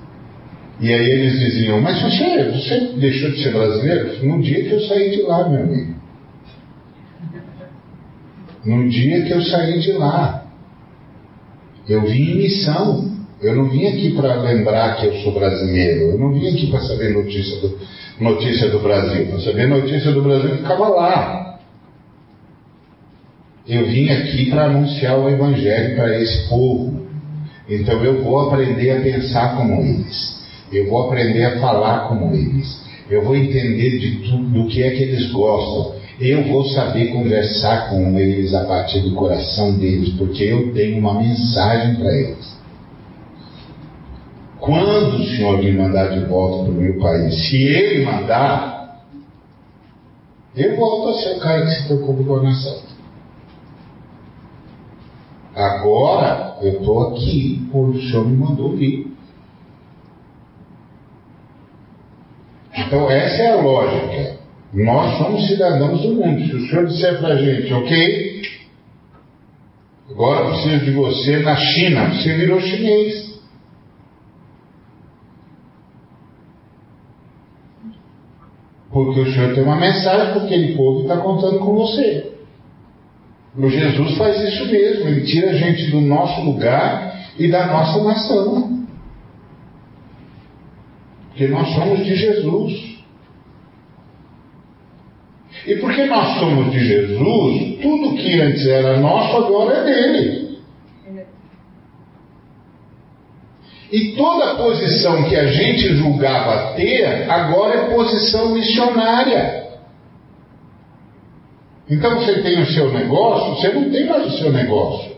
E 0.81 0.93
aí 0.93 1.11
eles 1.11 1.39
diziam, 1.39 1.81
mas 1.81 2.03
você, 2.03 2.51
você 2.51 2.81
deixou 2.99 3.31
de 3.31 3.43
ser 3.43 3.53
brasileiro? 3.53 4.27
No 4.27 4.43
dia 4.43 4.65
que 4.65 4.73
eu 4.73 4.81
saí 4.81 5.11
de 5.11 5.23
lá, 5.23 5.49
meu 5.49 5.63
amigo. 5.63 5.95
No 8.65 8.89
dia 8.89 9.25
que 9.25 9.33
eu 9.33 9.43
saí 9.43 9.79
de 9.81 9.93
lá. 9.93 10.47
Eu 11.89 12.03
vim 12.03 12.33
em 12.33 12.37
missão. 12.37 13.15
Eu 13.41 13.55
não 13.55 13.69
vim 13.69 13.87
aqui 13.87 14.15
para 14.15 14.41
lembrar 14.41 14.97
que 14.97 15.07
eu 15.07 15.15
sou 15.23 15.33
brasileiro. 15.33 16.13
Eu 16.13 16.19
não 16.19 16.33
vim 16.33 16.49
aqui 16.49 16.71
para 16.71 16.81
saber 16.81 17.13
notícia 17.13 17.61
do, 17.61 17.79
notícia 18.21 18.71
do 18.71 18.79
Brasil. 18.81 19.27
Para 19.27 19.41
saber 19.41 19.69
notícia 19.69 20.13
do 20.13 20.23
Brasil, 20.23 20.51
eu 20.51 20.57
ficava 20.57 20.89
lá. 20.89 21.61
Eu 23.69 23.87
vim 23.87 24.09
aqui 24.11 24.51
para 24.51 24.65
anunciar 24.65 25.19
o 25.19 25.29
Evangelho 25.29 25.95
para 25.95 26.19
esse 26.21 26.49
povo. 26.49 27.05
Então 27.69 28.03
eu 28.03 28.23
vou 28.23 28.41
aprender 28.41 28.91
a 28.91 29.01
pensar 29.01 29.57
como 29.57 29.81
eles. 29.83 30.34
Eu 30.73 30.89
vou 30.89 31.07
aprender 31.07 31.45
a 31.45 31.61
falar 31.61 32.09
como 32.09 32.35
eles. 32.35 32.85
Eu 33.11 33.23
vou 33.23 33.37
entender 33.37 33.99
de 33.99 34.29
tudo 34.29 34.45
do 34.45 34.67
que 34.69 34.83
é 34.83 34.91
que 34.91 35.03
eles 35.03 35.31
gostam. 35.31 35.95
Eu 36.21 36.45
vou 36.45 36.65
saber 36.67 37.13
conversar 37.13 37.91
com 37.91 38.19
eles 38.19 38.55
a 38.55 38.65
partir 38.65 39.01
do 39.01 39.15
coração 39.15 39.77
deles, 39.77 40.15
porque 40.15 40.45
eu 40.45 40.73
tenho 40.73 40.99
uma 40.99 41.15
mensagem 41.15 41.97
para 41.97 42.13
eles. 42.13 42.55
Quando 44.59 45.17
o 45.17 45.27
Senhor 45.27 45.59
me 45.59 45.73
mandar 45.73 46.09
de 46.09 46.25
volta 46.25 46.65
para 46.65 46.73
o 46.73 46.75
meu 46.75 46.99
país, 46.99 47.35
se 47.49 47.57
Ele 47.57 48.05
mandar, 48.05 49.05
eu 50.57 50.77
volto 50.77 51.11
a 51.11 51.21
ser 51.21 51.37
o 51.37 51.41
cara 51.41 51.67
que 51.67 51.73
se 51.73 51.87
preocupa 51.87 52.25
com 52.25 52.37
a 52.37 52.43
nação. 52.45 52.79
Agora 55.55 56.57
eu 56.63 56.79
estou 56.79 57.09
aqui, 57.09 57.69
porque 57.71 57.99
o 57.99 58.03
Senhor 58.03 58.27
me 58.27 58.37
mandou 58.37 58.77
vir. 58.77 59.14
Então, 62.95 63.11
essa 63.11 63.43
é 63.43 63.51
a 63.51 63.57
lógica. 63.57 64.37
Nós 64.73 65.19
somos 65.19 65.49
cidadãos 65.49 66.01
do 66.01 66.15
mundo. 66.15 66.47
Se 66.47 66.55
o 66.55 66.69
senhor 66.69 66.87
disser 66.87 67.19
para 67.19 67.35
a 67.35 67.37
gente, 67.37 67.75
ok, 67.75 68.43
agora 70.13 70.51
preciso 70.51 70.85
de 70.85 70.91
você 70.93 71.39
na 71.41 71.57
China, 71.57 72.11
você 72.11 72.35
virou 72.35 72.61
chinês. 72.61 73.35
Porque 78.93 79.21
o 79.23 79.33
senhor 79.33 79.55
tem 79.57 79.65
uma 79.65 79.75
mensagem 79.75 80.33
para 80.33 80.45
aquele 80.45 80.77
povo 80.77 81.03
está 81.03 81.17
contando 81.17 81.59
com 81.59 81.75
você. 81.75 82.33
O 83.59 83.69
Jesus 83.69 84.17
faz 84.17 84.41
isso 84.41 84.67
mesmo, 84.67 85.09
ele 85.09 85.23
tira 85.23 85.51
a 85.51 85.55
gente 85.55 85.91
do 85.91 86.01
nosso 86.01 86.43
lugar 86.43 87.13
e 87.37 87.49
da 87.49 87.67
nossa 87.67 88.05
nação. 88.05 88.84
Porque 91.35 91.49
nós 91.49 91.69
somos 91.75 92.05
de 92.05 92.15
Jesus. 92.15 92.95
E 95.67 95.75
porque 95.77 96.05
nós 96.05 96.39
somos 96.39 96.71
de 96.71 96.79
Jesus, 96.79 97.79
tudo 97.83 98.17
que 98.17 98.41
antes 98.41 98.65
era 98.69 99.01
nosso 99.01 99.37
agora 99.39 99.79
é 99.79 99.85
dele. 99.85 100.59
E 103.91 104.13
toda 104.17 104.57
posição 104.57 105.25
que 105.25 105.35
a 105.35 105.47
gente 105.47 105.97
julgava 105.97 106.75
ter, 106.75 107.29
agora 107.29 107.75
é 107.75 107.95
posição 107.95 108.51
missionária. 108.51 109.65
Então 111.91 112.17
você 112.17 112.43
tem 112.43 112.63
o 112.63 112.67
seu 112.67 112.93
negócio, 112.93 113.57
você 113.57 113.73
não 113.73 113.91
tem 113.91 114.07
mais 114.07 114.27
o 114.27 114.39
seu 114.39 114.53
negócio. 114.53 115.14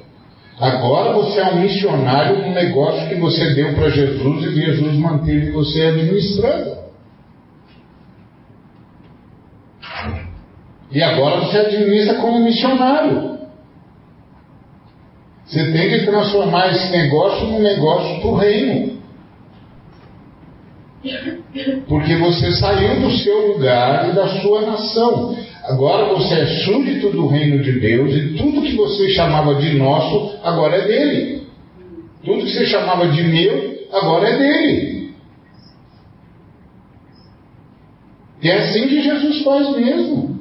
Agora 0.59 1.12
você 1.12 1.38
é 1.38 1.50
um 1.50 1.61
missionário 1.61 2.38
no 2.38 2.54
negócio 2.54 3.09
que 3.09 3.16
você 3.16 3.54
deu 3.54 3.74
para 3.74 3.90
Jesus 3.90 4.44
e 4.44 4.54
Jesus 4.54 4.94
manteve 4.94 5.50
você 5.50 5.82
administrando. 5.82 6.76
E 10.90 11.02
agora 11.02 11.40
você 11.40 11.59
administra 11.59 12.14
como 12.14 12.44
missionário. 12.44 13.36
Você 15.44 15.72
tem 15.72 15.90
que 15.90 16.07
transformar 16.07 16.72
esse 16.72 16.90
negócio 16.90 17.46
num 17.46 17.61
negócio 17.61 18.20
do 18.22 18.34
reino. 18.34 18.96
Porque 21.86 22.16
você 22.16 22.52
saiu 22.52 23.00
do 23.00 23.11
seu 23.11 23.52
lugar 23.52 24.09
e 24.09 24.14
da 24.14 24.26
sua 24.40 24.62
nação. 24.62 25.36
Agora 25.68 26.14
você 26.14 26.34
é 26.34 26.46
súdito 26.64 27.10
do 27.10 27.26
reino 27.26 27.60
de 27.62 27.80
Deus 27.80 28.14
e 28.14 28.34
tudo 28.34 28.62
que 28.62 28.76
você 28.76 29.10
chamava 29.10 29.56
de 29.56 29.76
nosso 29.76 30.36
agora 30.44 30.76
é 30.76 30.86
dele. 30.86 31.46
Tudo 32.24 32.44
que 32.44 32.52
você 32.52 32.66
chamava 32.66 33.08
de 33.08 33.22
meu 33.24 33.86
agora 33.92 34.28
é 34.28 34.38
dele. 34.38 35.14
E 38.42 38.48
é 38.48 38.58
assim 38.58 38.86
que 38.86 39.02
Jesus 39.02 39.42
faz 39.42 39.76
mesmo. 39.76 40.38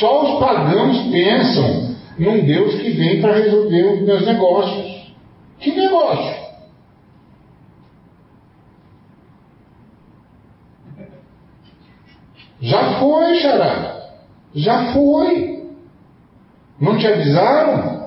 Só 0.00 0.34
os 0.34 0.40
pagãos 0.40 0.98
pensam 1.12 1.94
num 2.18 2.44
Deus 2.44 2.74
que 2.74 2.90
vem 2.90 3.20
para 3.20 3.36
resolver 3.36 3.84
os 3.84 4.02
meus 4.02 4.26
negócios. 4.26 5.12
Que 5.60 5.70
negócio? 5.70 6.41
Já 12.62 13.00
foi, 13.00 13.34
Xará. 13.40 14.10
Já 14.54 14.92
foi. 14.92 15.62
Não 16.80 16.96
te 16.96 17.06
avisaram? 17.06 18.02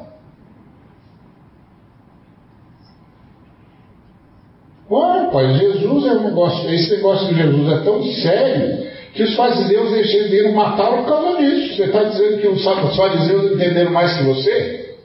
Ué, 4.89 5.29
pai, 5.31 5.53
Jesus 5.55 6.05
é 6.05 6.13
um 6.13 6.23
negócio, 6.23 6.69
esse 6.69 6.95
negócio 6.95 7.27
de 7.27 7.35
Jesus 7.35 7.71
é 7.71 7.83
tão 7.83 8.03
sério 8.03 8.85
que 9.13 9.23
os 9.23 9.35
fariseus 9.35 9.91
decidiram 9.91 10.53
matá-lo 10.53 11.03
por 11.03 11.07
causa 11.07 11.37
disso. 11.37 11.75
Você 11.75 11.83
está 11.85 12.03
dizendo 12.03 12.41
que 12.41 12.47
os 12.47 12.63
fariseus 12.63 13.51
entenderam 13.53 13.91
mais 13.91 14.17
que 14.17 14.23
você? 14.23 14.95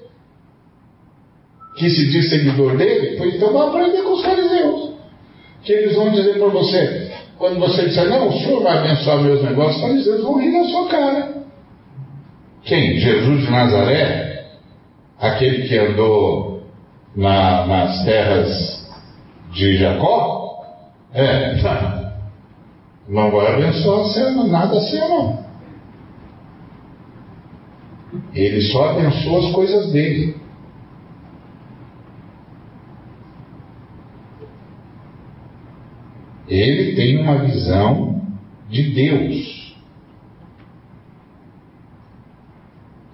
Que 1.77 1.89
se 1.89 2.11
diz 2.11 2.29
seguidor 2.29 2.77
dele? 2.77 3.17
Pois 3.17 3.35
então 3.35 3.53
vai 3.53 3.69
aprender 3.69 4.03
com 4.03 4.13
os 4.13 4.23
fariseus. 4.23 4.91
Que 5.63 5.73
eles 5.73 5.95
vão 5.95 6.11
dizer 6.11 6.39
para 6.39 6.49
você, 6.49 7.11
quando 7.41 7.59
você 7.59 7.87
disser, 7.87 8.07
não, 8.07 8.29
o 8.29 8.33
senhor 8.35 8.63
vai 8.63 8.77
abençoar 8.77 9.23
meus 9.23 9.43
negócios, 9.43 9.77
os 9.77 9.83
fariseus 9.83 10.23
vão 10.23 10.39
rir 10.39 10.51
na 10.51 10.65
sua 10.69 10.89
cara. 10.89 11.43
Quem? 12.65 13.01
Jesus 13.01 13.47
de 13.47 13.51
Nazaré? 13.51 14.45
Aquele 15.19 15.67
que 15.67 15.79
andou 15.79 16.65
na, 17.17 17.67
nas 17.67 18.05
terras 18.05 18.87
de 19.53 19.79
Jacó? 19.79 20.67
É, 21.15 21.55
não 23.09 23.31
vai 23.31 23.55
abençoar 23.55 24.47
nada 24.47 24.79
seu, 24.79 25.09
não. 25.09 25.41
Ele 28.35 28.61
só 28.61 28.91
abençoa 28.91 29.49
as 29.49 29.55
coisas 29.55 29.91
dele. 29.91 30.37
Ele 36.51 36.80
tem 36.95 37.19
uma 37.19 37.39
visão 37.45 38.23
de 38.69 38.95
Deus. 38.95 39.77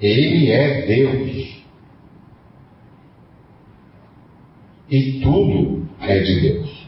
Ele 0.01 0.51
é 0.51 0.87
Deus. 0.87 1.57
E 4.89 5.21
tudo 5.21 5.89
é 6.01 6.19
de 6.21 6.41
Deus. 6.41 6.87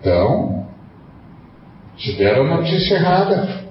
Então, 0.00 0.66
tiveram 1.96 2.46
a 2.46 2.56
notícia 2.56 2.94
errada. 2.94 3.70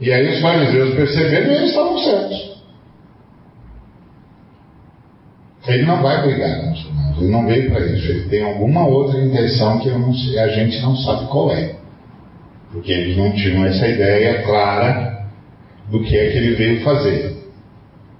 E 0.00 0.12
aí 0.12 0.34
os 0.34 0.40
fariseus 0.42 0.94
perceberam 0.94 1.52
e 1.52 1.54
eles 1.54 1.70
estavam 1.70 1.98
certos. 1.98 2.53
Ele 5.74 5.86
não 5.86 6.02
vai 6.02 6.22
brigar 6.22 6.60
com 6.60 6.72
os 6.72 6.80
irmãos, 6.84 7.18
ele 7.20 7.30
não 7.30 7.46
veio 7.46 7.70
para 7.70 7.86
isso, 7.86 8.10
ele 8.10 8.28
tem 8.28 8.42
alguma 8.42 8.86
outra 8.86 9.20
intenção 9.20 9.78
que 9.80 9.88
não, 9.90 10.10
a 10.10 10.48
gente 10.48 10.80
não 10.80 10.96
sabe 10.96 11.26
qual 11.26 11.52
é. 11.52 11.74
Porque 12.72 12.92
eles 12.92 13.16
não 13.16 13.32
tinham 13.32 13.64
essa 13.66 13.86
ideia 13.86 14.42
clara 14.42 15.26
do 15.90 16.00
que 16.02 16.16
é 16.16 16.30
que 16.30 16.38
ele 16.38 16.54
veio 16.54 16.80
fazer. 16.82 17.34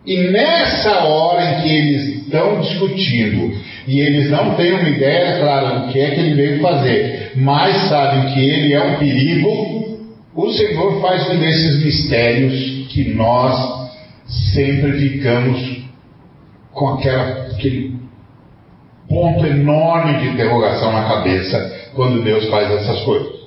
E 0.07 0.31
nessa 0.31 1.05
hora 1.05 1.45
em 1.45 1.63
que 1.63 1.69
eles 1.69 2.25
estão 2.25 2.61
discutindo 2.61 3.57
e 3.87 4.01
eles 4.01 4.31
não 4.31 4.55
têm 4.55 4.73
uma 4.73 4.89
ideia 4.89 5.39
clara 5.39 5.79
do 5.81 5.93
que 5.93 6.01
é 6.01 6.11
que 6.11 6.21
ele 6.21 6.35
veio 6.35 6.61
fazer, 6.61 7.33
mas 7.37 7.89
sabem 7.89 8.35
que 8.35 8.41
ele 8.41 8.75
é 8.75 8.83
um 8.83 8.99
perigo, 8.99 9.99
o 10.35 10.51
Senhor 10.51 11.01
faz 11.01 11.31
um 11.31 11.39
desses 11.39 11.83
mistérios 11.83 12.87
que 12.89 13.15
nós 13.15 13.91
sempre 14.53 14.93
ficamos 14.93 15.85
com 16.73 16.89
aquela, 16.89 17.44
aquele 17.55 17.97
ponto 19.09 19.47
enorme 19.47 20.19
de 20.19 20.29
interrogação 20.29 20.93
na 20.93 21.09
cabeça 21.09 21.91
quando 21.95 22.23
Deus 22.23 22.49
faz 22.49 22.71
essas 22.71 23.01
coisas. 23.05 23.45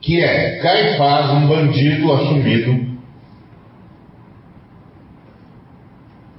Que 0.00 0.22
é 0.22 0.58
Caifás, 0.60 1.30
um 1.30 1.46
bandido 1.46 2.12
assumido, 2.12 2.90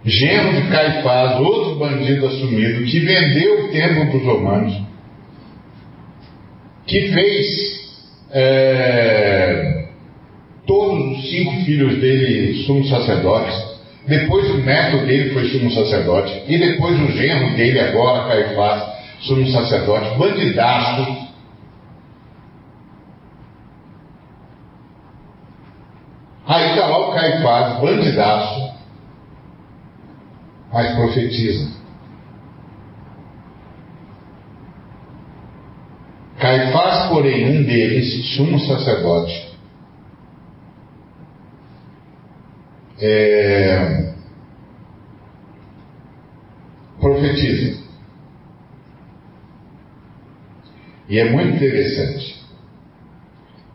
genro 0.03 0.61
de 0.61 0.67
Caifás, 0.69 1.39
outro 1.39 1.75
bandido 1.75 2.25
assumido, 2.25 2.83
que 2.85 2.99
vendeu 2.99 3.65
o 3.65 3.71
templo 3.71 4.07
para 4.07 4.17
os 4.17 4.23
romanos, 4.23 4.81
que 6.87 7.13
fez 7.13 7.81
é, 8.31 9.89
todos 10.65 11.17
os 11.17 11.29
cinco 11.29 11.63
filhos 11.65 11.99
dele 11.99 12.63
sumos 12.63 12.89
sacerdotes, 12.89 13.70
depois 14.11 14.49
o 14.51 14.57
neto 14.57 15.05
dele 15.05 15.33
foi 15.33 15.47
sumo 15.47 15.71
sacerdote. 15.71 16.43
E 16.45 16.57
depois 16.57 16.99
o 16.99 17.07
genro 17.13 17.55
dele, 17.55 17.79
agora 17.79 18.27
Caifás, 18.27 18.83
sumo 19.21 19.47
sacerdote. 19.47 20.17
Bandidaço. 20.17 21.29
Aí 26.45 26.71
está 26.71 26.87
lá 26.87 26.97
o 27.07 27.13
Caifás, 27.13 27.79
bandidaço. 27.79 28.73
Mas 30.73 30.93
profetiza. 30.93 31.71
Caifás, 36.37 37.07
porém, 37.07 37.45
um 37.45 37.63
deles, 37.63 38.35
sumo 38.35 38.59
sacerdote, 38.59 39.50
é, 43.01 44.13
profetiza. 46.99 47.81
E 51.09 51.19
é 51.19 51.29
muito 51.29 51.55
interessante, 51.55 52.41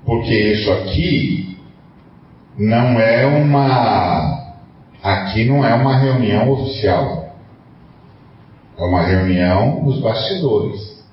porque 0.04 0.32
isso 0.32 0.72
aqui 0.72 1.58
não 2.58 2.98
é 2.98 3.26
uma. 3.26 4.46
Aqui 5.02 5.44
não 5.44 5.64
é 5.64 5.74
uma 5.74 5.98
reunião 5.98 6.50
oficial. 6.50 7.36
É 8.78 8.82
uma 8.82 9.02
reunião 9.02 9.84
nos 9.84 10.00
bastidores. 10.00 11.04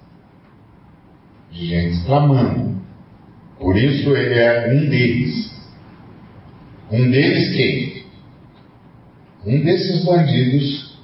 De 1.52 1.68
gente 1.68 2.06
clamando. 2.06 2.82
Por 3.60 3.78
isso 3.78 4.16
ele 4.16 4.40
é 4.40 4.74
um 4.74 4.90
deles. 4.90 5.54
Um 6.92 7.12
deles 7.12 7.56
quem? 7.56 7.93
Um 9.46 9.62
desses 9.62 10.06
bandidos 10.06 10.98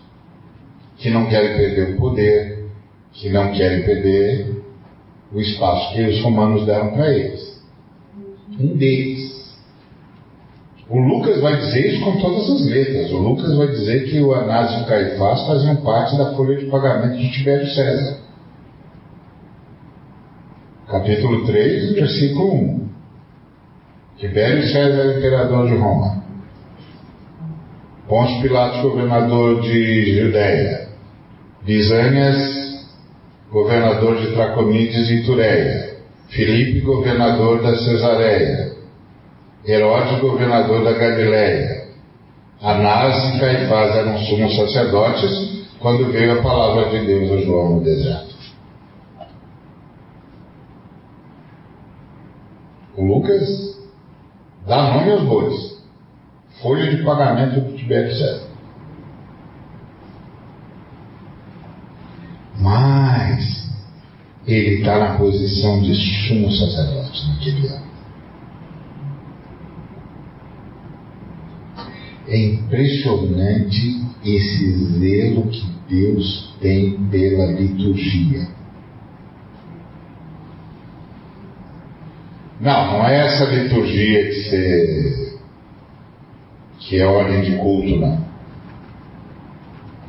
que 0.97 1.09
não 1.09 1.27
querem 1.27 1.55
perder 1.55 1.95
o 1.95 1.97
poder, 1.97 2.65
que 3.13 3.29
não 3.29 3.51
querem 3.51 3.83
perder 3.83 4.63
o 5.31 5.39
espaço 5.39 5.93
que 5.93 6.01
os 6.03 6.21
romanos 6.21 6.65
deram 6.65 6.91
para 6.91 7.13
eles. 7.13 7.61
Um 8.59 8.75
deles. 8.77 9.29
O 10.89 10.99
Lucas 10.99 11.39
vai 11.39 11.55
dizer 11.57 11.93
isso 11.93 12.03
com 12.03 12.17
todas 12.19 12.49
as 12.49 12.65
letras. 12.65 13.11
O 13.11 13.17
Lucas 13.17 13.55
vai 13.55 13.67
dizer 13.67 14.09
que 14.09 14.19
o 14.21 14.33
Anás 14.33 14.71
e 14.73 14.83
o 14.83 14.87
Caifás 14.87 15.45
faziam 15.45 15.75
parte 15.77 16.17
da 16.17 16.33
folha 16.35 16.57
de 16.57 16.65
pagamento 16.65 17.17
de 17.17 17.31
Tibério 17.31 17.67
César. 17.67 18.17
Capítulo 20.87 21.45
3, 21.45 21.93
versículo 21.93 22.55
1. 22.55 22.89
Tibério 24.17 24.63
César, 24.63 25.17
imperador 25.17 25.67
de 25.67 25.75
Roma. 25.75 26.18
Pôncio 28.09 28.41
Pilatos, 28.41 28.81
governador 28.81 29.61
de 29.61 30.19
Judéia, 30.19 30.89
Bisânias, 31.61 32.87
governador 33.51 34.17
de 34.17 34.33
Traconides 34.33 35.11
e 35.11 35.23
Tureia, 35.25 35.97
Filipe, 36.29 36.81
governador 36.81 37.61
da 37.61 37.77
Cesareia, 37.77 38.73
Herodes, 39.63 40.19
governador 40.21 40.83
da 40.83 40.93
Galiléia, 40.93 41.87
Anás 42.59 43.35
e 43.35 43.39
Caifás 43.39 43.95
eram 43.95 44.17
sumos 44.17 44.55
sacerdotes 44.55 45.67
quando 45.79 46.11
veio 46.11 46.39
a 46.39 46.41
palavra 46.41 46.89
de 46.89 47.05
Deus 47.05 47.31
a 47.31 47.37
João 47.45 47.75
no 47.75 47.83
deserto. 47.83 48.35
O 52.97 53.05
Lucas 53.05 53.79
dá 54.65 54.93
nome 54.93 55.11
aos 55.11 55.23
bois 55.23 55.68
folha 56.61 56.89
de 56.89 57.03
pagamento 57.03 57.61
do 57.61 57.77
Tibério 57.77 58.11
César. 58.15 58.49
Mas 62.59 63.69
ele 64.45 64.79
está 64.79 64.99
na 64.99 65.17
posição 65.17 65.81
de 65.81 65.95
sumo 65.95 66.51
sacerdote 66.51 67.27
naquele 67.29 67.67
ano. 67.67 67.89
É 72.27 72.37
impressionante 72.37 74.05
esse 74.23 74.99
zelo 74.99 75.47
que 75.47 75.65
Deus 75.89 76.55
tem 76.61 76.99
pela 77.09 77.51
liturgia. 77.53 78.47
Não, 82.59 82.87
não 82.91 83.07
é 83.07 83.25
essa 83.25 83.45
liturgia 83.45 84.27
que, 84.27 84.33
você, 84.33 85.28
que 86.89 86.99
é 86.99 87.05
ordem 87.05 87.41
de 87.43 87.55
culto, 87.57 87.97
não. 87.97 88.27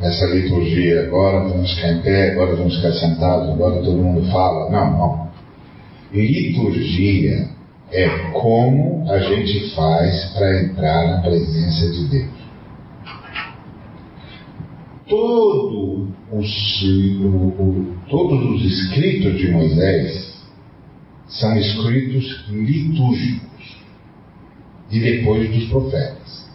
Essa 0.00 0.24
liturgia, 0.28 1.02
agora 1.02 1.46
vamos 1.46 1.74
ficar 1.74 1.92
em 1.92 2.00
pé, 2.00 2.32
agora 2.32 2.56
vamos 2.56 2.74
ficar 2.76 2.92
sentados, 2.92 3.50
agora 3.50 3.82
todo 3.82 4.02
mundo 4.02 4.26
fala. 4.32 4.70
Não, 4.70 4.90
não. 4.98 5.30
Liturgia 6.10 7.50
é 7.92 8.08
como 8.32 9.04
a 9.10 9.18
gente 9.18 9.74
faz 9.74 10.24
para 10.32 10.62
entrar 10.62 11.06
na 11.06 11.20
presença 11.20 11.90
de 11.90 12.04
Deus. 12.08 12.40
Todo 15.06 16.08
os, 16.32 16.82
o, 16.82 17.94
todos 18.08 18.52
os 18.52 18.64
escritos 18.64 19.38
de 19.38 19.50
Moisés 19.50 20.34
são 21.28 21.58
escritos 21.58 22.46
litúrgicos 22.48 23.76
e 24.90 24.98
depois 24.98 25.50
dos 25.50 25.68
profetas. 25.68 26.49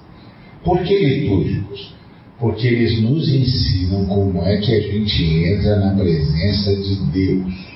Por 0.66 0.82
que 0.82 0.98
litúrgicos? 0.98 1.96
Porque 2.40 2.68
eles 2.68 3.00
nos 3.02 3.30
ensinam 3.30 4.08
como 4.08 4.42
é 4.42 4.58
que 4.58 4.74
a 4.74 4.82
gente 4.82 5.24
entra 5.46 5.76
na 5.78 5.96
presença 5.96 6.76
de 6.76 6.96
Deus. 7.12 7.76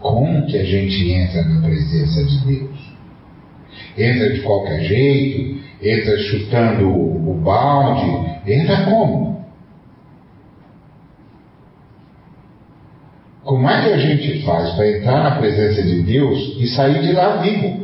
Como 0.00 0.46
que 0.46 0.58
a 0.58 0.64
gente 0.64 1.10
entra 1.10 1.42
na 1.44 1.62
presença 1.62 2.24
de 2.24 2.38
Deus? 2.46 2.94
Entra 3.96 4.34
de 4.34 4.40
qualquer 4.42 4.84
jeito? 4.84 5.64
Entra 5.82 6.18
chutando 6.18 6.88
o 6.90 7.40
balde? 7.42 8.42
Entra 8.46 8.84
como? 8.84 9.44
Como 13.42 13.68
é 13.68 13.82
que 13.82 13.92
a 13.94 13.98
gente 13.98 14.44
faz 14.44 14.74
para 14.74 14.90
entrar 14.90 15.22
na 15.22 15.36
presença 15.36 15.82
de 15.82 16.02
Deus 16.02 16.54
e 16.58 16.66
sair 16.68 17.00
de 17.00 17.12
lá 17.12 17.38
vivo? 17.38 17.83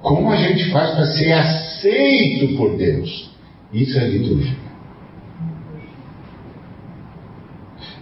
Como 0.00 0.30
a 0.30 0.36
gente 0.36 0.70
faz 0.70 0.90
para 0.90 1.06
ser 1.06 1.32
aceito 1.32 2.56
por 2.56 2.76
Deus? 2.76 3.30
Isso 3.72 3.98
é 3.98 4.08
liturgia. 4.08 4.66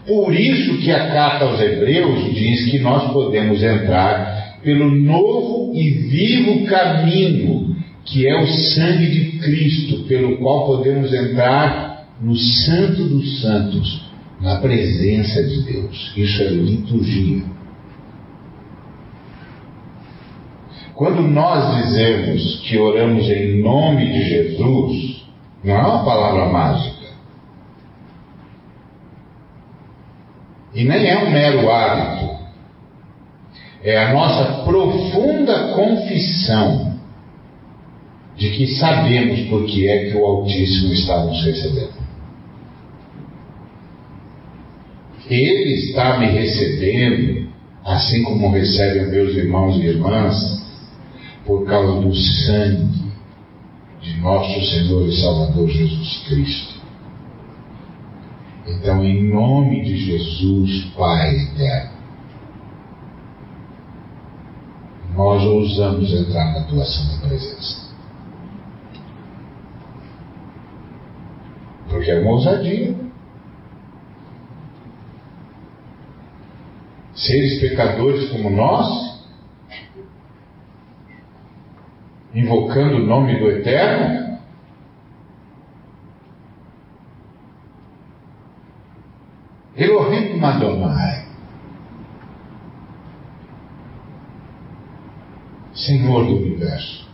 Por 0.06 0.34
isso 0.34 0.78
que 0.78 0.90
a 0.90 1.08
carta 1.10 1.46
aos 1.46 1.60
Hebreus 1.60 2.34
diz 2.34 2.70
que 2.70 2.78
nós 2.80 3.10
podemos 3.12 3.62
entrar 3.62 4.58
pelo 4.62 4.90
novo 4.90 5.74
e 5.74 5.90
vivo 5.90 6.66
caminho, 6.66 7.74
que 8.04 8.26
é 8.26 8.42
o 8.42 8.46
sangue 8.46 9.06
de 9.06 9.38
Cristo, 9.38 10.04
pelo 10.04 10.36
qual 10.36 10.66
podemos 10.66 11.12
entrar 11.12 12.06
no 12.20 12.36
Santo 12.36 13.04
dos 13.04 13.40
Santos, 13.40 14.10
na 14.40 14.56
presença 14.60 15.42
de 15.42 15.62
Deus. 15.62 16.12
Isso 16.16 16.42
é 16.42 16.48
liturgia. 16.48 17.53
Quando 20.94 21.22
nós 21.22 21.84
dizemos 21.84 22.60
que 22.60 22.78
oramos 22.78 23.28
em 23.28 23.60
nome 23.60 24.12
de 24.12 24.28
Jesus, 24.28 25.26
não 25.64 25.74
é 25.74 25.78
uma 25.78 26.04
palavra 26.04 26.46
mágica. 26.46 27.04
E 30.72 30.84
nem 30.84 31.06
é 31.08 31.24
um 31.24 31.30
mero 31.30 31.70
hábito. 31.70 32.34
É 33.82 33.98
a 33.98 34.12
nossa 34.12 34.64
profunda 34.64 35.74
confissão 35.74 36.94
de 38.36 38.50
que 38.50 38.66
sabemos 38.76 39.40
por 39.48 39.64
que 39.66 39.88
é 39.88 40.10
que 40.10 40.16
o 40.16 40.24
Altíssimo 40.24 40.92
está 40.92 41.24
nos 41.24 41.44
recebendo. 41.44 42.04
Ele 45.28 45.74
está 45.74 46.18
me 46.18 46.26
recebendo, 46.26 47.48
assim 47.84 48.22
como 48.24 48.50
recebe 48.50 49.06
meus 49.10 49.34
irmãos 49.34 49.76
e 49.76 49.86
irmãs, 49.86 50.64
por 51.44 51.64
causa 51.66 52.00
do 52.00 52.14
sangue 52.14 53.12
de 54.00 54.20
nosso 54.20 54.60
Senhor 54.66 55.08
e 55.08 55.20
Salvador 55.20 55.68
Jesus 55.68 56.24
Cristo. 56.28 56.74
Então, 58.66 59.04
em 59.04 59.30
nome 59.30 59.82
de 59.82 59.96
Jesus, 59.96 60.84
Pai 60.96 61.36
eterno, 61.36 61.94
nós 65.14 65.42
ousamos 65.42 66.12
entrar 66.12 66.52
na 66.52 66.64
tua 66.64 66.84
santa 66.84 67.26
presença. 67.26 67.84
Porque 71.88 72.10
é 72.10 72.20
uma 72.20 72.32
ousadia. 72.32 72.94
Seres 77.14 77.60
pecadores 77.60 78.28
como 78.30 78.50
nós, 78.50 79.13
invocando 82.34 82.96
o 82.96 83.06
nome 83.06 83.38
do 83.38 83.48
Eterno, 83.48 84.38
Elohim 89.76 90.36
Madonai. 90.38 91.24
Senhor 95.74 96.24
do 96.24 96.36
universo. 96.36 97.08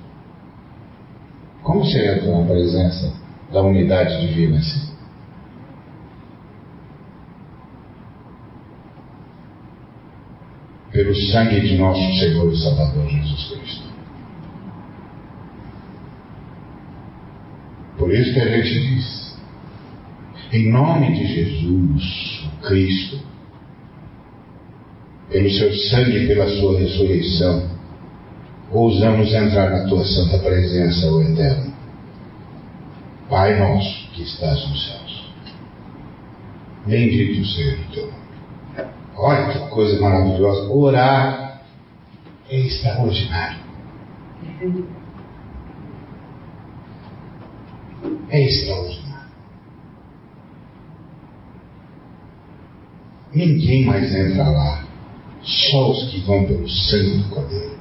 Como 1.62 1.84
você 1.84 2.16
entra 2.16 2.38
na 2.38 2.46
presença 2.46 3.12
da 3.50 3.62
unidade 3.62 4.20
divina 4.20 4.58
assim? 4.58 4.90
Pelo 10.92 11.14
sangue 11.14 11.60
de 11.60 11.78
nosso 11.78 12.00
Senhor 12.18 12.52
e 12.52 12.56
Salvador 12.58 13.08
Jesus 13.08 13.48
Cristo. 13.48 13.89
Por 18.10 18.18
isso 18.18 18.34
que 18.34 18.40
a 18.40 18.56
gente 18.56 18.80
diz: 18.88 19.36
em 20.52 20.68
nome 20.68 21.12
de 21.12 21.32
Jesus, 21.32 22.44
Cristo, 22.60 23.20
pelo 25.30 25.48
seu 25.48 25.72
sangue 25.72 26.24
e 26.24 26.26
pela 26.26 26.48
sua 26.58 26.80
ressurreição, 26.80 27.70
ousamos 28.72 29.32
entrar 29.32 29.70
na 29.70 29.88
tua 29.88 30.04
santa 30.04 30.40
presença, 30.40 31.06
o 31.06 31.22
Eterno. 31.22 31.72
Pai 33.28 33.56
nosso 33.60 34.10
que 34.10 34.24
estás 34.24 34.58
nos 34.68 34.88
céus, 34.88 35.32
bendito 36.86 37.46
seja 37.46 37.76
o 37.76 37.94
teu 37.94 38.06
nome. 38.06 38.90
Olha 39.18 39.52
que 39.52 39.70
coisa 39.70 40.00
maravilhosa. 40.00 40.68
Orar 40.68 41.62
é 42.48 42.58
extraordinário. 42.58 43.60
É 48.28 48.42
extraordinário. 48.42 49.30
Ninguém 53.32 53.84
mais 53.86 54.14
entra 54.14 54.48
lá. 54.48 54.84
Só 55.42 55.90
os 55.90 56.10
que 56.10 56.20
vão 56.20 56.44
pelo 56.44 56.68
sangue 56.68 57.18
do 57.18 57.28
Cordeiro. 57.28 57.78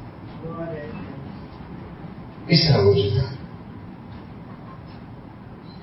Extraordinário. 2.48 3.40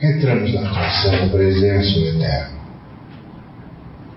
Entramos 0.01 0.53
na 0.55 0.73
tua 0.73 0.91
santa 0.91 1.29
presença, 1.29 1.99
o 1.99 2.05
Eterno. 2.05 2.61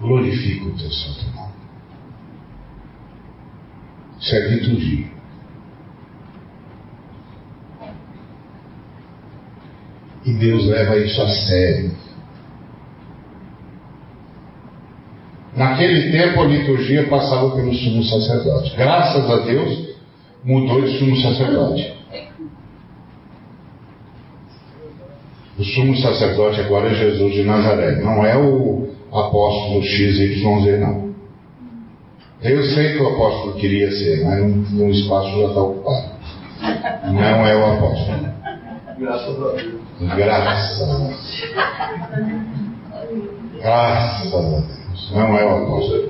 Glorifica 0.01 0.65
o 0.65 0.77
teu 0.77 0.91
santo 0.91 1.35
nome. 1.35 1.53
Isso 4.19 4.35
é 4.35 4.47
liturgia. 4.49 5.18
E 10.25 10.33
Deus 10.33 10.65
leva 10.65 10.97
isso 10.97 11.21
a 11.21 11.27
sério. 11.27 11.91
Naquele 15.55 16.11
tempo 16.11 16.41
a 16.41 16.45
liturgia 16.45 17.07
passava 17.07 17.55
pelo 17.55 17.73
sumo 17.73 18.03
sacerdote. 18.03 18.75
Graças 18.75 19.29
a 19.29 19.37
Deus 19.39 19.89
mudou 20.43 20.81
de 20.81 20.97
sumo 20.97 21.17
sacerdote. 21.17 21.93
O 25.57 25.63
sumo 25.63 25.97
sacerdote 25.97 26.61
agora 26.61 26.87
é 26.87 26.95
Jesus 26.95 27.33
de 27.33 27.43
Nazaré, 27.43 28.01
não 28.01 28.25
é 28.25 28.37
o 28.37 28.87
apóstolo 29.11 29.83
XYZ, 29.83 30.79
não. 30.79 31.09
Eu 32.41 32.63
sei 32.63 32.93
que 32.93 33.03
o 33.03 33.07
apóstolo 33.09 33.55
queria 33.55 33.91
ser, 33.91 34.23
mas 34.23 34.71
no 34.71 34.89
espaço 34.89 35.29
já 35.37 35.47
está 35.47 35.61
ocupado. 35.61 36.11
Não 37.11 37.45
é 37.45 37.55
o 37.57 37.73
apóstolo. 37.73 38.29
Graças 38.97 39.43
a 39.43 39.51
Deus. 39.55 39.78
Graças 39.99 40.81
a 40.81 40.97
Deus. 40.97 41.43
Graças 43.59 44.33
a 44.33 44.39
Deus. 44.39 45.11
Não 45.11 45.37
é 45.37 45.45
o 45.45 45.63
apóstolo. 45.63 46.09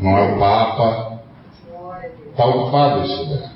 Não 0.00 0.18
é 0.18 0.22
o 0.32 0.38
Papa. 0.38 1.20
Está 2.30 2.44
ocupado 2.46 3.04
esse 3.04 3.16
lugar. 3.22 3.50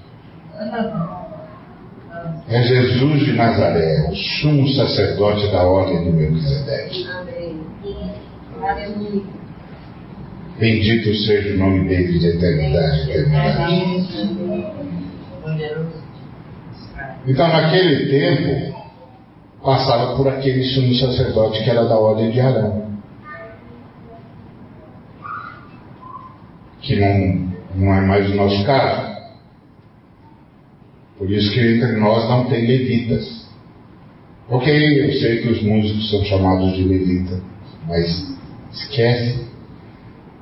É 2.49 2.63
Jesus 2.63 3.25
de 3.25 3.33
Nazaré, 3.33 4.09
o 4.11 4.15
sumo 4.15 4.69
sacerdote 4.69 5.51
da 5.51 5.65
ordem 5.65 6.05
de 6.05 6.11
Melquisedeque. 6.11 7.09
Bendito 10.59 11.15
seja 11.15 11.55
o 11.55 11.59
nome 11.59 11.89
dele 11.89 12.19
de 12.19 12.29
eternidade 12.29 13.11
em 13.11 13.15
eternidade. 13.15 14.15
Então, 17.27 17.49
naquele 17.49 18.11
tempo, 18.11 18.84
passava 19.65 20.15
por 20.15 20.29
aquele 20.29 20.63
sumo 20.63 20.95
sacerdote 20.95 21.65
que 21.65 21.71
era 21.71 21.87
da 21.87 21.99
ordem 21.99 22.31
de 22.31 22.39
Arão. 22.39 22.85
Que 26.83 26.97
não, 27.01 27.53
não 27.75 27.95
é 27.95 28.01
mais 28.03 28.31
o 28.31 28.35
nosso 28.35 28.63
caso. 28.65 29.15
Por 31.17 31.31
isso 31.31 31.51
que 31.53 31.61
entre 31.61 31.93
nós 31.97 32.29
não 32.29 32.45
tem 32.45 32.67
levitas. 32.67 33.47
Ok, 34.51 34.71
eu 34.71 35.13
sei 35.21 35.41
que 35.41 35.49
os 35.49 35.63
músicos 35.63 36.11
são 36.11 36.23
chamados 36.25 36.75
de 36.75 36.85
levita, 36.85 37.41
mas 37.89 38.37
esquece. 38.71 39.45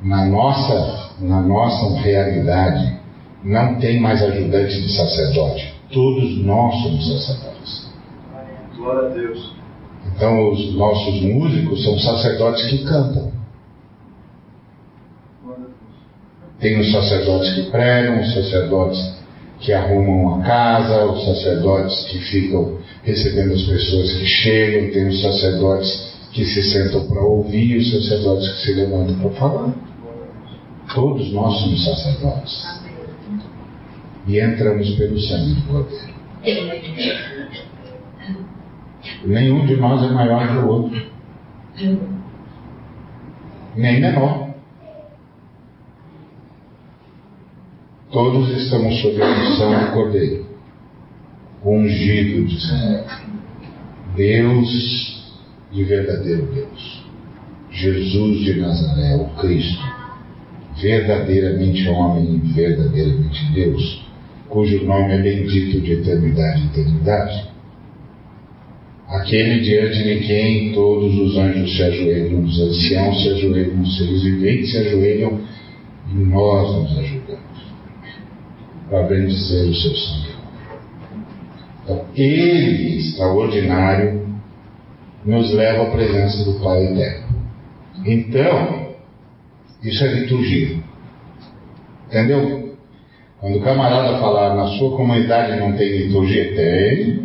Na 0.02 0.26
nossa, 0.26 1.14
na 1.20 1.40
nossa 1.40 2.00
realidade, 2.00 2.98
não 3.44 3.76
tem 3.78 4.00
mais 4.00 4.20
ajudante 4.20 4.82
de 4.82 4.96
sacerdote. 4.96 5.72
Todos 5.92 6.44
nós 6.44 6.74
somos 6.82 7.06
sacerdotes. 7.06 7.91
Glória 8.82 9.10
a 9.10 9.12
Deus. 9.12 9.52
Então, 10.16 10.50
os 10.50 10.74
nossos 10.74 11.22
músicos 11.22 11.84
são 11.84 11.96
sacerdotes 12.00 12.68
que 12.68 12.84
cantam. 12.84 13.30
Tem 16.58 16.80
os 16.80 16.90
sacerdotes 16.90 17.54
que 17.54 17.70
pregam, 17.70 18.20
os 18.20 18.34
sacerdotes 18.34 19.14
que 19.60 19.72
arrumam 19.72 20.40
a 20.40 20.44
casa, 20.44 21.04
os 21.04 21.24
sacerdotes 21.24 22.04
que 22.06 22.18
ficam 22.18 22.78
recebendo 23.04 23.52
as 23.52 23.62
pessoas 23.62 24.12
que 24.14 24.26
chegam, 24.26 24.92
tem 24.92 25.08
os 25.08 25.22
sacerdotes 25.22 26.16
que 26.32 26.44
se 26.44 26.62
sentam 26.64 27.06
para 27.06 27.20
ouvir, 27.20 27.78
os 27.78 27.90
sacerdotes 27.92 28.50
que 28.52 28.62
se 28.62 28.74
levantam 28.74 29.16
para 29.20 29.30
falar. 29.30 29.74
Todos 30.92 31.32
nós 31.32 31.54
somos 31.60 31.84
sacerdotes. 31.84 32.82
E 34.26 34.40
entramos 34.40 34.90
pelo 34.96 35.20
sangue 35.20 35.54
do 35.54 35.62
Cordeiro. 35.68 37.31
Nenhum 39.24 39.66
de 39.66 39.76
nós 39.76 40.02
é 40.02 40.12
maior 40.12 40.48
que 40.48 40.56
o 40.58 40.68
outro. 40.68 41.06
Nem 43.76 44.00
menor. 44.00 44.50
Todos 48.10 48.50
estamos 48.50 49.00
sob 49.00 49.22
a 49.22 49.26
unção 49.26 49.86
do 49.86 49.92
Cordeiro, 49.92 50.46
ungido 51.64 52.46
de 52.46 52.60
Senhor. 52.60 53.04
Deus 54.14 55.34
de 55.72 55.84
verdadeiro 55.84 56.46
Deus. 56.52 57.02
Jesus 57.70 58.40
de 58.40 58.60
Nazaré, 58.60 59.16
o 59.16 59.30
Cristo, 59.40 59.82
verdadeiramente 60.78 61.88
homem 61.88 62.34
e 62.34 62.52
verdadeiramente 62.52 63.52
Deus, 63.54 64.06
cujo 64.50 64.84
nome 64.84 65.14
é 65.14 65.22
bendito 65.22 65.80
de 65.80 65.92
eternidade 65.92 66.60
em 66.60 66.66
eternidade. 66.66 67.51
Aquele 69.12 69.60
diante 69.60 70.02
de 70.02 70.26
quem 70.26 70.72
todos 70.72 71.14
os 71.18 71.36
anjos 71.36 71.76
se 71.76 71.82
ajoelham, 71.82 72.44
os 72.44 72.58
anciãos 72.58 73.22
se 73.22 73.28
ajoelham, 73.28 73.82
os 73.82 73.98
seres 73.98 74.22
viventes 74.22 74.70
se 74.70 74.78
ajoelham 74.78 75.40
e 76.10 76.14
nós 76.14 76.74
nos 76.74 76.98
ajoelhamos 76.98 77.52
para 78.88 79.02
bendizer 79.02 79.68
o 79.68 79.74
seu 79.74 79.94
sangue. 79.94 80.32
Então, 81.84 82.04
Ele, 82.16 82.98
extraordinário, 82.98 84.26
nos 85.26 85.52
leva 85.52 85.82
à 85.82 85.90
presença 85.90 86.44
do 86.50 86.58
Pai 86.60 86.84
Eterno. 86.84 87.36
Então, 88.06 88.94
isso 89.82 90.04
é 90.04 90.08
liturgia. 90.08 90.78
Entendeu? 92.08 92.76
Quando 93.40 93.58
o 93.58 93.62
camarada 93.62 94.18
falar 94.18 94.56
na 94.56 94.68
sua 94.78 94.96
comunidade 94.96 95.60
não 95.60 95.72
tem 95.72 96.06
liturgia, 96.06 96.54
tem. 96.54 97.21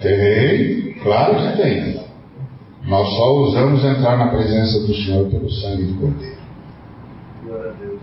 Tem, 0.00 0.94
claro 1.02 1.36
que 1.36 1.62
tem. 1.62 2.00
Nós 2.86 3.08
só 3.16 3.34
usamos 3.34 3.84
entrar 3.84 4.16
na 4.16 4.28
presença 4.28 4.80
do 4.80 4.94
Senhor 4.94 5.28
pelo 5.28 5.50
sangue 5.50 5.84
do 5.84 6.00
Cordeiro. 6.00 6.36
Glória 7.44 7.70
a 7.70 7.74
Deus. 7.74 8.00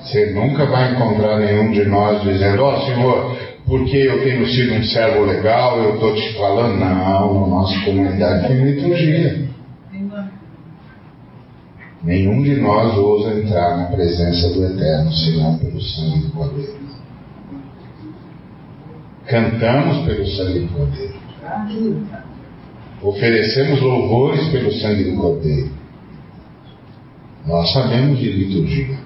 Você 0.00 0.32
nunca 0.32 0.64
vai 0.66 0.92
encontrar 0.92 1.38
nenhum 1.38 1.72
de 1.72 1.84
nós 1.84 2.22
dizendo, 2.22 2.62
ó 2.62 2.76
oh, 2.76 2.86
Senhor, 2.86 3.36
porque 3.66 3.96
eu 3.96 4.22
tenho 4.22 4.46
sido 4.46 4.74
um 4.74 4.82
servo 4.84 5.26
legal, 5.26 5.78
eu 5.78 5.94
estou 5.94 6.14
te 6.14 6.38
falando. 6.38 6.78
Não, 6.78 7.40
na 7.40 7.46
nossa 7.46 7.84
comunidade 7.84 8.48
tem 8.48 8.64
liturgia. 8.64 9.48
Nenhum 12.02 12.42
de 12.42 12.60
nós 12.60 12.96
ousa 12.96 13.34
entrar 13.34 13.76
na 13.76 13.84
presença 13.86 14.48
do 14.54 14.64
Eterno, 14.64 15.12
senão 15.12 15.58
pelo 15.58 15.80
sangue 15.80 16.20
do 16.20 16.30
Cordeiro. 16.30 16.77
Cantamos 19.28 20.06
pelo 20.06 20.26
sangue 20.26 20.60
do 20.60 20.68
Cordeiro. 20.68 21.14
Oferecemos 23.02 23.80
louvores 23.82 24.48
pelo 24.48 24.72
sangue 24.72 25.04
do 25.04 25.16
Cordeiro. 25.20 25.70
Nós 27.46 27.70
sabemos 27.72 28.18
de 28.18 28.32
liturgia. 28.32 28.98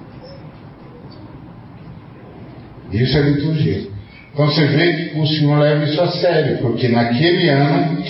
Isso 2.93 3.19
é 3.19 3.21
liturgia. 3.21 3.91
Então 4.33 4.47
você 4.47 4.67
vê 4.67 5.11
que 5.11 5.19
o 5.19 5.27
Senhor 5.27 5.59
leva 5.59 5.85
isso 5.85 6.01
a 6.01 6.13
sério, 6.13 6.59
porque 6.59 6.89
naquele 6.89 7.49
ano 7.49 8.05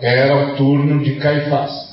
era 0.00 0.36
o 0.36 0.56
turno 0.56 1.02
de 1.02 1.16
Caifás. 1.16 1.90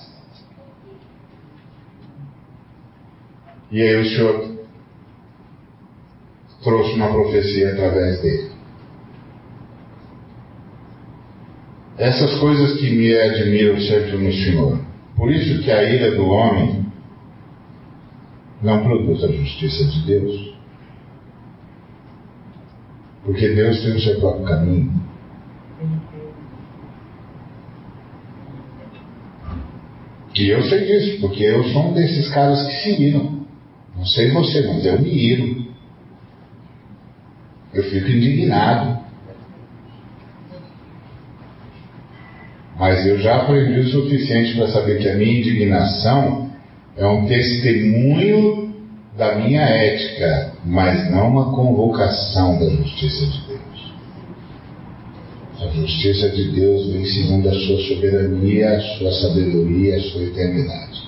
E 3.71 3.81
aí 3.81 3.95
o 3.97 4.05
Senhor 4.05 4.56
trouxe 6.63 6.93
uma 6.93 7.11
profecia 7.11 7.73
através 7.73 8.21
dele. 8.21 8.51
Essas 11.97 12.39
coisas 12.39 12.79
que 12.79 12.89
me 12.91 13.15
admiram 13.15 13.79
sempre 13.79 14.17
no 14.17 14.31
Senhor. 14.31 14.79
Por 15.15 15.31
isso 15.31 15.63
que 15.63 15.71
a 15.71 15.83
ira 15.83 16.15
do 16.15 16.27
homem 16.27 16.85
não 18.61 18.83
produz 18.83 19.23
a 19.23 19.31
justiça 19.31 19.85
de 19.85 20.05
Deus. 20.05 20.55
Porque 23.23 23.49
Deus 23.49 23.81
tem 23.81 23.95
o 23.95 23.99
seu 23.99 24.19
próprio 24.19 24.45
caminho. 24.45 25.07
E 30.35 30.49
eu 30.49 30.61
sei 30.63 30.85
disso, 30.85 31.19
porque 31.19 31.43
eu 31.43 31.63
sou 31.63 31.89
um 31.89 31.93
desses 31.93 32.29
caras 32.29 32.63
que 32.67 32.73
se 32.83 33.01
iram. 33.01 33.47
Não 33.95 34.05
sei 34.05 34.29
você, 34.29 34.67
mas 34.67 34.85
eu 34.85 35.01
me 35.01 35.09
iro. 35.09 35.66
Eu 37.73 37.83
fico 37.83 38.07
indignado. 38.09 39.05
Mas 42.77 43.05
eu 43.07 43.19
já 43.19 43.37
aprendi 43.37 43.79
o 43.79 43.89
suficiente 43.89 44.55
para 44.55 44.67
saber 44.67 44.99
que 44.99 45.09
a 45.09 45.15
minha 45.15 45.39
indignação 45.39 46.51
é 46.95 47.07
um 47.07 47.25
testemunho 47.25 48.73
da 49.17 49.35
minha 49.35 49.61
ética, 49.61 50.53
mas 50.63 51.09
não 51.11 51.29
uma 51.29 51.55
convocação 51.55 52.59
da 52.59 52.69
justiça 52.69 53.25
de 53.25 53.47
Deus. 53.47 53.93
A 55.59 55.67
justiça 55.69 56.29
de 56.29 56.51
Deus 56.51 56.93
vem 56.93 57.03
segundo 57.03 57.49
a 57.49 57.53
sua 57.53 57.79
soberania, 57.87 58.77
a 58.77 58.79
sua 58.79 59.11
sabedoria, 59.11 59.97
a 59.97 60.01
sua 60.01 60.23
eternidade. 60.23 61.07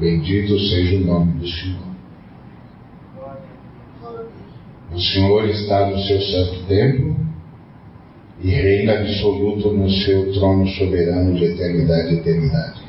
Bendito 0.00 0.58
seja 0.58 0.96
o 0.96 1.00
nome 1.00 1.32
do 1.40 1.46
Senhor. 1.46 1.87
O 4.98 5.00
Senhor 5.00 5.48
está 5.48 5.86
no 5.86 5.96
seu 5.96 6.20
santo 6.20 6.64
templo 6.66 7.16
e 8.42 8.50
reina 8.50 8.94
absoluto 8.94 9.72
no 9.72 9.88
seu 9.88 10.32
trono 10.32 10.66
soberano 10.70 11.36
de 11.36 11.44
eternidade 11.44 12.14
e 12.14 12.18
eternidade. 12.18 12.80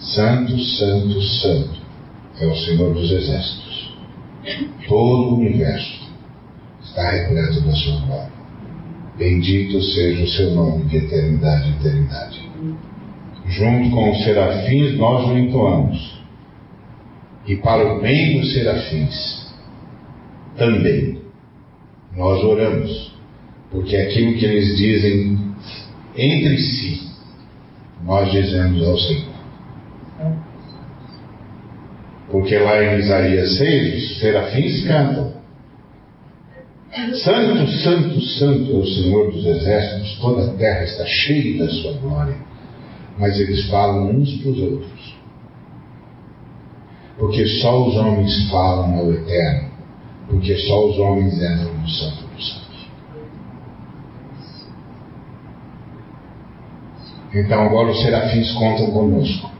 Santo, 0.00 0.58
Santo, 0.58 1.22
Santo 1.22 1.78
é 2.40 2.46
o 2.48 2.56
Senhor 2.56 2.92
dos 2.94 3.12
Exércitos. 3.12 3.96
Todo 4.88 5.34
o 5.34 5.38
universo 5.38 6.10
está 6.82 7.12
repleto 7.12 7.60
da 7.60 7.72
sua 7.76 8.00
glória. 8.00 8.32
Bendito 9.16 9.80
seja 9.80 10.24
o 10.24 10.28
seu 10.30 10.50
nome 10.50 10.84
de 10.86 10.96
eternidade 10.96 11.68
em 11.68 11.74
eternidade. 11.74 12.50
Junto 13.46 13.90
com 13.90 14.10
os 14.10 14.24
serafins 14.24 14.98
nós 14.98 15.28
o 15.28 15.38
entoamos. 15.38 16.18
E 17.46 17.54
para 17.54 17.94
o 17.94 18.00
bem 18.00 18.40
dos 18.40 18.52
serafins 18.52 19.47
também 20.58 21.18
nós 22.16 22.42
oramos, 22.42 23.12
porque 23.70 23.96
aquilo 23.96 24.36
que 24.36 24.44
eles 24.44 24.76
dizem 24.76 25.38
entre 26.16 26.58
si, 26.58 27.08
nós 28.04 28.30
dizemos 28.30 28.86
ao 28.86 28.98
Senhor. 28.98 29.38
Porque 32.30 32.58
lá 32.58 32.82
em 32.82 32.98
Isaías 32.98 33.56
6, 33.56 33.94
os 33.94 34.18
serafins 34.18 34.86
cantam. 34.86 35.38
Santo, 37.14 37.70
santo, 37.70 38.20
santo 38.20 38.72
é 38.72 38.76
o 38.76 38.86
Senhor 38.86 39.30
dos 39.30 39.46
exércitos, 39.46 40.18
toda 40.20 40.50
a 40.50 40.54
terra 40.54 40.84
está 40.84 41.06
cheia 41.06 41.64
da 41.64 41.70
sua 41.70 41.92
glória. 41.92 42.36
Mas 43.18 43.38
eles 43.38 43.68
falam 43.68 44.10
uns 44.10 44.36
para 44.38 44.50
os 44.50 44.58
outros. 44.58 45.16
Porque 47.18 47.46
só 47.46 47.86
os 47.86 47.96
homens 47.96 48.50
falam 48.50 48.98
ao 48.98 49.12
Eterno. 49.12 49.67
Porque 50.28 50.56
só 50.56 50.88
os 50.88 50.98
homens 50.98 51.34
entram 51.34 51.74
no 51.74 51.88
Santo 51.88 52.24
dos 52.34 52.48
Santos. 52.48 52.88
Então 57.34 57.60
agora 57.62 57.90
os 57.90 58.02
serafins 58.02 58.52
contam 58.52 58.90
conosco. 58.90 59.50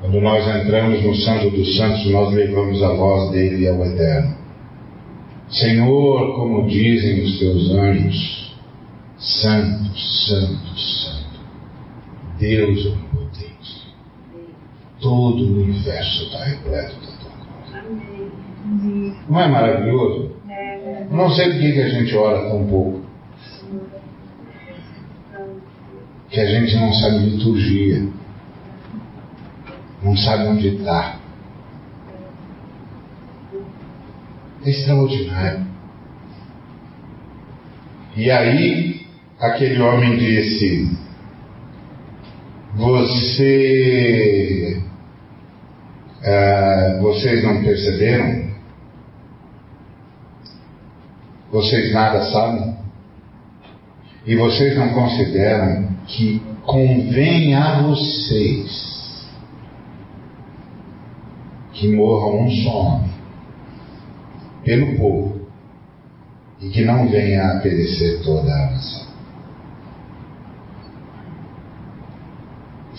Quando 0.00 0.20
nós 0.20 0.46
entramos 0.46 1.02
no 1.02 1.14
Santo 1.14 1.50
dos 1.50 1.76
Santos, 1.76 2.06
nós 2.10 2.32
levamos 2.32 2.82
a 2.82 2.92
voz 2.92 3.30
dele 3.32 3.66
ao 3.68 3.84
Eterno. 3.84 4.36
Senhor, 5.48 6.34
como 6.34 6.66
dizem 6.66 7.24
os 7.24 7.38
teus 7.38 7.70
anjos, 7.70 8.54
Santo, 9.18 9.98
Santo, 9.98 10.78
Santo, 10.78 11.40
Deus 12.38 12.86
onipotente. 12.86 13.94
Todo 15.00 15.42
o 15.42 15.62
universo 15.62 16.24
está 16.24 16.44
repleto 16.44 16.94
da 17.00 17.12
tua 17.16 17.30
glória. 17.30 18.15
Não 19.28 19.40
é 19.40 19.48
maravilhoso? 19.48 20.36
Não 21.10 21.30
sei 21.30 21.52
por 21.52 21.60
que 21.60 21.80
a 21.82 21.88
gente 21.88 22.14
ora 22.16 22.48
tão 22.48 22.66
pouco. 22.66 23.02
Que 26.28 26.40
a 26.40 26.46
gente 26.46 26.76
não 26.76 26.92
sabe 26.92 27.18
liturgia 27.18 28.16
não 30.06 30.16
sabe 30.16 30.46
onde 30.46 30.68
está. 30.68 31.18
É 34.64 34.70
extraordinário. 34.70 35.66
E 38.16 38.30
aí, 38.30 39.06
aquele 39.40 39.80
homem 39.80 40.16
disse: 40.16 40.96
Você. 42.76 43.62
Uh, 46.22 47.02
vocês 47.02 47.42
não 47.44 47.62
perceberam? 47.62 48.45
Vocês 51.56 51.90
nada 51.90 52.22
sabem? 52.32 52.76
E 54.26 54.36
vocês 54.36 54.76
não 54.76 54.90
consideram 54.90 55.88
que 56.06 56.42
convém 56.66 57.54
a 57.54 57.80
vocês 57.80 59.26
que 61.72 61.88
morra 61.96 62.42
um 62.42 62.50
só 62.50 62.78
homem 62.78 63.10
pelo 64.64 64.98
povo 64.98 65.46
e 66.60 66.68
que 66.68 66.84
não 66.84 67.08
venha 67.08 67.52
a 67.52 67.60
perecer 67.60 68.22
toda 68.22 68.52
a 68.52 68.70
nação. 68.72 69.06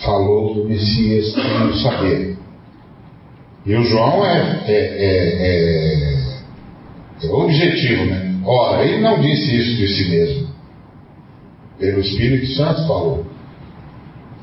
Falou 0.03 0.55
do 0.55 0.65
Messias 0.65 1.31
querendo 1.35 1.75
saber. 1.75 2.37
E 3.67 3.75
o 3.75 3.83
João 3.83 4.25
é, 4.25 4.63
é, 4.65 4.71
é, 4.71 5.43
é, 5.43 7.27
é 7.27 7.29
objetivo, 7.29 8.05
né? 8.05 8.26
Ora, 8.47 8.85
ele 8.85 9.01
não 9.01 9.19
disse 9.19 9.57
isso 9.57 9.75
de 9.75 9.87
si 9.89 10.09
mesmo. 10.09 10.47
Pelo 11.77 11.99
Espírito 11.99 12.47
Santo 12.53 12.87
falou. 12.87 13.25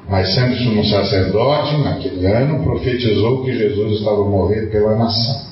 Mas 0.08 0.34
sendo 0.34 0.54
sumo 0.56 0.84
sacerdote, 0.84 1.78
naquele 1.78 2.26
ano, 2.26 2.62
profetizou 2.62 3.42
que 3.42 3.56
Jesus 3.56 3.98
estava 3.98 4.22
morrendo 4.22 4.70
pela 4.70 4.94
nação. 4.96 5.46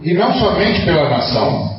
E 0.00 0.14
não 0.14 0.32
somente 0.38 0.84
pela 0.84 1.10
nação, 1.10 1.74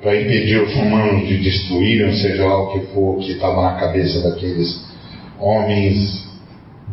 para 0.00 0.20
impedir 0.20 0.60
os 0.62 0.74
humanos 0.74 1.28
de 1.28 1.38
destruírem, 1.38 2.12
seja 2.16 2.44
lá 2.44 2.60
o 2.60 2.72
que 2.72 2.86
for, 2.86 3.18
que 3.18 3.32
estava 3.32 3.62
na 3.62 3.74
cabeça 3.78 4.28
daqueles 4.28 4.84
homens 5.38 6.28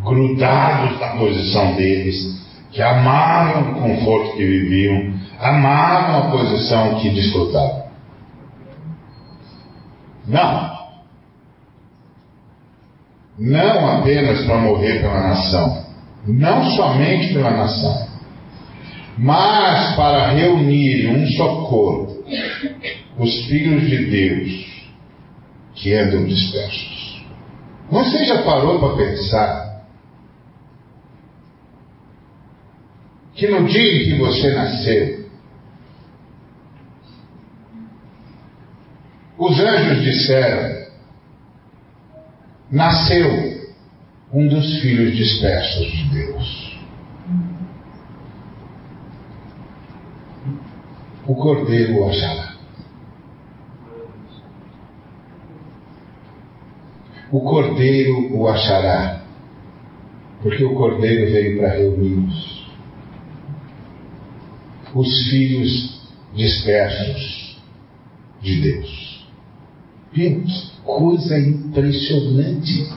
grudados 0.03 0.99
na 0.99 1.17
posição 1.17 1.76
deles, 1.76 2.39
que 2.72 2.82
amavam 2.82 3.72
o 3.72 3.82
conforto 3.82 4.38
que 4.38 4.45
viviam, 4.45 5.13
amavam 5.39 6.17
a 6.17 6.32
posição 6.32 6.99
que 6.99 7.09
desfrutavam. 7.09 7.84
Não. 10.28 10.80
Não 13.39 13.99
apenas 13.99 14.45
para 14.45 14.57
morrer 14.57 14.99
pela 14.99 15.30
nação, 15.30 15.86
não 16.28 16.70
somente 16.72 17.34
pela 17.34 17.51
nação, 17.51 18.07
mas 19.17 19.95
para 19.95 20.32
reunir 20.32 21.07
um 21.07 21.26
só 21.30 21.65
corpo 21.65 22.24
os 23.17 23.45
filhos 23.45 23.89
de 23.89 24.05
Deus 24.05 24.70
que 25.76 25.93
andam 25.93 26.26
dispersos. 26.26 27.24
Você 27.89 28.26
já 28.26 28.43
parou 28.43 28.80
para 28.80 28.97
pensar 28.97 29.68
que 33.40 33.48
no 33.48 33.66
dia 33.66 33.82
em 33.82 34.04
que 34.04 34.18
você 34.18 34.54
nasceu, 34.54 35.20
Os 39.40 39.58
anjos 39.58 40.04
disseram: 40.04 40.86
Nasceu 42.70 43.70
um 44.34 44.48
dos 44.50 44.82
filhos 44.82 45.16
dispersos 45.16 45.90
de 45.90 46.10
Deus. 46.10 46.80
O 51.26 51.36
cordeiro 51.36 52.00
o 52.00 52.09
achará. 52.09 52.55
O 57.32 57.39
cordeiro 57.39 58.36
o 58.36 58.47
achará, 58.50 59.22
porque 60.42 60.66
o 60.66 60.74
cordeiro 60.74 61.32
veio 61.32 61.59
para 61.59 61.76
reuni-los. 61.76 62.59
Os 64.93 65.29
filhos 65.29 65.99
dispersos 66.36 67.57
de 68.41 68.61
Deus. 68.61 69.25
Que 70.13 70.43
coisa 70.83 71.39
impressionante. 71.39 72.89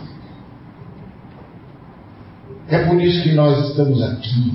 É 2.68 2.78
por 2.86 3.00
isso 3.02 3.22
que 3.22 3.32
nós 3.32 3.68
estamos 3.68 4.02
aqui. 4.02 4.54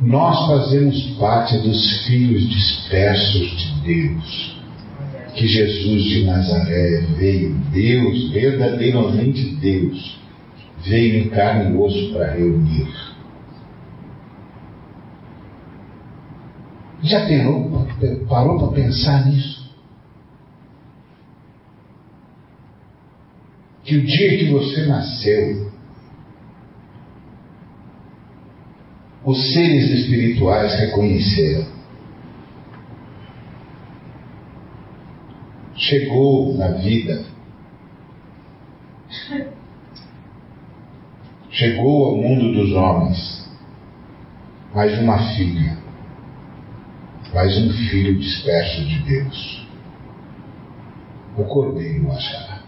Nós 0.00 0.46
fazemos 0.48 1.00
parte 1.18 1.56
dos 1.58 2.04
filhos 2.04 2.48
dispersos 2.48 3.50
de 3.56 3.80
Deus. 3.84 4.54
Que 5.34 5.46
Jesus 5.46 6.04
de 6.04 6.24
Nazaré 6.24 7.06
veio, 7.16 7.54
Deus, 7.72 8.30
verdadeiramente 8.30 9.56
Deus, 9.56 10.18
veio 10.84 11.24
em 11.24 11.28
carne 11.28 11.74
e 11.74 11.76
osso 11.76 12.12
para 12.12 12.34
reunir. 12.34 13.13
Já 17.04 17.26
parou, 17.26 17.86
parou 18.28 18.58
para 18.58 18.82
pensar 18.82 19.26
nisso? 19.26 19.64
que 23.84 23.96
o 23.98 24.02
dia 24.02 24.38
que 24.38 24.50
você 24.50 24.86
nasceu, 24.86 25.70
os 29.22 29.52
seres 29.52 29.90
espirituais 29.90 30.74
reconheceram. 30.80 31.74
Chegou 35.76 36.56
na 36.56 36.68
vida, 36.68 37.26
chegou 41.50 42.06
ao 42.06 42.16
mundo 42.16 42.52
dos 42.54 42.72
homens 42.72 43.50
mais 44.74 44.98
uma 44.98 45.18
filha, 45.34 45.76
mais 47.34 47.58
um 47.58 47.70
filho 47.88 48.16
disperso 48.16 48.84
de 48.84 48.98
Deus. 49.00 49.66
O 51.36 51.42
cordeiro 51.44 52.10
achará. 52.12 52.62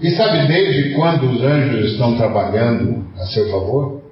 E 0.00 0.10
sabe 0.12 0.46
desde 0.46 0.94
quando 0.94 1.30
os 1.30 1.42
anjos 1.42 1.92
estão 1.92 2.16
trabalhando 2.16 3.04
a 3.16 3.26
seu 3.26 3.50
favor? 3.50 4.02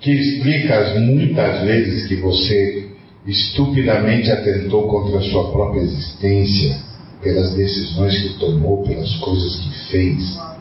Que 0.00 0.10
explica 0.10 0.78
as 0.78 1.00
muitas 1.00 1.62
vezes 1.62 2.08
que 2.08 2.16
você 2.16 2.96
estupidamente 3.26 4.30
atentou 4.30 4.88
contra 4.88 5.18
a 5.18 5.22
sua 5.22 5.50
própria 5.50 5.80
existência, 5.80 6.78
pelas 7.22 7.54
decisões 7.54 8.22
que 8.22 8.38
tomou, 8.38 8.82
pelas 8.82 9.14
coisas 9.16 9.56
que 9.56 9.90
fez. 9.90 10.53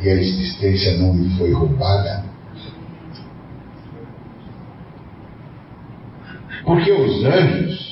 E 0.00 0.08
a 0.08 0.14
existência 0.14 0.96
não 0.98 1.16
lhe 1.16 1.36
foi 1.36 1.52
roubada? 1.52 2.24
Porque 6.64 6.92
os 6.92 7.24
anjos 7.24 7.88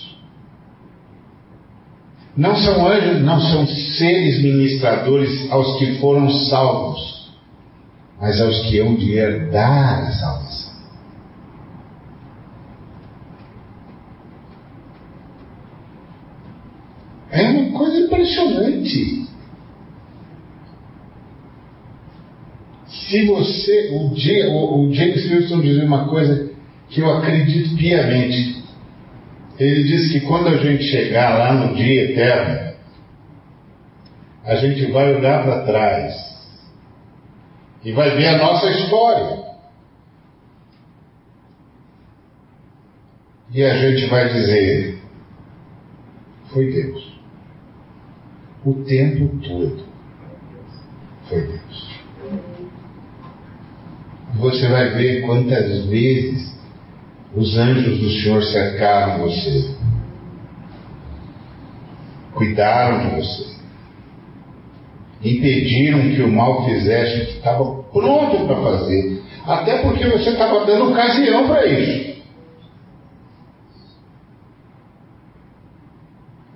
não 2.36 2.54
são 2.54 2.86
anjos, 2.86 3.22
não 3.22 3.40
são 3.40 3.66
seres 3.66 4.42
ministradores 4.42 5.50
aos 5.50 5.78
que 5.78 5.98
foram 5.98 6.28
salvos, 6.28 7.32
mas 8.20 8.40
aos 8.40 8.60
que 8.66 8.78
hão 8.78 8.94
de 8.94 9.12
herdar 9.12 10.06
a 10.06 10.12
salvação. 10.12 10.76
É 17.30 17.42
uma 17.42 17.78
coisa 17.78 17.98
impressionante. 17.98 19.25
Se 23.08 23.24
você, 23.26 23.90
o, 23.90 24.80
o 24.80 24.92
James 24.92 25.30
Wilson 25.30 25.60
dizia 25.60 25.84
uma 25.84 26.08
coisa 26.08 26.50
que 26.88 27.00
eu 27.00 27.12
acredito 27.12 27.76
piamente. 27.76 28.64
Ele 29.58 29.84
diz 29.84 30.12
que 30.12 30.20
quando 30.20 30.48
a 30.48 30.56
gente 30.58 30.84
chegar 30.84 31.38
lá 31.38 31.54
no 31.54 31.74
dia 31.74 32.10
eterno, 32.10 32.76
a 34.44 34.56
gente 34.56 34.90
vai 34.92 35.14
olhar 35.14 35.42
para 35.44 35.64
trás 35.64 36.14
e 37.84 37.92
vai 37.92 38.16
ver 38.16 38.26
a 38.28 38.38
nossa 38.38 38.70
história. 38.70 39.46
E 43.52 43.64
a 43.64 43.74
gente 43.78 44.06
vai 44.08 44.32
dizer: 44.32 44.98
foi 46.52 46.70
Deus. 46.70 47.16
O 48.64 48.74
tempo 48.84 49.28
todo 49.38 49.86
foi 51.28 51.40
Deus 51.42 51.95
você 54.38 54.68
vai 54.68 54.90
ver 54.90 55.22
quantas 55.22 55.86
vezes 55.86 56.54
os 57.34 57.56
anjos 57.56 57.98
do 57.98 58.10
Senhor 58.10 58.42
cercaram 58.44 59.18
você, 59.20 59.74
cuidaram 62.34 63.00
de 63.00 63.16
você, 63.16 63.56
impediram 65.22 66.14
que 66.14 66.22
o 66.22 66.32
mal 66.32 66.64
fizesse 66.64 67.22
o 67.22 67.26
que 67.26 67.32
estava 67.32 67.64
pronto 67.92 68.46
para 68.46 68.56
fazer, 68.56 69.22
até 69.46 69.78
porque 69.82 70.06
você 70.06 70.30
estava 70.30 70.64
dando 70.64 70.90
ocasião 70.90 71.46
para 71.46 71.66
isso. 71.66 72.16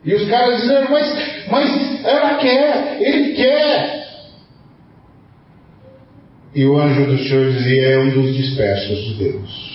E 0.03 0.15
os 0.15 0.29
caras 0.29 0.63
dizendo, 0.63 0.91
mas, 0.91 1.47
mas 1.51 2.05
ela 2.05 2.35
quer, 2.37 2.97
ele 3.01 3.35
quer, 3.35 4.00
e 6.55 6.67
o 6.67 6.79
anjo 6.79 7.07
do 7.07 7.19
Senhor 7.19 7.53
dizia: 7.53 7.89
é 7.91 7.99
um 7.99 8.11
dos 8.11 8.35
dispersos 8.35 8.99
de 9.05 9.15
Deus. 9.15 9.71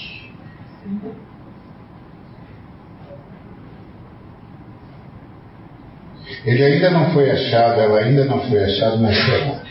Ele 6.46 6.64
ainda 6.64 6.92
não 6.92 7.12
foi 7.12 7.32
achado, 7.32 7.80
ela 7.80 8.00
ainda 8.00 8.26
não 8.26 8.40
foi 8.48 8.64
achada, 8.64 8.98
mas 8.98 9.16
será. 9.18 9.64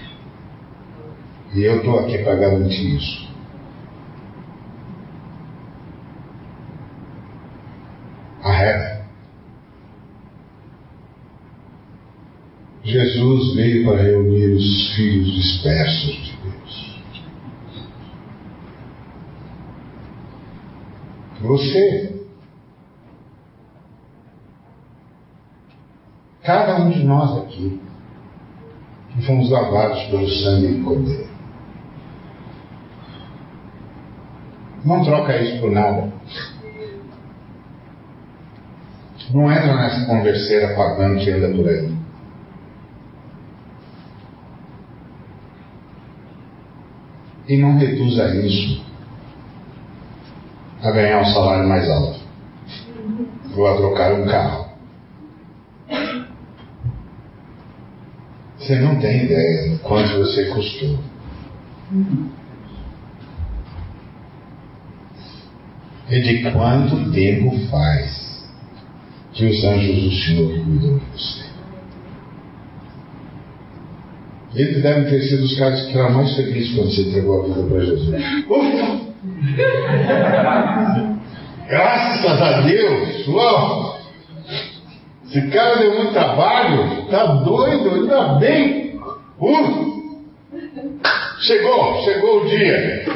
E 1.55 1.63
eu 1.63 1.77
estou 1.77 2.01
aqui 2.01 2.19
para 2.19 2.35
garantir 2.35 2.97
isso. 2.97 3.29
A 8.43 8.53
reta. 8.53 9.05
Jesus 12.83 13.55
veio 13.55 13.85
para 13.85 14.03
reunir 14.03 14.55
os 14.55 14.95
filhos 14.97 15.33
dispersos 15.33 16.25
de 16.25 16.35
Você. 21.45 22.25
Cada 26.43 26.77
um 26.77 26.91
de 26.91 27.05
nós 27.05 27.39
aqui, 27.39 27.81
que 29.11 29.27
fomos 29.27 29.51
lavados 29.51 30.03
pelo 30.05 30.29
sangue 30.29 30.75
do 30.75 30.85
Cordeiro. 30.85 31.29
Não 34.85 35.03
troca 35.03 35.41
isso 35.41 35.61
por 35.61 35.71
nada. 35.71 36.13
Não 39.33 39.51
entra 39.51 39.75
nessa 39.77 40.07
converseira 40.07 40.75
pagando 40.75 41.19
que 41.19 41.31
anda 41.31 41.49
por 41.49 41.67
aí. 41.67 41.95
E 47.49 47.57
não 47.57 47.77
reduza 47.79 48.35
isso 48.37 48.94
a 50.85 50.91
ganhar 50.91 51.23
um 51.23 51.25
salário 51.25 51.67
mais 51.67 51.89
alto. 51.89 52.21
Ou 53.57 53.67
a 53.67 53.77
trocar 53.77 54.13
um 54.13 54.27
carro. 54.27 54.67
Você 58.59 58.77
não 58.77 59.01
tem 59.01 59.25
ideia 59.25 59.71
de 59.71 59.79
quanto 59.79 60.19
você 60.19 60.45
custou. 60.47 60.99
E 66.11 66.21
de 66.21 66.51
quanto 66.51 67.13
tempo 67.13 67.59
faz 67.69 68.45
que 69.33 69.47
os 69.47 69.65
anjos 69.65 70.03
do 70.03 70.11
Senhor 70.11 70.65
cuidam 70.65 70.99
de 70.99 71.05
você. 71.13 71.45
Eles 74.55 74.83
devem 74.83 75.05
ter 75.11 75.23
sido 75.23 75.45
os 75.45 75.59
caras 75.59 75.87
que 75.87 75.99
eram 75.99 76.13
mais 76.13 76.37
felizes 76.37 76.75
quando 76.77 76.95
você 76.95 77.09
entregou 77.09 77.43
a 77.43 77.47
vida 77.49 77.67
para 77.67 77.85
Jesus. 77.85 78.15
Ufa! 78.49 79.05
Graças 81.67 82.43
a 82.43 82.61
Deus, 82.61 83.29
uau! 83.29 83.99
Esse 85.25 85.49
cara 85.49 85.79
deu 85.79 85.95
muito 85.95 86.13
trabalho, 86.13 87.07
tá 87.11 87.25
doido, 87.25 87.95
ainda 87.95 88.35
bem. 88.35 89.01
Uh! 89.41 89.95
Chegou, 91.41 92.03
chegou 92.05 92.43
o 92.43 92.49
dia. 92.49 93.07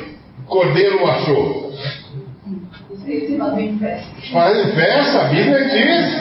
O 0.40 0.42
cordeiro 0.46 1.02
o 1.02 1.06
achou. 1.06 1.72
Fazem 4.32 4.72
festa, 4.72 5.20
a 5.20 5.24
Bíblia 5.28 5.64
diz. 5.68 6.18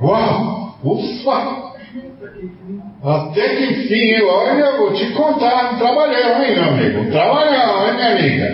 Uau! 0.00 0.78
Ufa! 0.84 1.67
Até 3.04 3.48
que 3.56 3.64
enfim, 3.64 4.22
olha, 4.22 4.76
vou 4.78 4.92
te 4.92 5.06
contar, 5.12 5.74
um 5.74 6.02
hein, 6.02 6.54
meu 6.54 6.64
amigo? 6.64 6.98
Um 6.98 7.04
hein, 7.04 7.10
minha 7.94 8.10
amiga? 8.12 8.46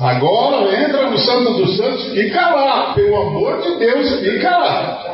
Agora 0.00 0.74
entra 0.74 1.10
no 1.10 1.18
Santo 1.18 1.54
dos 1.54 1.76
Santos, 1.76 2.12
fica 2.12 2.54
lá, 2.54 2.92
pelo 2.94 3.16
amor 3.16 3.60
de 3.62 3.78
Deus, 3.78 4.20
fica 4.20 4.50
lá. 4.50 5.04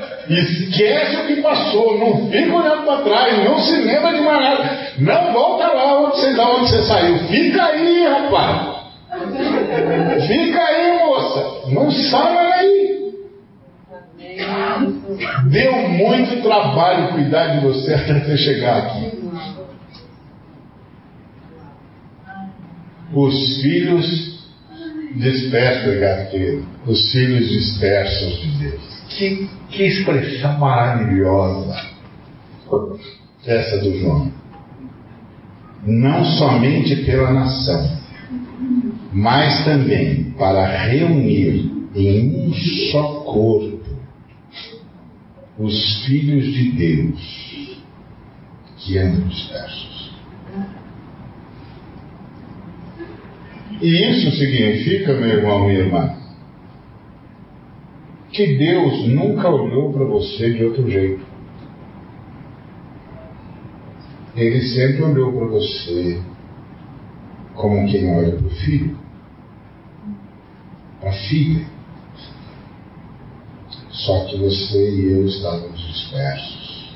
Esquece 0.28 1.16
o 1.16 1.26
que 1.28 1.36
passou, 1.40 1.96
não 1.98 2.28
fica 2.28 2.56
olhando 2.56 2.84
para 2.84 3.02
trás, 3.02 3.44
não 3.44 3.58
se 3.58 3.76
lembra 3.76 4.12
de 4.12 4.20
mais 4.22 4.40
nada. 4.40 4.78
Não 4.98 5.32
volta 5.32 5.72
lá 5.72 6.00
onde 6.00 6.16
você, 6.16 6.32
da 6.34 6.48
onde 6.50 6.68
você 6.68 6.82
saiu. 6.82 7.18
Fica 7.28 7.64
aí, 7.64 8.08
rapaz. 8.08 8.76
Fica 10.26 10.60
aí, 10.60 10.98
moça. 10.98 11.68
Não 11.68 11.90
sai 11.92 12.36
aí. 12.36 13.05
Deu 15.50 15.88
muito 15.88 16.42
trabalho 16.42 17.12
cuidar 17.12 17.58
de 17.58 17.66
você 17.66 17.94
até 17.94 18.20
você 18.20 18.36
chegar 18.36 18.78
aqui. 18.78 19.26
Os 23.14 23.62
filhos 23.62 24.46
dispersos, 25.14 26.30
querido. 26.30 26.66
Os 26.86 27.12
filhos 27.12 27.48
dispersos 27.48 28.40
de 28.40 28.48
Deus. 28.58 29.04
Que, 29.08 29.48
que 29.70 29.84
expressão 29.84 30.58
maravilhosa 30.58 31.76
essa 33.46 33.78
do 33.78 33.98
João. 33.98 34.32
Não 35.84 36.24
somente 36.24 36.96
pela 37.04 37.32
nação, 37.32 37.96
mas 39.12 39.64
também 39.64 40.32
para 40.32 40.66
reunir 40.66 41.70
em 41.94 42.48
um 42.48 42.52
só 42.90 43.20
corpo 43.20 43.75
os 45.58 46.04
filhos 46.04 46.44
de 46.44 46.72
Deus 46.72 47.82
que 48.76 48.98
andam 48.98 49.26
dispersos. 49.28 50.14
E 53.80 54.10
isso 54.10 54.30
significa, 54.36 55.14
meu 55.14 55.28
irmão 55.28 55.70
e 55.70 55.74
irmã, 55.76 56.16
que 58.30 58.56
Deus 58.56 59.08
nunca 59.08 59.48
olhou 59.48 59.92
para 59.92 60.04
você 60.04 60.52
de 60.52 60.64
outro 60.64 60.90
jeito. 60.90 61.24
Ele 64.34 64.60
sempre 64.60 65.02
olhou 65.02 65.32
para 65.32 65.46
você 65.46 66.20
como 67.54 67.88
quem 67.90 68.14
olha 68.14 68.32
para 68.32 68.46
o 68.46 68.50
filho, 68.50 68.98
a 71.02 71.10
filha 71.10 71.75
Só 73.96 74.26
que 74.26 74.36
você 74.36 74.90
e 74.90 75.12
eu 75.12 75.26
estávamos 75.26 75.80
dispersos. 75.80 76.94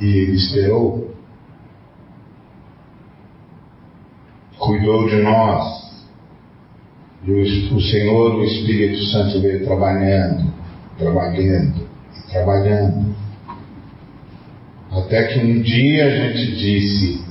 E 0.00 0.04
ele 0.04 0.36
esperou, 0.36 1.14
cuidou 4.58 5.08
de 5.08 5.22
nós, 5.22 6.04
e 7.24 7.30
o, 7.30 7.76
o 7.76 7.80
Senhor, 7.80 8.34
o 8.34 8.44
Espírito 8.44 9.02
Santo 9.06 9.40
veio 9.40 9.64
trabalhando, 9.64 10.52
trabalhando, 10.98 11.88
trabalhando. 12.30 13.16
Até 14.90 15.28
que 15.28 15.38
um 15.38 15.62
dia 15.62 16.06
a 16.06 16.10
gente 16.10 16.56
disse: 16.56 17.24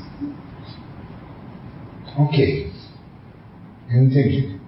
Ok, 2.18 2.72
eu 3.90 4.04
entendi. 4.04 4.60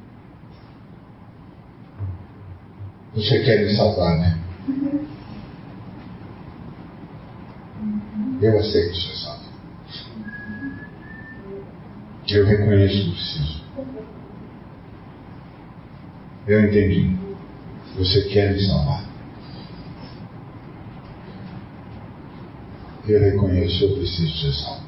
Você 3.16 3.44
quer 3.44 3.66
me 3.66 3.76
salvar, 3.76 4.18
né? 4.20 4.40
Eu 8.42 8.60
aceito 8.60 8.96
ser 8.96 9.16
salvo. 9.18 9.46
Eu 12.28 12.46
reconheço 12.46 12.94
que 12.94 13.12
preciso. 13.12 13.64
Eu 16.46 16.62
entendi. 16.62 17.18
Você 17.98 18.22
quer 18.30 18.54
me 18.54 18.60
salvar. 18.60 19.04
Eu 23.08 23.20
reconheço 23.22 23.80
que 23.80 23.84
eu 23.86 23.96
preciso 23.96 24.38
ser 24.38 24.54
salvo. 24.64 24.87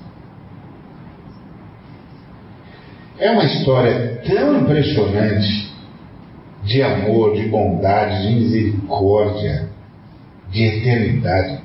É 3.20 3.32
uma 3.32 3.44
história 3.44 4.22
tão 4.26 4.62
impressionante 4.62 5.70
de 6.64 6.82
amor, 6.82 7.36
de 7.36 7.50
bondade, 7.50 8.22
de 8.22 8.34
misericórdia, 8.34 9.70
de 10.50 10.64
eternidade, 10.64 11.62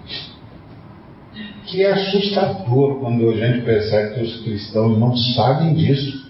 que 1.67 1.83
é 1.83 1.93
assustador 1.93 2.99
quando 2.99 3.31
a 3.31 3.37
gente 3.37 3.65
percebe 3.65 4.15
que 4.15 4.23
os 4.23 4.41
cristãos 4.43 4.99
não 4.99 5.17
sabem 5.17 5.75
disso. 5.75 6.25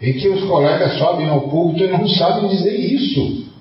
E 0.00 0.14
que 0.14 0.28
os 0.28 0.42
colegas 0.48 0.98
sobem 0.98 1.28
ao 1.28 1.48
púlpito 1.48 1.84
e 1.84 1.92
não 1.92 2.08
sabem 2.08 2.48
dizer 2.48 2.74
isso. 2.74 3.52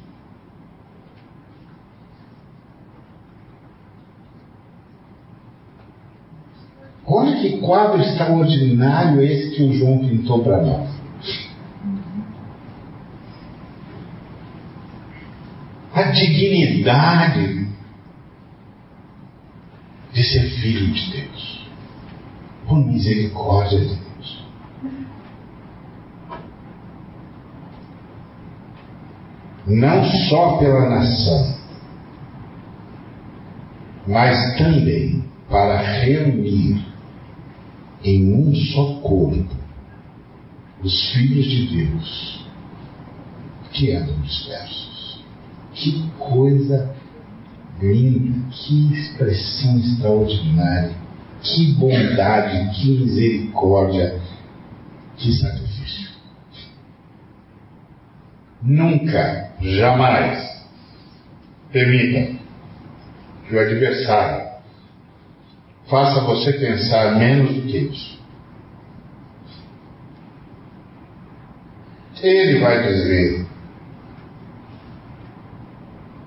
Olha 7.05 7.41
que 7.41 7.50
quadro 7.61 8.01
extraordinário 8.01 9.21
esse 9.21 9.55
que 9.55 9.63
o 9.63 9.73
João 9.73 9.99
pintou 9.99 10.43
para 10.43 10.61
nós. 10.61 10.89
A 15.93 16.03
dignidade 16.03 17.67
de 20.11 20.23
ser 20.23 20.49
filho 20.61 20.93
de 20.93 21.11
Deus, 21.11 21.69
por 22.67 22.77
misericórdia 22.77 23.79
de 23.79 23.95
Deus. 23.95 24.45
Não 29.67 30.03
só 30.03 30.57
pela 30.57 30.89
nação, 30.89 31.55
mas 34.07 34.57
também 34.57 35.23
para 35.49 35.77
reunir 35.77 36.90
em 38.03 38.33
um 38.33 38.55
só 38.55 38.99
corpo 39.01 39.55
os 40.83 41.11
filhos 41.11 41.45
de 41.45 41.77
Deus 41.77 42.45
que 43.71 43.91
andam 43.91 44.19
dispersos. 44.21 45.23
Que 45.73 46.09
coisa 46.17 46.93
linda, 47.79 48.47
que 48.51 48.93
expressão 48.93 49.79
extraordinária, 49.79 50.95
que 51.41 51.73
bondade, 51.73 52.81
que 52.81 52.99
misericórdia, 52.99 54.19
que 55.17 55.31
sacrifício. 55.33 56.09
Nunca, 58.61 59.53
jamais 59.59 60.67
permita 61.71 62.37
que 63.47 63.55
o 63.55 63.59
adversário 63.59 64.50
faça 65.91 66.21
você 66.21 66.53
pensar 66.53 67.17
menos 67.17 67.53
do 67.53 67.61
que 67.63 67.77
isso. 67.77 68.21
Ele 72.23 72.59
vai 72.59 72.87
dizer 72.87 73.45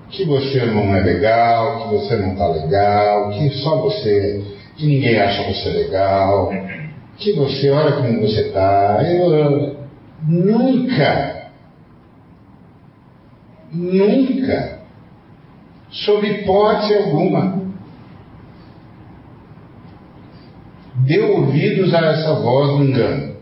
que 0.09 0.23
você 0.25 0.65
não 0.65 0.95
é 0.95 1.01
legal, 1.01 1.81
que 1.81 1.95
você 1.95 2.15
não 2.17 2.33
está 2.33 2.47
legal, 2.47 3.31
que 3.31 3.49
só 3.61 3.81
você, 3.81 4.43
que 4.75 4.85
ninguém 4.85 5.19
acha 5.19 5.43
você 5.51 5.69
legal, 5.69 6.51
que 7.17 7.33
você, 7.33 7.71
olha 7.71 7.93
como 7.93 8.21
você 8.21 8.41
está. 8.41 8.99
Nunca, 10.21 11.51
nunca, 13.71 14.79
sob 15.89 16.27
hipótese 16.27 16.93
alguma, 16.93 17.64
deu 21.05 21.31
ouvidos 21.37 21.93
a 21.93 21.99
essa 21.99 22.33
voz 22.35 22.77
do 22.77 22.83
engano. 22.83 23.35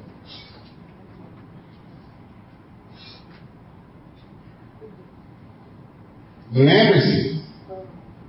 Lembre-se, 6.54 7.42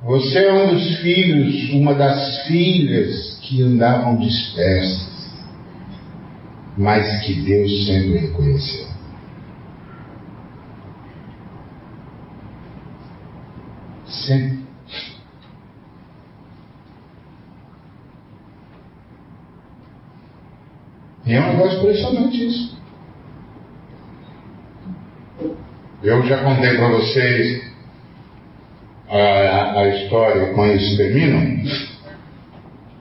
você 0.02 0.38
é 0.38 0.52
um 0.52 0.74
dos 0.74 0.96
filhos, 0.98 1.70
uma 1.74 1.94
das 1.94 2.46
filhas 2.46 3.38
que 3.42 3.62
andavam 3.62 4.16
dispersas, 4.16 5.30
mas 6.76 7.20
que 7.22 7.34
Deus 7.42 7.86
sempre 7.86 8.18
reconheceu. 8.18 8.86
Sempre. 14.06 14.64
É 21.34 21.40
um 21.40 21.48
negócio 21.48 21.78
impressionante 21.80 22.46
isso. 22.46 22.78
Eu 26.00 26.22
já 26.26 26.44
contei 26.44 26.76
para 26.76 26.88
vocês 26.90 27.72
a, 29.08 29.80
a 29.80 29.88
história, 29.88 30.54
com 30.54 30.64
isso 30.66 30.96
termino, 30.96 31.64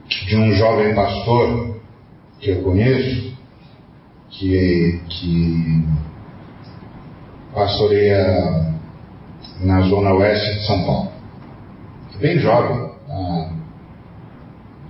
de 0.08 0.36
um 0.36 0.52
jovem 0.54 0.96
pastor 0.96 1.80
que 2.40 2.50
eu 2.50 2.62
conheço, 2.62 3.36
que, 4.30 5.00
que 5.08 5.84
pastoreia 7.54 8.74
na 9.60 9.80
zona 9.82 10.12
oeste 10.12 10.58
de 10.58 10.66
São 10.66 10.84
Paulo. 10.84 11.12
Bem 12.18 12.38
jovem, 12.40 12.90
tá? 13.06 13.43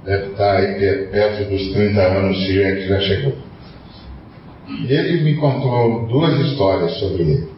Deve 0.04 0.32
estar 0.32 0.56
aí 0.56 1.08
perto 1.10 1.50
dos 1.50 1.72
30 1.72 2.00
anos, 2.00 2.46
se 2.46 2.62
é 2.62 2.74
que 2.76 2.88
já 2.88 3.00
chegou. 3.00 3.32
Ele 4.88 5.22
me 5.22 5.36
contou 5.36 6.06
duas 6.06 6.38
histórias 6.46 6.98
sobre 6.98 7.22
ele. 7.22 7.54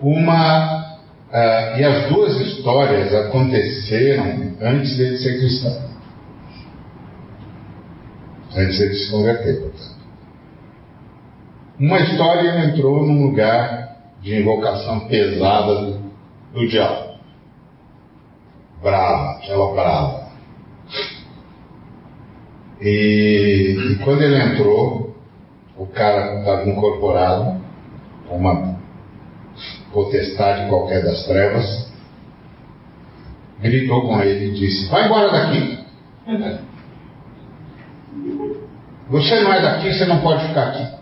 Uma, 0.00 0.98
uh, 1.32 1.78
e 1.78 1.84
as 1.84 2.08
duas 2.08 2.40
histórias 2.40 3.12
aconteceram 3.14 4.54
antes 4.60 4.96
dele 4.96 5.18
ser 5.18 5.38
cristão. 5.38 5.86
Antes 8.56 8.78
dele 8.78 8.94
se 8.94 9.10
converter, 9.10 9.60
portanto. 9.60 9.96
Uma 11.78 12.00
história 12.00 12.64
entrou 12.66 13.06
num 13.06 13.26
lugar 13.26 13.96
de 14.22 14.40
invocação 14.40 15.00
pesada 15.08 15.74
do, 15.74 16.00
do 16.54 16.68
diabo 16.68 17.05
brava, 18.82 19.38
aquela 19.38 19.72
brava. 19.72 20.26
E, 22.80 23.92
e 23.92 24.04
quando 24.04 24.22
ele 24.22 24.36
entrou, 24.36 25.14
o 25.76 25.86
cara 25.86 26.40
estava 26.40 26.68
incorporado, 26.68 27.60
uma 28.30 28.76
potestade 29.92 30.68
qualquer 30.68 31.02
das 31.02 31.24
trevas, 31.26 31.92
gritou 33.60 34.02
com 34.02 34.20
ele 34.20 34.50
e 34.50 34.54
disse: 34.54 34.88
Vai 34.90 35.06
embora 35.06 35.30
daqui. 35.30 35.84
Você 39.08 39.40
não 39.40 39.52
é 39.52 39.62
daqui, 39.62 39.92
você 39.92 40.04
não 40.04 40.20
pode 40.20 40.48
ficar 40.48 40.68
aqui. 40.68 40.96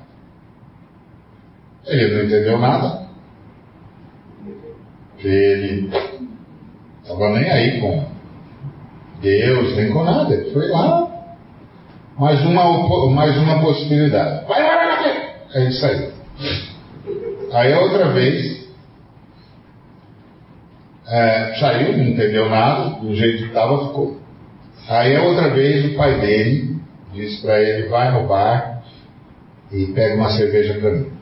Ele 1.87 2.15
não 2.15 2.25
entendeu 2.25 2.59
nada. 2.59 3.05
Ele 5.19 5.91
Estava 7.05 7.29
nem 7.39 7.51
aí 7.51 7.81
com 7.83 8.03
Deus, 9.21 9.77
nem 9.77 9.93
com 9.93 10.05
nada. 10.05 10.43
Foi 10.55 10.69
lá, 10.69 11.07
mais 12.19 12.41
uma, 12.47 13.11
mais 13.11 13.37
uma 13.37 13.61
possibilidade. 13.61 14.47
Vai, 14.47 14.63
vai, 14.63 14.77
vai, 14.77 14.97
vai. 14.97 15.35
Aí 15.55 15.73
saiu. 15.75 16.13
Aí 17.53 17.75
outra 17.75 18.11
vez, 18.11 18.67
é, 21.07 21.55
saiu, 21.61 21.95
não 21.99 22.05
entendeu 22.05 22.49
nada, 22.49 22.99
do 23.01 23.15
jeito 23.15 23.39
que 23.43 23.49
estava, 23.49 23.87
ficou. 23.89 24.19
Aí 24.89 25.15
outra 25.19 25.51
vez 25.51 25.85
o 25.93 25.97
pai 25.97 26.21
dele 26.21 26.81
disse 27.13 27.43
para 27.43 27.61
ele, 27.61 27.89
vai 27.89 28.13
no 28.13 28.27
bar 28.27 28.83
e 29.71 29.87
pega 29.89 30.15
uma 30.15 30.31
cerveja 30.31 30.81
para 30.81 30.91
mim. 30.91 31.13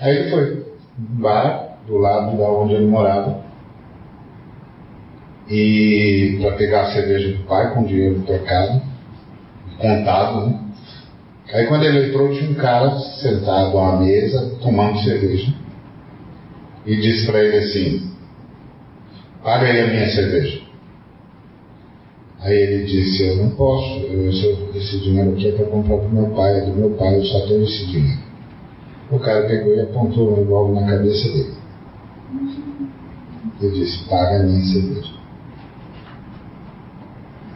Aí 0.00 0.16
ele 0.16 0.30
foi 0.30 0.66
no 0.96 1.20
bar, 1.20 1.71
do 1.86 1.98
lado 1.98 2.36
da 2.36 2.50
onde 2.50 2.74
ele 2.74 2.86
morava, 2.86 3.42
e 5.48 6.38
para 6.40 6.56
pegar 6.56 6.82
a 6.82 6.92
cerveja 6.92 7.36
do 7.36 7.44
pai 7.44 7.74
com 7.74 7.84
dinheiro 7.84 8.22
trocado, 8.22 8.80
contado, 9.78 10.46
né? 10.46 10.60
Aí 11.52 11.66
quando 11.66 11.84
ele 11.84 12.08
entrou, 12.08 12.32
tinha 12.32 12.50
um 12.50 12.54
cara 12.54 12.98
sentado 13.20 13.76
à 13.78 13.96
mesa, 13.98 14.56
tomando 14.62 14.98
cerveja, 15.00 15.52
e 16.86 16.96
disse 16.96 17.26
para 17.26 17.42
ele 17.42 17.58
assim, 17.58 18.10
paga 19.42 19.66
aí 19.66 19.80
a 19.80 19.86
minha 19.88 20.08
cerveja. 20.10 20.62
Aí 22.40 22.56
ele 22.56 22.84
disse, 22.84 23.22
eu 23.28 23.36
não 23.36 23.50
posso, 23.50 24.00
eu, 24.00 24.30
esse 24.74 24.98
dinheiro 25.00 25.32
aqui 25.32 25.48
é 25.48 25.52
para 25.52 25.66
comprar 25.66 25.98
para 25.98 26.08
meu 26.08 26.30
pai, 26.30 26.58
é 26.58 26.64
do 26.64 26.72
meu 26.72 26.90
pai, 26.90 27.16
eu 27.18 27.24
só 27.24 27.46
tenho 27.46 27.62
esse 27.62 27.86
dinheiro. 27.86 28.22
O 29.10 29.18
cara 29.18 29.46
pegou 29.46 29.74
e 29.74 29.80
apontou 29.80 30.32
um 30.32 30.36
revólver 30.36 30.80
na 30.80 30.90
cabeça 30.90 31.28
dele. 31.28 31.61
Ele 33.62 33.78
disse, 33.78 34.04
paga 34.08 34.40
a 34.40 34.42
minha 34.42 34.64
cerveja. 34.64 35.12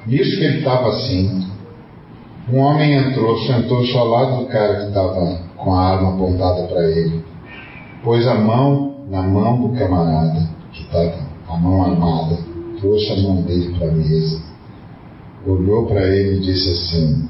Nisso 0.06 0.38
que 0.38 0.44
ele 0.44 0.58
estava 0.58 0.88
assim, 0.90 1.46
um 2.48 2.58
homem 2.58 2.94
entrou, 2.94 3.36
sentou-se 3.40 3.96
ao 3.96 4.06
lado 4.06 4.44
do 4.44 4.46
cara 4.46 4.82
que 4.82 4.88
estava 4.88 5.40
com 5.56 5.74
a 5.74 5.80
arma 5.80 6.14
apontada 6.14 6.68
para 6.68 6.88
ele, 6.90 7.24
pôs 8.04 8.24
a 8.28 8.36
mão 8.36 9.04
na 9.08 9.22
mão 9.22 9.62
do 9.62 9.76
camarada, 9.76 10.48
que 10.72 10.82
estava 10.82 11.26
a 11.48 11.56
mão 11.56 11.82
armada, 11.82 12.38
trouxe 12.78 13.12
a 13.12 13.22
mão 13.22 13.42
dele 13.42 13.74
para 13.76 13.88
a 13.88 13.92
mesa, 13.92 14.42
olhou 15.44 15.86
para 15.86 16.06
ele 16.06 16.36
e 16.36 16.40
disse 16.40 16.70
assim: 16.70 17.28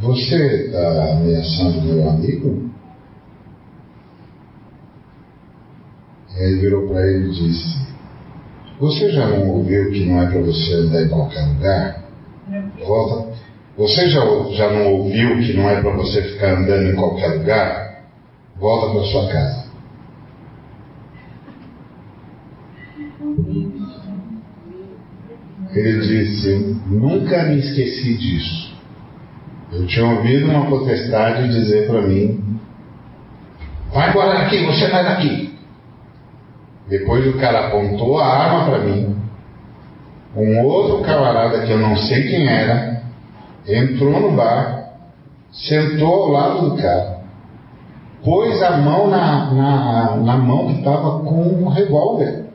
Você 0.00 0.66
está 0.66 1.12
ameaçando 1.14 1.82
meu 1.82 2.08
amigo? 2.08 2.70
Ele 6.38 6.60
virou 6.60 6.88
para 6.88 7.04
ele 7.04 7.28
e 7.28 7.32
disse: 7.32 7.78
Você 8.78 9.10
já 9.10 9.26
não 9.26 9.48
ouviu 9.48 9.90
que 9.90 10.06
não 10.06 10.22
é 10.22 10.30
para 10.30 10.40
você 10.40 10.72
andar 10.74 11.02
em 11.02 11.08
qualquer 11.08 11.46
lugar? 11.46 12.04
Volta. 12.86 13.38
Você 13.76 14.08
já, 14.08 14.20
já 14.52 14.72
não 14.72 14.92
ouviu 14.94 15.38
que 15.38 15.52
não 15.52 15.68
é 15.68 15.80
para 15.80 15.90
você 15.96 16.22
ficar 16.22 16.58
andando 16.58 16.90
em 16.90 16.96
qualquer 16.96 17.38
lugar? 17.38 18.04
Volta 18.58 18.92
para 18.92 19.04
sua 19.04 19.28
casa. 19.28 19.68
Ele 25.74 26.00
disse: 26.00 26.76
Nunca 26.86 27.44
me 27.44 27.58
esqueci 27.58 28.14
disso. 28.16 28.78
Eu 29.72 29.86
tinha 29.86 30.06
ouvido 30.06 30.50
uma 30.50 30.66
potestade 30.66 31.48
dizer 31.48 31.88
para 31.88 32.02
mim: 32.02 32.60
Vai 33.92 34.10
embora 34.10 34.38
daqui, 34.38 34.64
você 34.64 34.88
vai 34.88 35.04
daqui. 35.04 35.47
Depois 36.88 37.26
o 37.26 37.38
cara 37.38 37.68
apontou 37.68 38.18
a 38.18 38.26
arma 38.26 38.70
para 38.70 38.78
mim. 38.84 39.16
Um 40.36 40.64
outro 40.64 41.02
camarada 41.02 41.62
que 41.66 41.70
eu 41.70 41.78
não 41.78 41.96
sei 41.96 42.28
quem 42.28 42.46
era 42.46 43.02
entrou 43.66 44.20
no 44.20 44.32
bar, 44.32 44.92
sentou 45.52 46.24
ao 46.24 46.28
lado 46.28 46.70
do 46.70 46.76
cara, 46.82 47.18
pôs 48.24 48.62
a 48.62 48.78
mão 48.78 49.08
na, 49.08 49.52
na, 49.52 50.16
na 50.16 50.36
mão 50.36 50.68
que 50.68 50.78
estava 50.78 51.20
com 51.20 51.42
um 51.42 51.68
revólver 51.68 52.48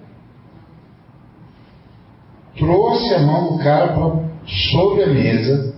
trouxe 2.57 3.13
a 3.13 3.19
mão 3.19 3.53
do 3.53 3.63
cara 3.63 3.93
pra, 3.93 4.23
sobre 4.71 5.03
a 5.03 5.07
mesa, 5.07 5.75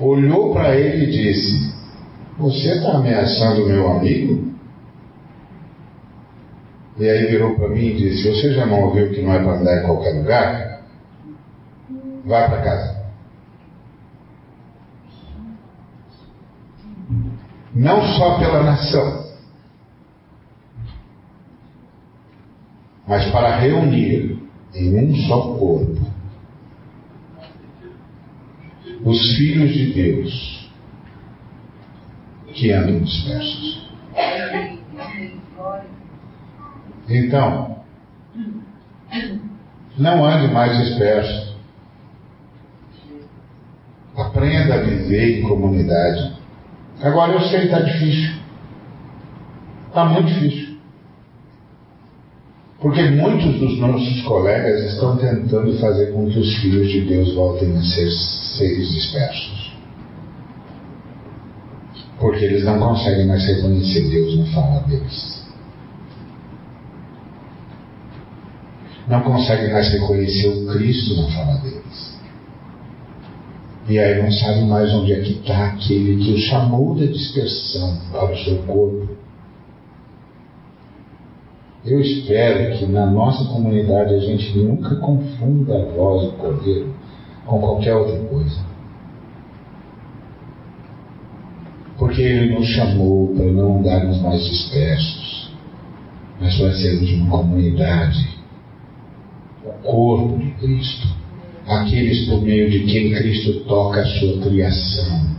olhou 0.00 0.52
para 0.52 0.76
ele 0.76 1.04
e 1.04 1.10
disse: 1.10 1.74
Você 2.38 2.68
está 2.74 2.92
ameaçando 2.92 3.64
o 3.64 3.68
meu 3.68 3.90
amigo? 3.90 4.45
E 6.98 7.08
aí 7.08 7.26
virou 7.26 7.54
para 7.56 7.68
mim 7.68 7.86
e 7.86 7.96
disse: 7.96 8.30
Você 8.32 8.54
já 8.54 8.64
não 8.64 8.84
ouviu 8.84 9.10
que 9.10 9.20
não 9.20 9.32
é 9.32 9.38
para 9.38 9.58
andar 9.58 9.82
em 9.82 9.86
qualquer 9.86 10.12
lugar? 10.12 10.82
Vai 12.24 12.48
para 12.48 12.62
casa. 12.62 13.06
Não 17.74 18.02
só 18.16 18.38
pela 18.38 18.62
nação, 18.62 19.26
mas 23.06 23.30
para 23.30 23.58
reunir 23.58 24.38
em 24.74 24.96
um 24.96 25.14
só 25.28 25.54
corpo 25.58 26.00
os 29.04 29.36
filhos 29.36 29.72
de 29.72 29.92
Deus 29.92 30.70
que 32.54 32.72
andam 32.72 33.00
dispersos. 33.00 33.86
Então, 37.08 37.76
não 39.96 40.24
ande 40.24 40.52
mais 40.52 40.76
disperso. 40.78 41.56
Aprenda 44.16 44.74
a 44.74 44.82
viver 44.82 45.40
em 45.40 45.48
comunidade. 45.48 46.36
Agora 47.02 47.32
eu 47.32 47.40
sei 47.42 47.60
que 47.60 47.66
está 47.66 47.80
difícil. 47.80 48.34
Está 49.88 50.04
muito 50.06 50.28
difícil. 50.28 50.76
Porque 52.80 53.02
muitos 53.10 53.58
dos 53.58 53.78
nossos 53.78 54.22
colegas 54.22 54.92
estão 54.92 55.16
tentando 55.16 55.78
fazer 55.78 56.12
com 56.12 56.28
que 56.30 56.38
os 56.38 56.56
filhos 56.56 56.88
de 56.88 57.02
Deus 57.02 57.34
voltem 57.34 57.76
a 57.76 57.82
ser 57.82 58.10
seres 58.10 58.88
dispersos. 58.90 59.72
Porque 62.18 62.44
eles 62.44 62.64
não 62.64 62.78
conseguem 62.78 63.26
mais 63.26 63.46
reconhecer 63.46 64.08
Deus 64.10 64.38
na 64.38 64.46
fala 64.46 64.80
deles. 64.80 65.35
Não 69.08 69.20
conseguem 69.22 69.72
mais 69.72 69.92
reconhecer 69.92 70.48
o 70.48 70.66
Cristo 70.72 71.16
na 71.22 71.28
fala 71.28 71.58
deles. 71.58 72.16
E 73.88 73.98
aí 73.98 74.20
não 74.20 74.32
sabem 74.32 74.66
mais 74.66 74.92
onde 74.92 75.12
é 75.12 75.20
que 75.20 75.32
está 75.32 75.66
aquele 75.66 76.24
que 76.24 76.32
o 76.32 76.38
chamou 76.38 76.96
da 76.96 77.06
dispersão 77.06 77.96
para 78.10 78.32
o 78.32 78.36
seu 78.36 78.58
corpo. 78.62 79.08
Eu 81.84 82.00
espero 82.00 82.76
que 82.76 82.86
na 82.86 83.06
nossa 83.06 83.44
comunidade 83.44 84.12
a 84.12 84.18
gente 84.18 84.58
nunca 84.58 84.96
confunda 84.96 85.80
a 85.80 85.84
voz 85.92 86.24
do 86.24 86.32
Cordeiro 86.32 86.92
com 87.46 87.60
qualquer 87.60 87.94
outra 87.94 88.18
coisa. 88.24 88.58
Porque 91.96 92.22
Ele 92.22 92.58
nos 92.58 92.66
chamou 92.66 93.36
para 93.36 93.46
não 93.46 93.78
andarmos 93.78 94.20
mais 94.20 94.44
dispersos, 94.44 95.52
mas 96.40 96.58
para 96.58 96.72
sermos 96.72 97.12
uma 97.12 97.38
comunidade, 97.38 98.35
corpo 99.86 100.38
de 100.38 100.50
Cristo, 100.52 101.08
aqueles 101.66 102.28
por 102.28 102.42
meio 102.42 102.70
de 102.70 102.80
quem 102.80 103.14
Cristo 103.14 103.64
toca 103.64 104.02
a 104.02 104.06
sua 104.06 104.42
criação. 104.42 105.36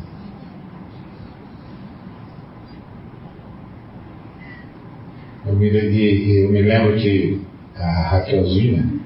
Eu 5.46 5.56
me, 5.56 5.68
eu 5.68 6.52
me 6.52 6.62
lembro 6.62 6.98
que 6.98 7.42
a 7.76 8.02
Raquelzinha, 8.10 8.98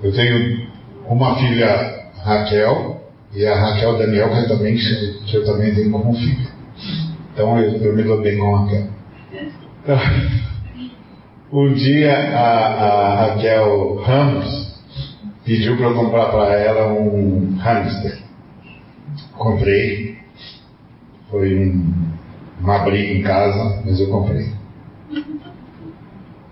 Eu 0.00 0.12
tenho 0.12 0.68
uma 1.08 1.34
filha 1.36 2.06
Raquel 2.22 3.02
e 3.34 3.44
a 3.44 3.54
Raquel 3.54 3.98
Daniel, 3.98 4.30
que 4.30 4.38
eu 4.38 4.48
também, 4.48 4.76
que 4.76 5.36
eu 5.36 5.44
também 5.44 5.74
tenho 5.74 5.90
como 5.90 6.14
filha. 6.14 6.46
Então 7.34 7.58
eu, 7.58 7.72
eu 7.78 7.96
me 7.96 8.04
dou 8.04 8.22
bem 8.22 8.38
com 8.38 8.54
a 8.54 8.60
Raquel. 8.60 8.86
um 11.52 11.72
dia 11.72 12.12
a, 12.12 12.66
a 12.66 13.14
Raquel 13.26 13.96
Ramos 14.02 14.68
pediu 15.44 15.76
para 15.76 15.86
eu 15.86 15.94
comprar 15.94 16.26
para 16.26 16.54
ela 16.54 16.92
um 16.92 17.56
hamster. 17.56 18.18
Comprei. 19.36 20.18
Foi 21.30 21.58
um, 21.58 21.94
uma 22.60 22.80
briga 22.80 23.14
em 23.14 23.22
casa, 23.22 23.82
mas 23.84 23.98
eu 23.98 24.08
comprei. 24.08 24.48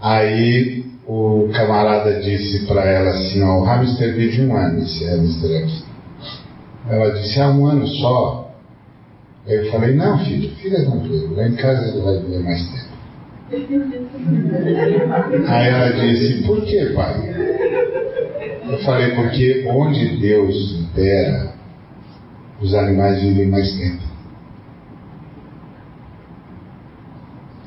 Aí 0.01 0.85
o 1.07 1.49
camarada 1.53 2.21
disse 2.21 2.67
para 2.67 2.85
ela 2.85 3.11
assim, 3.11 3.43
ó, 3.43 3.61
o 3.61 3.65
hamster 3.65 4.15
vive 4.15 4.47
um 4.47 4.57
ano, 4.57 4.83
esse 4.83 5.05
hamster 5.05 5.63
aqui. 5.63 5.85
Ela 6.89 7.11
disse, 7.13 7.41
há 7.41 7.49
um 7.49 7.67
ano 7.67 7.87
só. 7.87 8.55
Eu 9.47 9.71
falei, 9.71 9.95
não 9.95 10.19
filho, 10.25 10.55
fica 10.57 10.83
tranquilo, 10.83 11.37
lá 11.37 11.47
em 11.47 11.55
casa 11.55 11.89
ele 11.89 12.01
vai 12.01 12.19
viver 12.19 12.43
mais 12.43 12.63
tempo. 12.69 12.86
Aí 15.47 15.69
ela 15.69 15.93
disse, 15.93 16.43
por 16.45 16.65
que, 16.65 16.87
pai? 16.95 17.15
Eu 18.69 18.79
falei, 18.79 19.15
porque 19.15 19.65
onde 19.69 20.17
Deus 20.17 20.81
impera, 20.81 21.55
os 22.61 22.75
animais 22.75 23.23
vivem 23.23 23.47
mais 23.47 23.71
tempo. 23.77 24.03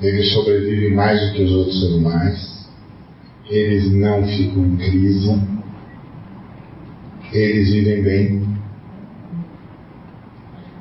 Eles 0.01 0.33
sobrevivem 0.33 0.93
mais 0.93 1.19
do 1.21 1.33
que 1.33 1.43
os 1.43 1.51
outros 1.51 1.83
animais. 1.85 2.69
Eles 3.49 3.91
não 3.93 4.25
ficam 4.27 4.65
em 4.65 4.77
crise. 4.77 5.41
Eles 7.31 7.69
vivem 7.71 8.03
bem. 8.03 8.49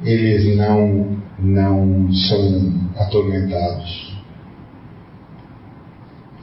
Eles 0.05 0.57
não, 0.57 1.17
não 1.39 2.13
são 2.13 2.73
atormentados. 2.97 4.08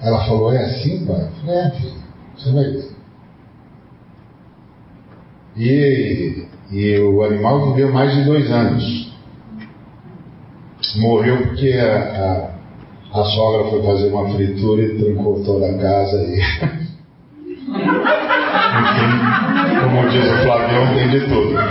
Ela 0.05 0.23
falou, 0.25 0.53
é 0.53 0.63
assim, 0.63 1.03
pai? 1.03 1.19
Eu 1.19 1.29
falei, 1.41 1.55
é, 1.55 1.71
filho, 1.71 1.93
você 2.37 2.51
vai 2.51 2.63
ver. 2.65 2.91
E, 5.57 6.45
e 6.71 6.99
o 6.99 7.23
animal 7.23 7.71
viveu 7.71 7.91
mais 7.91 8.13
de 8.13 8.23
dois 8.23 8.51
anos. 8.51 9.11
Morreu 10.97 11.37
porque 11.37 11.71
a, 11.71 12.51
a, 13.13 13.19
a 13.19 13.23
sogra 13.23 13.71
foi 13.71 13.81
fazer 13.81 14.13
uma 14.13 14.29
fritura 14.29 14.83
e 14.83 14.99
trancou 14.99 15.43
toda 15.43 15.71
a 15.71 15.77
casa 15.79 16.21
e. 16.21 16.39
Enfim, 18.75 19.79
como 19.81 20.09
diz 20.09 20.23
o 20.23 20.37
Flavião, 20.43 20.93
tem 20.93 21.09
de 21.09 21.21
tudo. 21.21 21.55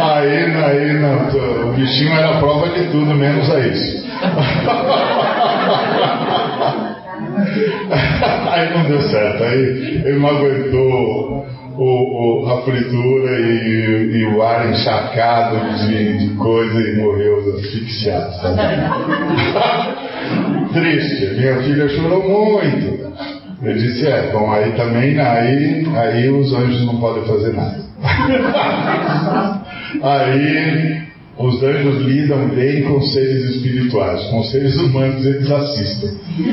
Aí, 0.00 0.44
aí 0.44 0.92
não, 0.92 1.70
o 1.70 1.72
bichinho 1.74 2.12
era 2.12 2.38
prova 2.38 2.68
de 2.68 2.84
tudo, 2.90 3.14
menos 3.14 3.50
a 3.50 3.58
isso. 3.66 4.06
aí 8.50 8.76
não 8.76 8.84
deu 8.84 9.00
certo, 9.02 9.44
aí 9.44 10.02
ele 10.04 10.18
não 10.18 10.28
aguentou 10.28 11.46
o, 11.78 12.44
o, 12.44 12.50
a 12.50 12.62
fritura 12.62 13.40
e, 13.40 14.10
e, 14.14 14.26
o 14.26 14.42
ar 14.42 14.68
encharcado 14.70 15.58
de, 15.86 16.18
de 16.18 16.34
coisa 16.34 16.80
e 16.80 16.96
morreu 16.96 17.54
asfixiado. 17.56 18.34
Triste, 20.72 21.36
minha 21.36 21.62
filha 21.62 21.88
chorou 21.88 22.28
muito. 22.28 23.08
Eu 23.62 23.74
disse, 23.74 24.06
é, 24.06 24.30
bom, 24.32 24.52
aí 24.52 24.72
também, 24.72 25.18
aí, 25.18 25.86
aí 25.96 26.28
os 26.28 26.52
anjos 26.52 26.84
não 26.86 27.00
podem 27.00 27.24
fazer 27.24 27.54
nada. 27.54 27.88
aí 30.02 31.07
os 31.38 31.62
anjos 31.62 32.02
lidam 32.02 32.48
bem 32.48 32.82
com 32.82 33.00
seres 33.00 33.44
espirituais, 33.54 34.24
com 34.24 34.42
seres 34.42 34.76
humanos 34.76 35.24
eles 35.24 35.48
assistem. 35.48 36.10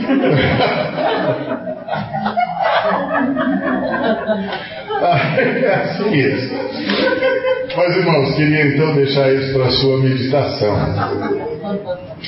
é 5.63 5.73
assim 5.73 6.11
mesmo. 6.11 6.57
Mas 7.75 7.97
irmãos, 7.97 8.35
queria 8.35 8.67
então 8.67 8.93
deixar 8.93 9.33
isso 9.33 9.53
para 9.53 9.65
a 9.65 9.71
sua 9.71 9.97
meditação. 9.97 10.75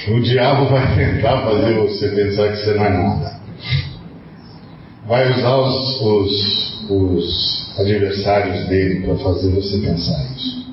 O 0.09 0.19
diabo 0.21 0.65
vai 0.65 0.95
tentar 0.95 1.41
fazer 1.41 1.73
você 1.75 2.07
pensar 2.09 2.49
que 2.49 2.57
você 2.57 2.73
não 2.73 2.85
é 2.85 2.89
nada. 2.89 3.37
Vai 5.07 5.31
usar 5.31 5.57
os, 5.57 6.01
os, 6.01 6.89
os 6.89 7.79
adversários 7.79 8.65
dele 8.65 9.05
para 9.05 9.15
fazer 9.17 9.51
você 9.51 9.77
pensar 9.77 10.25
isso 10.35 10.66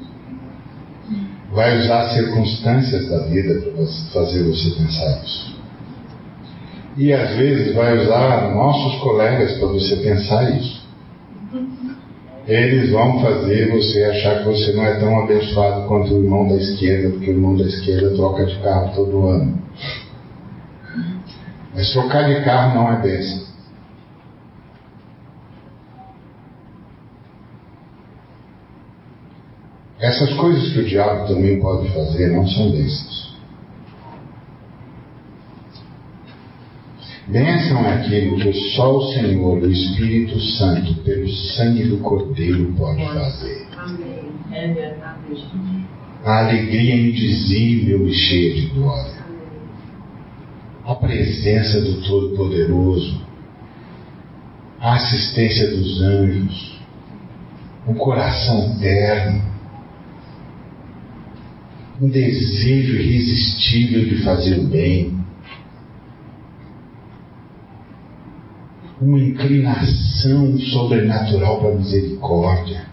vai 1.54 1.78
usar 1.80 2.10
circunstâncias 2.10 3.08
da 3.08 3.18
vida 3.26 3.60
para 3.60 3.86
fazer 4.12 4.42
você 4.42 4.70
pensar 4.70 5.22
isso. 5.22 5.54
E 6.96 7.12
às 7.12 7.36
vezes 7.36 7.74
vai 7.74 7.96
usar 7.98 8.52
nossos 8.54 9.00
colegas 9.00 9.56
para 9.58 9.68
você 9.68 9.96
pensar 9.96 10.50
isso. 10.58 10.84
Eles 12.46 12.90
vão 12.90 13.20
fazer 13.20 13.70
você 13.70 14.04
achar 14.04 14.40
que 14.40 14.44
você 14.44 14.72
não 14.72 14.84
é 14.84 14.94
tão 14.98 15.18
abençoado 15.18 15.86
quanto 15.88 16.12
o 16.12 16.22
irmão 16.22 16.46
da 16.46 16.56
esquerda, 16.56 17.10
porque 17.10 17.30
o 17.30 17.34
irmão 17.34 17.56
da 17.56 17.64
esquerda 17.64 18.10
troca 18.10 18.44
de 18.44 18.58
carro 18.58 18.92
todo 18.94 19.26
ano. 19.28 19.58
Mas 21.74 21.90
trocar 21.92 22.28
de 22.28 22.44
carro 22.44 22.74
não 22.74 22.92
é 22.92 23.00
bênção. 23.00 23.53
Essas 30.00 30.32
coisas 30.34 30.72
que 30.72 30.80
o 30.80 30.84
diabo 30.84 31.28
também 31.28 31.60
pode 31.60 31.88
fazer 31.90 32.32
não 32.32 32.46
são 32.48 32.70
bênçãos. 32.70 33.34
Bênção 37.28 37.78
é 37.86 37.94
aquilo 37.94 38.36
que 38.36 38.52
só 38.74 38.98
o 38.98 39.12
Senhor, 39.12 39.58
o 39.58 39.70
Espírito 39.70 40.38
Santo, 40.58 40.94
pelo 41.02 41.28
sangue 41.28 41.84
do 41.84 41.98
Cordeiro, 41.98 42.74
pode 42.76 43.02
fazer. 43.02 43.66
É 44.52 44.96
A 46.24 46.38
alegria 46.40 46.96
indizível 46.96 48.06
e 48.06 48.12
cheia 48.12 48.54
de 48.54 48.66
glória. 48.66 49.24
A 50.84 50.94
presença 50.96 51.80
do 51.80 52.02
Todo-Poderoso. 52.02 53.22
A 54.78 54.96
assistência 54.96 55.70
dos 55.70 56.02
anjos. 56.02 56.80
Um 57.88 57.94
coração 57.94 58.76
terno 58.78 59.53
um 62.00 62.08
desejo 62.08 62.96
irresistível 62.96 64.04
de 64.04 64.22
fazer 64.24 64.58
o 64.58 64.64
bem, 64.64 65.16
uma 69.00 69.18
inclinação 69.18 70.58
sobrenatural 70.58 71.60
para 71.60 71.70
a 71.70 71.74
misericórdia, 71.74 72.86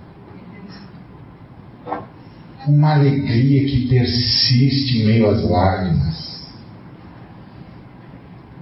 uma 2.67 2.93
alegria 2.93 3.65
que 3.65 3.87
persiste 3.87 4.99
em 4.99 5.05
meio 5.05 5.29
às 5.29 5.49
lágrimas, 5.49 6.41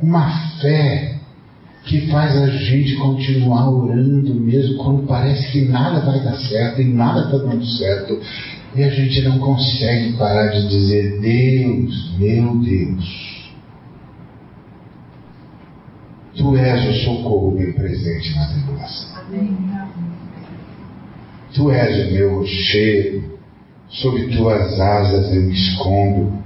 uma 0.01 0.29
fé 0.61 1.19
que 1.83 2.07
faz 2.07 2.35
a 2.37 2.47
gente 2.47 2.95
continuar 2.95 3.69
orando 3.69 4.35
mesmo 4.35 4.77
quando 4.77 5.07
parece 5.07 5.51
que 5.51 5.65
nada 5.65 6.05
vai 6.05 6.23
dar 6.23 6.37
certo 6.37 6.81
e 6.81 6.85
nada 6.85 7.25
está 7.25 7.37
dando 7.37 7.65
certo 7.65 8.21
e 8.75 8.83
a 8.83 8.89
gente 8.89 9.21
não 9.21 9.39
consegue 9.39 10.13
parar 10.13 10.47
de 10.47 10.67
dizer: 10.67 11.19
Deus, 11.19 12.17
meu 12.17 12.55
Deus, 12.57 13.29
Tu 16.39 16.55
és 16.55 16.87
o 16.87 17.03
socorro 17.03 17.51
bem 17.51 17.73
presente 17.73 18.33
na 18.33 18.47
tribulação. 18.47 19.09
Tu 21.53 21.71
és 21.71 22.07
o 22.07 22.13
meu 22.13 22.35
rochedo, 22.35 23.39
sob 23.89 24.37
tuas 24.37 24.79
asas 24.79 25.35
eu 25.35 25.41
me 25.41 25.51
escondo, 25.51 26.41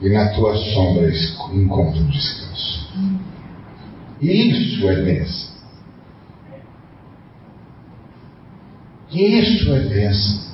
e 0.00 0.08
na 0.08 0.28
tua 0.28 0.56
sombra 0.56 1.10
encontro 1.52 2.04
descanso. 2.04 2.92
Isso 4.22 4.88
é 4.88 5.02
bênção. 5.02 5.54
Isso 9.10 9.72
é 9.74 9.80
bênção. 9.80 10.53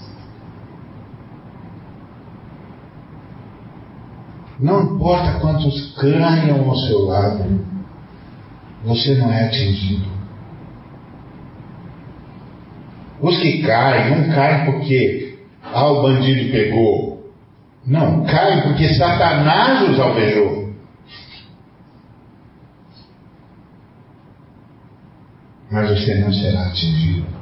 Não 4.60 4.82
importa 4.82 5.40
quantos 5.40 5.94
caiam 5.96 6.68
ao 6.68 6.76
seu 6.76 7.06
lado, 7.06 7.66
você 8.84 9.14
não 9.14 9.32
é 9.32 9.46
atingido. 9.46 10.06
Os 13.22 13.38
que 13.38 13.62
caem, 13.62 14.18
não 14.18 14.34
caem 14.34 14.70
porque 14.70 15.38
ah, 15.62 15.90
o 15.90 16.02
bandido 16.02 16.52
pegou. 16.52 17.32
Não, 17.86 18.24
caem 18.24 18.62
porque 18.62 18.92
Satanás 18.94 19.88
os 19.88 19.98
alvejou. 19.98 20.74
Mas 25.70 25.88
você 25.88 26.16
não 26.16 26.32
será 26.32 26.66
atingido. 26.66 27.39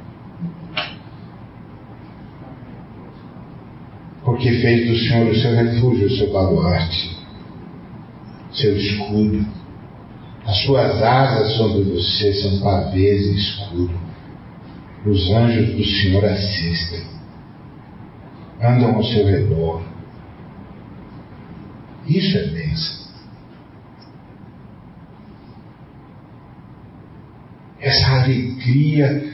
Porque 4.29 4.51
fez 4.61 4.87
do 4.87 4.95
Senhor 4.95 5.27
o 5.27 5.35
seu 5.35 5.55
refúgio, 5.55 6.05
o 6.05 6.11
seu 6.11 6.31
baluarte 6.31 7.17
seu 8.51 8.77
escudo. 8.77 9.43
As 10.45 10.57
suas 10.63 11.01
asas 11.01 11.57
sobre 11.57 11.81
você 11.83 12.31
são 12.33 12.59
pavês 12.59 13.25
e 13.25 13.35
escudo. 13.35 13.99
Os 15.03 15.31
anjos 15.31 15.75
do 15.75 15.83
Senhor 15.83 16.25
assistem, 16.25 17.03
andam 18.61 18.95
ao 18.95 19.03
seu 19.03 19.25
redor. 19.25 19.81
Isso 22.07 22.37
é 22.37 22.47
bênção. 22.47 22.99
Essa 27.79 28.23
alegria 28.23 29.33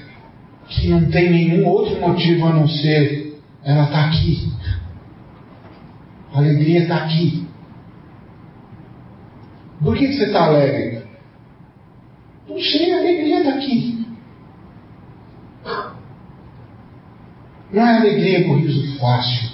que 0.70 0.88
não 0.88 1.10
tem 1.10 1.32
nenhum 1.32 1.68
outro 1.68 2.00
motivo 2.00 2.48
a 2.48 2.54
não 2.54 2.68
ser 2.68 3.26
ela 3.66 3.86
está 3.86 4.06
aqui. 4.06 4.54
A 6.36 6.40
alegria 6.40 6.82
está 6.82 6.98
aqui. 6.98 7.48
Por 9.82 9.96
que, 9.96 10.12
você 10.12 10.26
está 10.26 10.48
alegre? 10.48 11.04
Não 12.50 12.60
sei, 12.60 12.92
a 12.92 12.98
alegria 12.98 13.38
está 13.38 13.54
aqui. 13.54 14.06
Não 17.72 17.88
é 17.88 17.98
alegria 17.98 18.44
com 18.44 18.58
riso 18.58 19.00
fácil. 19.00 19.50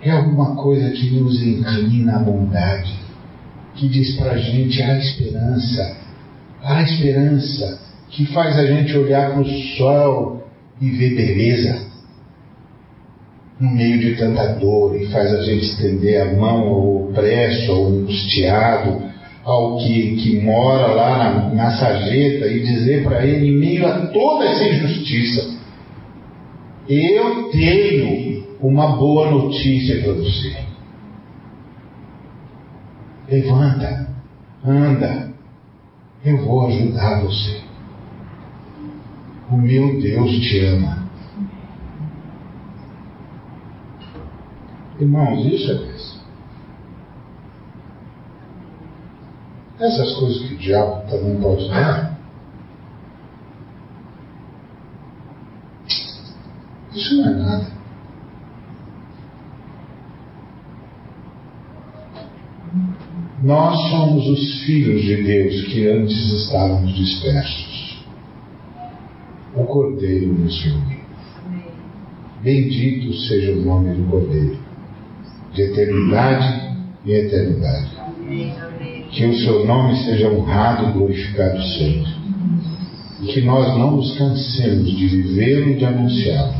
É 0.00 0.10
alguma 0.10 0.56
coisa 0.56 0.90
que 0.90 1.10
nos 1.10 1.42
inclina 1.42 2.16
à 2.16 2.18
bondade, 2.20 2.98
que 3.74 3.86
diz 3.86 4.16
para 4.16 4.32
a 4.32 4.38
gente 4.38 4.82
a 4.82 4.96
esperança, 4.96 5.98
a 6.62 6.82
esperança 6.82 7.78
que 8.08 8.24
faz 8.32 8.56
a 8.56 8.64
gente 8.64 8.96
olhar 8.96 9.32
para 9.32 9.42
o 9.42 9.48
sol 9.76 10.48
e 10.80 10.88
ver 10.92 11.14
beleza 11.14 11.89
no 13.60 13.70
meio 13.70 13.98
de 13.98 14.16
tanta 14.16 14.54
dor 14.54 14.96
e 14.96 15.06
faz 15.08 15.32
a 15.34 15.42
gente 15.42 15.66
estender 15.66 16.22
a 16.22 16.34
mão 16.34 16.60
ao 16.60 16.96
opresso, 17.08 17.70
ao 17.70 17.86
angustiado, 17.88 19.02
ao 19.44 19.76
que, 19.78 20.16
que 20.16 20.40
mora 20.40 20.86
lá 20.86 21.18
na, 21.18 21.54
na 21.54 21.70
sarjeta 21.72 22.46
e 22.46 22.60
dizer 22.60 23.04
para 23.04 23.24
ele, 23.26 23.48
em 23.48 23.58
meio 23.58 23.86
a 23.86 24.06
toda 24.06 24.46
essa 24.46 24.64
injustiça, 24.64 25.60
eu 26.88 27.50
tenho 27.50 28.46
uma 28.60 28.96
boa 28.96 29.30
notícia 29.30 30.02
para 30.02 30.12
você. 30.14 30.56
Levanta, 33.28 34.08
anda, 34.64 35.30
eu 36.24 36.38
vou 36.38 36.66
ajudar 36.66 37.22
você. 37.22 37.60
O 39.50 39.56
meu 39.56 40.00
Deus 40.00 40.30
te 40.40 40.64
ama. 40.66 40.99
Irmãos, 45.00 45.46
isso 45.46 45.70
é 45.70 45.74
bênção. 45.76 46.20
Essas 49.80 50.14
coisas 50.16 50.42
que 50.46 50.54
o 50.54 50.58
diabo 50.58 51.10
também 51.10 51.40
pode 51.40 51.70
dar, 51.70 52.20
isso 56.92 57.16
não 57.16 57.30
é 57.30 57.34
nada. 57.34 57.80
Nós 63.42 63.90
somos 63.90 64.28
os 64.28 64.64
filhos 64.64 65.00
de 65.00 65.22
Deus 65.22 65.62
que 65.62 65.88
antes 65.88 66.44
estávamos 66.44 66.94
dispersos. 66.94 68.04
O 69.56 69.64
Cordeiro 69.64 70.34
nos 70.34 70.62
reuniu. 70.62 71.00
Bendito 72.42 73.14
seja 73.14 73.52
o 73.52 73.64
nome 73.64 73.94
do 73.94 74.10
Cordeiro 74.10 74.69
de 75.52 75.62
eternidade 75.62 76.76
em 77.06 77.12
eternidade. 77.12 77.90
Que 79.10 79.26
o 79.26 79.38
seu 79.38 79.66
nome 79.66 79.96
seja 80.04 80.30
honrado 80.30 80.88
e 80.88 80.92
glorificado 80.92 81.62
sempre. 81.62 82.20
E 83.22 83.26
que 83.26 83.40
nós 83.42 83.76
não 83.76 83.96
nos 83.96 84.16
cansemos 84.16 84.90
de 84.96 85.06
vivê-lo 85.08 85.70
e 85.70 85.76
de 85.76 85.84
anunciá-lo, 85.84 86.54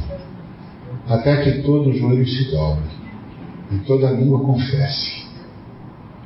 até 1.08 1.36
que 1.42 1.62
todo 1.62 1.92
joelho 1.92 2.26
se 2.26 2.50
dobre 2.50 2.90
e 3.72 3.78
toda 3.78 4.10
língua 4.10 4.40
confesse: 4.40 5.24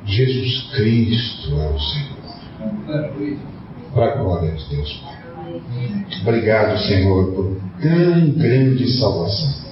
Jesus 0.05 0.71
Cristo 0.75 1.61
é 1.61 1.69
o 1.69 1.79
Senhor. 1.79 2.15
Para 3.93 4.13
a 4.13 4.17
glória 4.17 4.51
de 4.51 4.75
Deus, 4.75 4.93
Pai. 5.03 5.15
Obrigado, 6.21 6.77
Senhor, 6.79 7.31
por 7.33 7.57
tão 7.81 8.31
grande 8.31 8.91
salvação. 8.97 9.64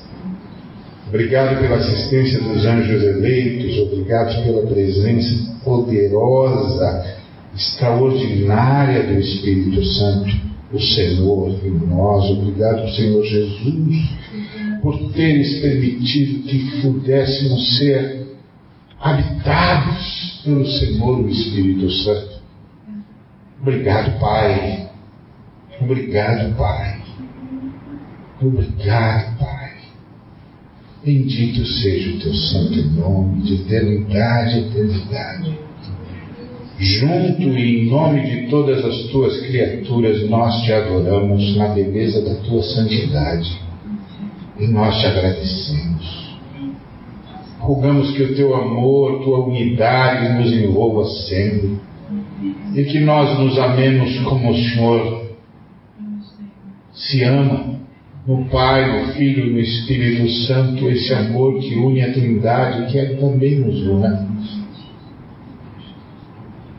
Obrigado 1.14 1.60
pela 1.61 1.76
assistência 1.76 2.41
dos 2.41 2.65
anjos 2.65 3.03
eleitos, 3.03 3.77
obrigado 3.77 4.44
pela 4.44 4.65
presença 4.65 5.60
poderosa, 5.64 7.18
extraordinária 7.56 9.03
do 9.03 9.19
Espírito 9.19 9.85
Santo, 9.85 10.35
o 10.72 10.80
Senhor 10.81 11.56
em 11.64 11.88
nós. 11.88 12.31
Obrigado, 12.31 12.90
Senhor 12.95 13.23
Jesus, 13.23 14.10
por 14.81 15.11
teres 15.11 15.61
permitido 15.61 16.48
que 16.48 16.81
pudéssemos 16.81 17.77
ser 17.77 18.35
habitados 18.99 20.41
pelo 20.44 20.65
Senhor, 20.65 21.19
o 21.19 21.30
Espírito 21.30 21.91
Santo. 21.91 22.41
Obrigado, 23.61 24.19
Pai. 24.19 24.90
Obrigado, 25.80 26.57
Pai. 26.57 27.03
Obrigado, 28.41 29.38
Pai. 29.38 29.53
Bendito 31.06 31.66
seja 31.66 32.16
o 32.16 32.20
teu 32.20 32.34
santo 32.34 32.82
nome, 32.92 33.42
de 33.42 33.56
eternidade 33.56 34.60
eternidade. 34.60 35.60
Junto 36.80 37.42
e 37.42 37.82
em 37.82 37.90
nome 37.90 38.22
de 38.22 38.48
todas 38.48 38.86
as 38.86 39.12
tuas 39.12 39.38
criaturas, 39.42 40.30
nós 40.30 40.64
te 40.64 40.72
adoramos 40.72 41.58
na 41.58 41.68
beleza 41.68 42.22
da 42.22 42.36
tua 42.36 42.64
santidade 42.64 43.52
e 44.58 44.68
nós 44.68 44.98
te 45.02 45.08
agradecemos. 45.08 46.38
Rogamos 47.60 48.16
que 48.16 48.24
o 48.24 48.36
teu 48.36 48.56
amor, 48.56 49.26
tua 49.26 49.46
unidade 49.46 50.42
nos 50.42 50.54
envolva 50.54 51.04
sempre 51.28 51.80
e 52.76 52.84
que 52.86 53.02
nós 53.02 53.38
nos 53.40 53.60
amemos 53.60 54.20
como 54.20 54.52
o 54.52 54.56
Senhor 54.56 55.26
se 56.94 57.24
ama 57.26 57.74
no 58.26 58.45
Pai, 58.45 59.02
no 59.02 59.14
Filho 59.14 59.48
e 59.48 59.50
no 59.52 59.60
Espírito 59.60 60.30
Santo, 60.48 60.88
esse 60.90 61.14
amor 61.14 61.60
que 61.60 61.76
une 61.76 62.02
a 62.02 62.14
Trindade, 62.14 62.91
que 62.91 62.98
Ele 62.98 63.16
também 63.16 63.60
nos 63.60 63.82
une. 63.82 64.34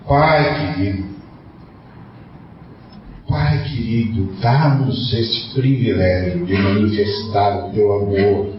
Pai 0.09 0.75
querido, 0.75 1.05
Pai 3.29 3.63
querido, 3.65 4.33
dá-nos 4.41 5.13
esse 5.13 5.55
privilégio 5.55 6.47
de 6.47 6.55
manifestar 6.55 7.67
o 7.67 7.73
Teu 7.73 7.93
amor, 7.93 8.55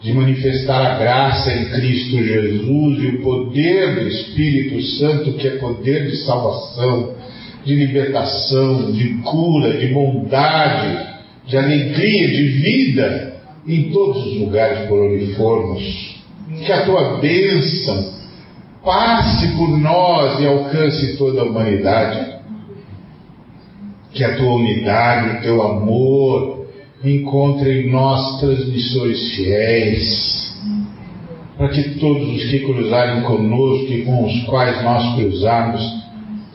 de 0.00 0.12
manifestar 0.12 0.84
a 0.84 0.98
graça 0.98 1.54
em 1.54 1.66
Cristo 1.66 2.16
Jesus 2.16 3.02
e 3.02 3.06
o 3.06 3.22
poder 3.22 3.94
do 3.94 4.08
Espírito 4.08 4.82
Santo, 4.98 5.34
que 5.34 5.46
é 5.46 5.56
poder 5.58 6.10
de 6.10 6.16
salvação, 6.24 7.14
de 7.64 7.74
libertação, 7.76 8.90
de 8.90 9.18
cura, 9.18 9.78
de 9.78 9.86
bondade 9.86 11.11
de 11.46 11.56
alegria, 11.56 12.28
de 12.28 12.48
vida 12.48 13.32
em 13.66 13.90
todos 13.90 14.26
os 14.26 14.38
lugares 14.38 14.88
por 14.88 15.00
onde 15.00 15.34
formos. 15.34 16.12
Que 16.64 16.72
a 16.72 16.84
tua 16.84 17.18
bênção 17.18 18.12
passe 18.84 19.48
por 19.56 19.68
nós 19.78 20.40
e 20.40 20.46
alcance 20.46 21.16
toda 21.16 21.42
a 21.42 21.44
humanidade. 21.44 22.32
Que 24.12 24.24
a 24.24 24.36
tua 24.36 24.54
unidade, 24.54 25.38
o 25.38 25.42
teu 25.42 25.62
amor 25.62 26.66
encontre 27.04 27.82
em 27.82 27.90
nós 27.90 28.40
transmissores 28.40 29.34
fiéis. 29.34 30.52
Para 31.56 31.68
que 31.68 31.98
todos 31.98 32.28
os 32.28 32.50
que 32.50 32.60
cruzarem 32.60 33.22
conosco 33.22 33.92
e 33.92 34.02
com 34.04 34.24
os 34.24 34.44
quais 34.44 34.82
nós 34.82 35.14
cruzarmos 35.14 36.02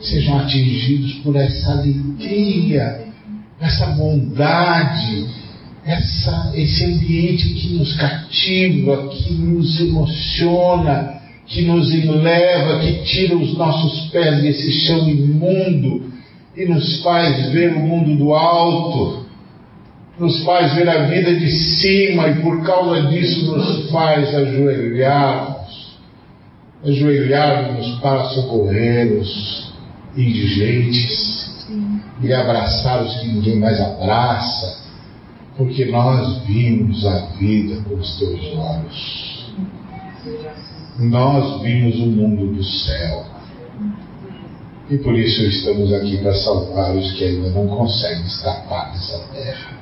sejam 0.00 0.38
atingidos 0.38 1.14
por 1.24 1.34
essa 1.34 1.72
alegria 1.72 3.07
essa 3.60 3.86
bondade, 3.86 5.26
essa, 5.84 6.52
esse 6.54 6.84
ambiente 6.84 7.48
que 7.54 7.74
nos 7.74 7.96
cativa, 7.96 9.08
que 9.08 9.32
nos 9.32 9.80
emociona, 9.80 11.20
que 11.46 11.62
nos 11.62 11.92
eleva, 11.92 12.80
que 12.80 13.04
tira 13.04 13.36
os 13.36 13.56
nossos 13.56 14.10
pés 14.10 14.42
desse 14.42 14.70
chão 14.86 15.08
imundo 15.08 16.12
e 16.56 16.66
nos 16.66 17.02
faz 17.02 17.50
ver 17.50 17.74
o 17.74 17.80
mundo 17.80 18.16
do 18.16 18.34
alto, 18.34 19.26
nos 20.18 20.42
faz 20.44 20.74
ver 20.74 20.88
a 20.88 21.06
vida 21.06 21.34
de 21.34 21.50
cima 21.50 22.28
e 22.28 22.40
por 22.40 22.64
causa 22.64 23.02
disso 23.08 23.56
nos 23.56 23.90
faz 23.90 24.34
ajoelharmos, 24.34 25.96
ajoelharmos 26.84 27.98
para 28.00 28.24
socorrer 28.24 29.20
os 29.20 29.72
indigentes 30.16 31.57
e 32.20 32.32
abraçar 32.32 33.02
os 33.02 33.14
que 33.20 33.28
ninguém 33.28 33.58
mais 33.58 33.80
abraça, 33.80 34.82
porque 35.56 35.84
nós 35.86 36.44
vimos 36.44 37.04
a 37.06 37.18
vida 37.38 37.82
com 37.82 37.94
os 37.94 38.18
teus 38.18 38.40
olhos. 38.56 39.52
Nós 40.98 41.62
vimos 41.62 41.96
o 42.00 42.06
mundo 42.06 42.54
do 42.54 42.64
céu. 42.64 43.24
E 44.90 44.96
por 44.98 45.14
isso 45.18 45.42
estamos 45.42 45.92
aqui 45.92 46.16
para 46.18 46.34
salvar 46.34 46.96
os 46.96 47.12
que 47.12 47.24
ainda 47.24 47.50
não 47.50 47.66
conseguem 47.68 48.24
escapar 48.24 48.92
dessa 48.92 49.18
terra, 49.32 49.78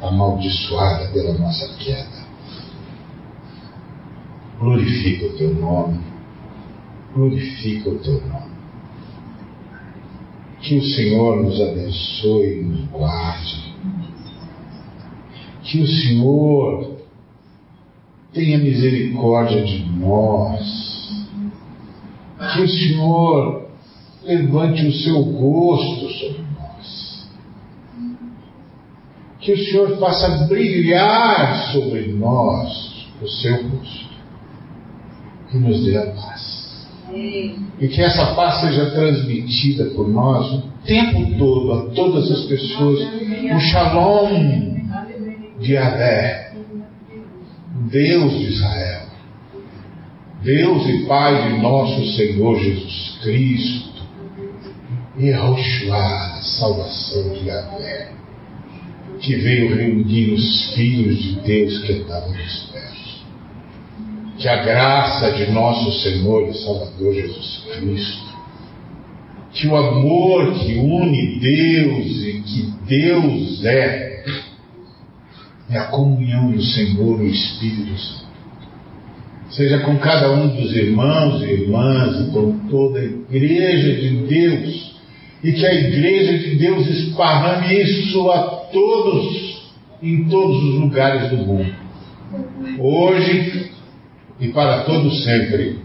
amaldiçoada 0.00 1.08
pela 1.08 1.34
nossa 1.34 1.68
queda. 1.78 2.20
Glorifica 4.58 5.26
o 5.26 5.36
teu 5.36 5.54
nome. 5.54 6.00
Glorifica 7.14 7.90
o 7.90 7.98
teu 7.98 8.20
nome. 8.26 8.39
Que 10.62 10.76
o 10.76 10.82
Senhor 10.82 11.42
nos 11.42 11.60
abençoe 11.60 12.60
e 12.60 12.62
nos 12.62 12.84
guarde. 12.90 13.74
Que 15.62 15.80
o 15.80 15.86
Senhor 15.86 16.96
tenha 18.32 18.58
misericórdia 18.58 19.64
de 19.64 19.84
nós. 19.98 20.90
que 22.54 22.62
o 22.62 22.68
Senhor 22.68 23.68
levante 24.24 24.86
o 24.86 24.92
seu 24.92 25.20
rosto 25.20 26.08
sobre 26.10 26.42
nós. 26.58 27.28
Que 29.40 29.52
o 29.52 29.58
Senhor 29.58 29.98
faça 29.98 30.46
brilhar 30.46 31.72
sobre 31.72 32.12
nós 32.12 33.06
o 33.20 33.28
seu 33.28 33.68
rosto. 33.68 34.10
E 35.52 35.58
nos 35.58 35.84
dê 35.84 35.98
a 35.98 36.06
paz. 36.12 36.59
E 37.12 37.88
que 37.88 38.00
essa 38.00 38.34
paz 38.34 38.60
seja 38.60 38.90
transmitida 38.90 39.86
por 39.86 40.08
nós 40.08 40.52
o 40.52 40.62
tempo 40.84 41.38
todo 41.38 41.72
a 41.72 41.90
todas 41.90 42.30
as 42.30 42.44
pessoas. 42.44 43.00
O 43.54 43.60
shalom 43.60 44.76
de 45.60 45.76
Adé, 45.76 46.52
Deus 47.90 48.32
de 48.32 48.44
Israel. 48.46 49.10
Deus 50.42 50.88
e 50.88 51.04
Pai 51.06 51.50
de 51.50 51.58
nosso 51.60 52.16
Senhor 52.16 52.58
Jesus 52.58 53.18
Cristo, 53.22 53.90
e 55.18 55.26
Yehoshua, 55.26 55.96
a 55.96 56.40
salvação 56.40 57.34
de 57.34 57.46
Yahvé, 57.46 58.12
que 59.20 59.36
veio 59.36 59.76
reunir 59.76 60.32
os 60.32 60.74
filhos 60.74 61.22
de 61.22 61.40
Deus 61.40 61.78
que 61.82 61.92
estavam 61.92 62.32
dispersos. 62.32 62.89
Que 64.40 64.48
a 64.48 64.64
graça 64.64 65.32
de 65.32 65.52
nosso 65.52 65.92
Senhor 66.00 66.48
e 66.48 66.54
Salvador 66.54 67.14
Jesus 67.14 67.62
Cristo, 67.76 68.30
que 69.52 69.68
o 69.68 69.76
amor 69.76 70.54
que 70.54 70.76
une 70.76 71.38
Deus 71.38 72.06
e 72.24 72.42
que 72.46 72.72
Deus 72.86 73.64
é, 73.66 74.24
é 75.70 75.78
a 75.78 75.84
comunhão 75.88 76.50
do 76.52 76.62
Senhor 76.62 77.20
e 77.20 77.24
o 77.24 77.30
Espírito 77.30 77.98
Santo 77.98 78.20
seja 79.50 79.80
com 79.80 79.98
cada 79.98 80.32
um 80.32 80.48
dos 80.48 80.74
irmãos 80.74 81.42
e 81.42 81.46
irmãs 81.46 82.20
e 82.20 82.30
com 82.30 82.58
toda 82.68 83.00
a 83.00 83.04
igreja 83.04 84.00
de 84.00 84.16
Deus, 84.26 85.00
e 85.42 85.52
que 85.52 85.66
a 85.66 85.74
igreja 85.74 86.38
de 86.38 86.56
Deus 86.56 86.86
esparrame 86.86 87.80
isso 87.82 88.30
a 88.30 88.42
todos, 88.72 89.70
em 90.02 90.24
todos 90.28 90.62
os 90.62 90.74
lugares 90.76 91.30
do 91.30 91.36
mundo, 91.38 91.74
hoje 92.78 93.70
e 94.40 94.48
para 94.48 94.84
todos 94.84 95.24
sempre. 95.24 95.78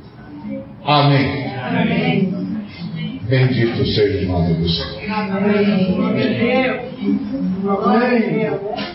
Amém. 0.83 1.45
Amém. 1.61 2.33
Bendito 3.27 3.85
seja 3.85 4.25
o 4.25 4.31
nome 4.31 4.53
do 4.53 4.69
Senhor. 4.69 5.11
Amém. 5.11 5.97
Amém. 7.69 8.85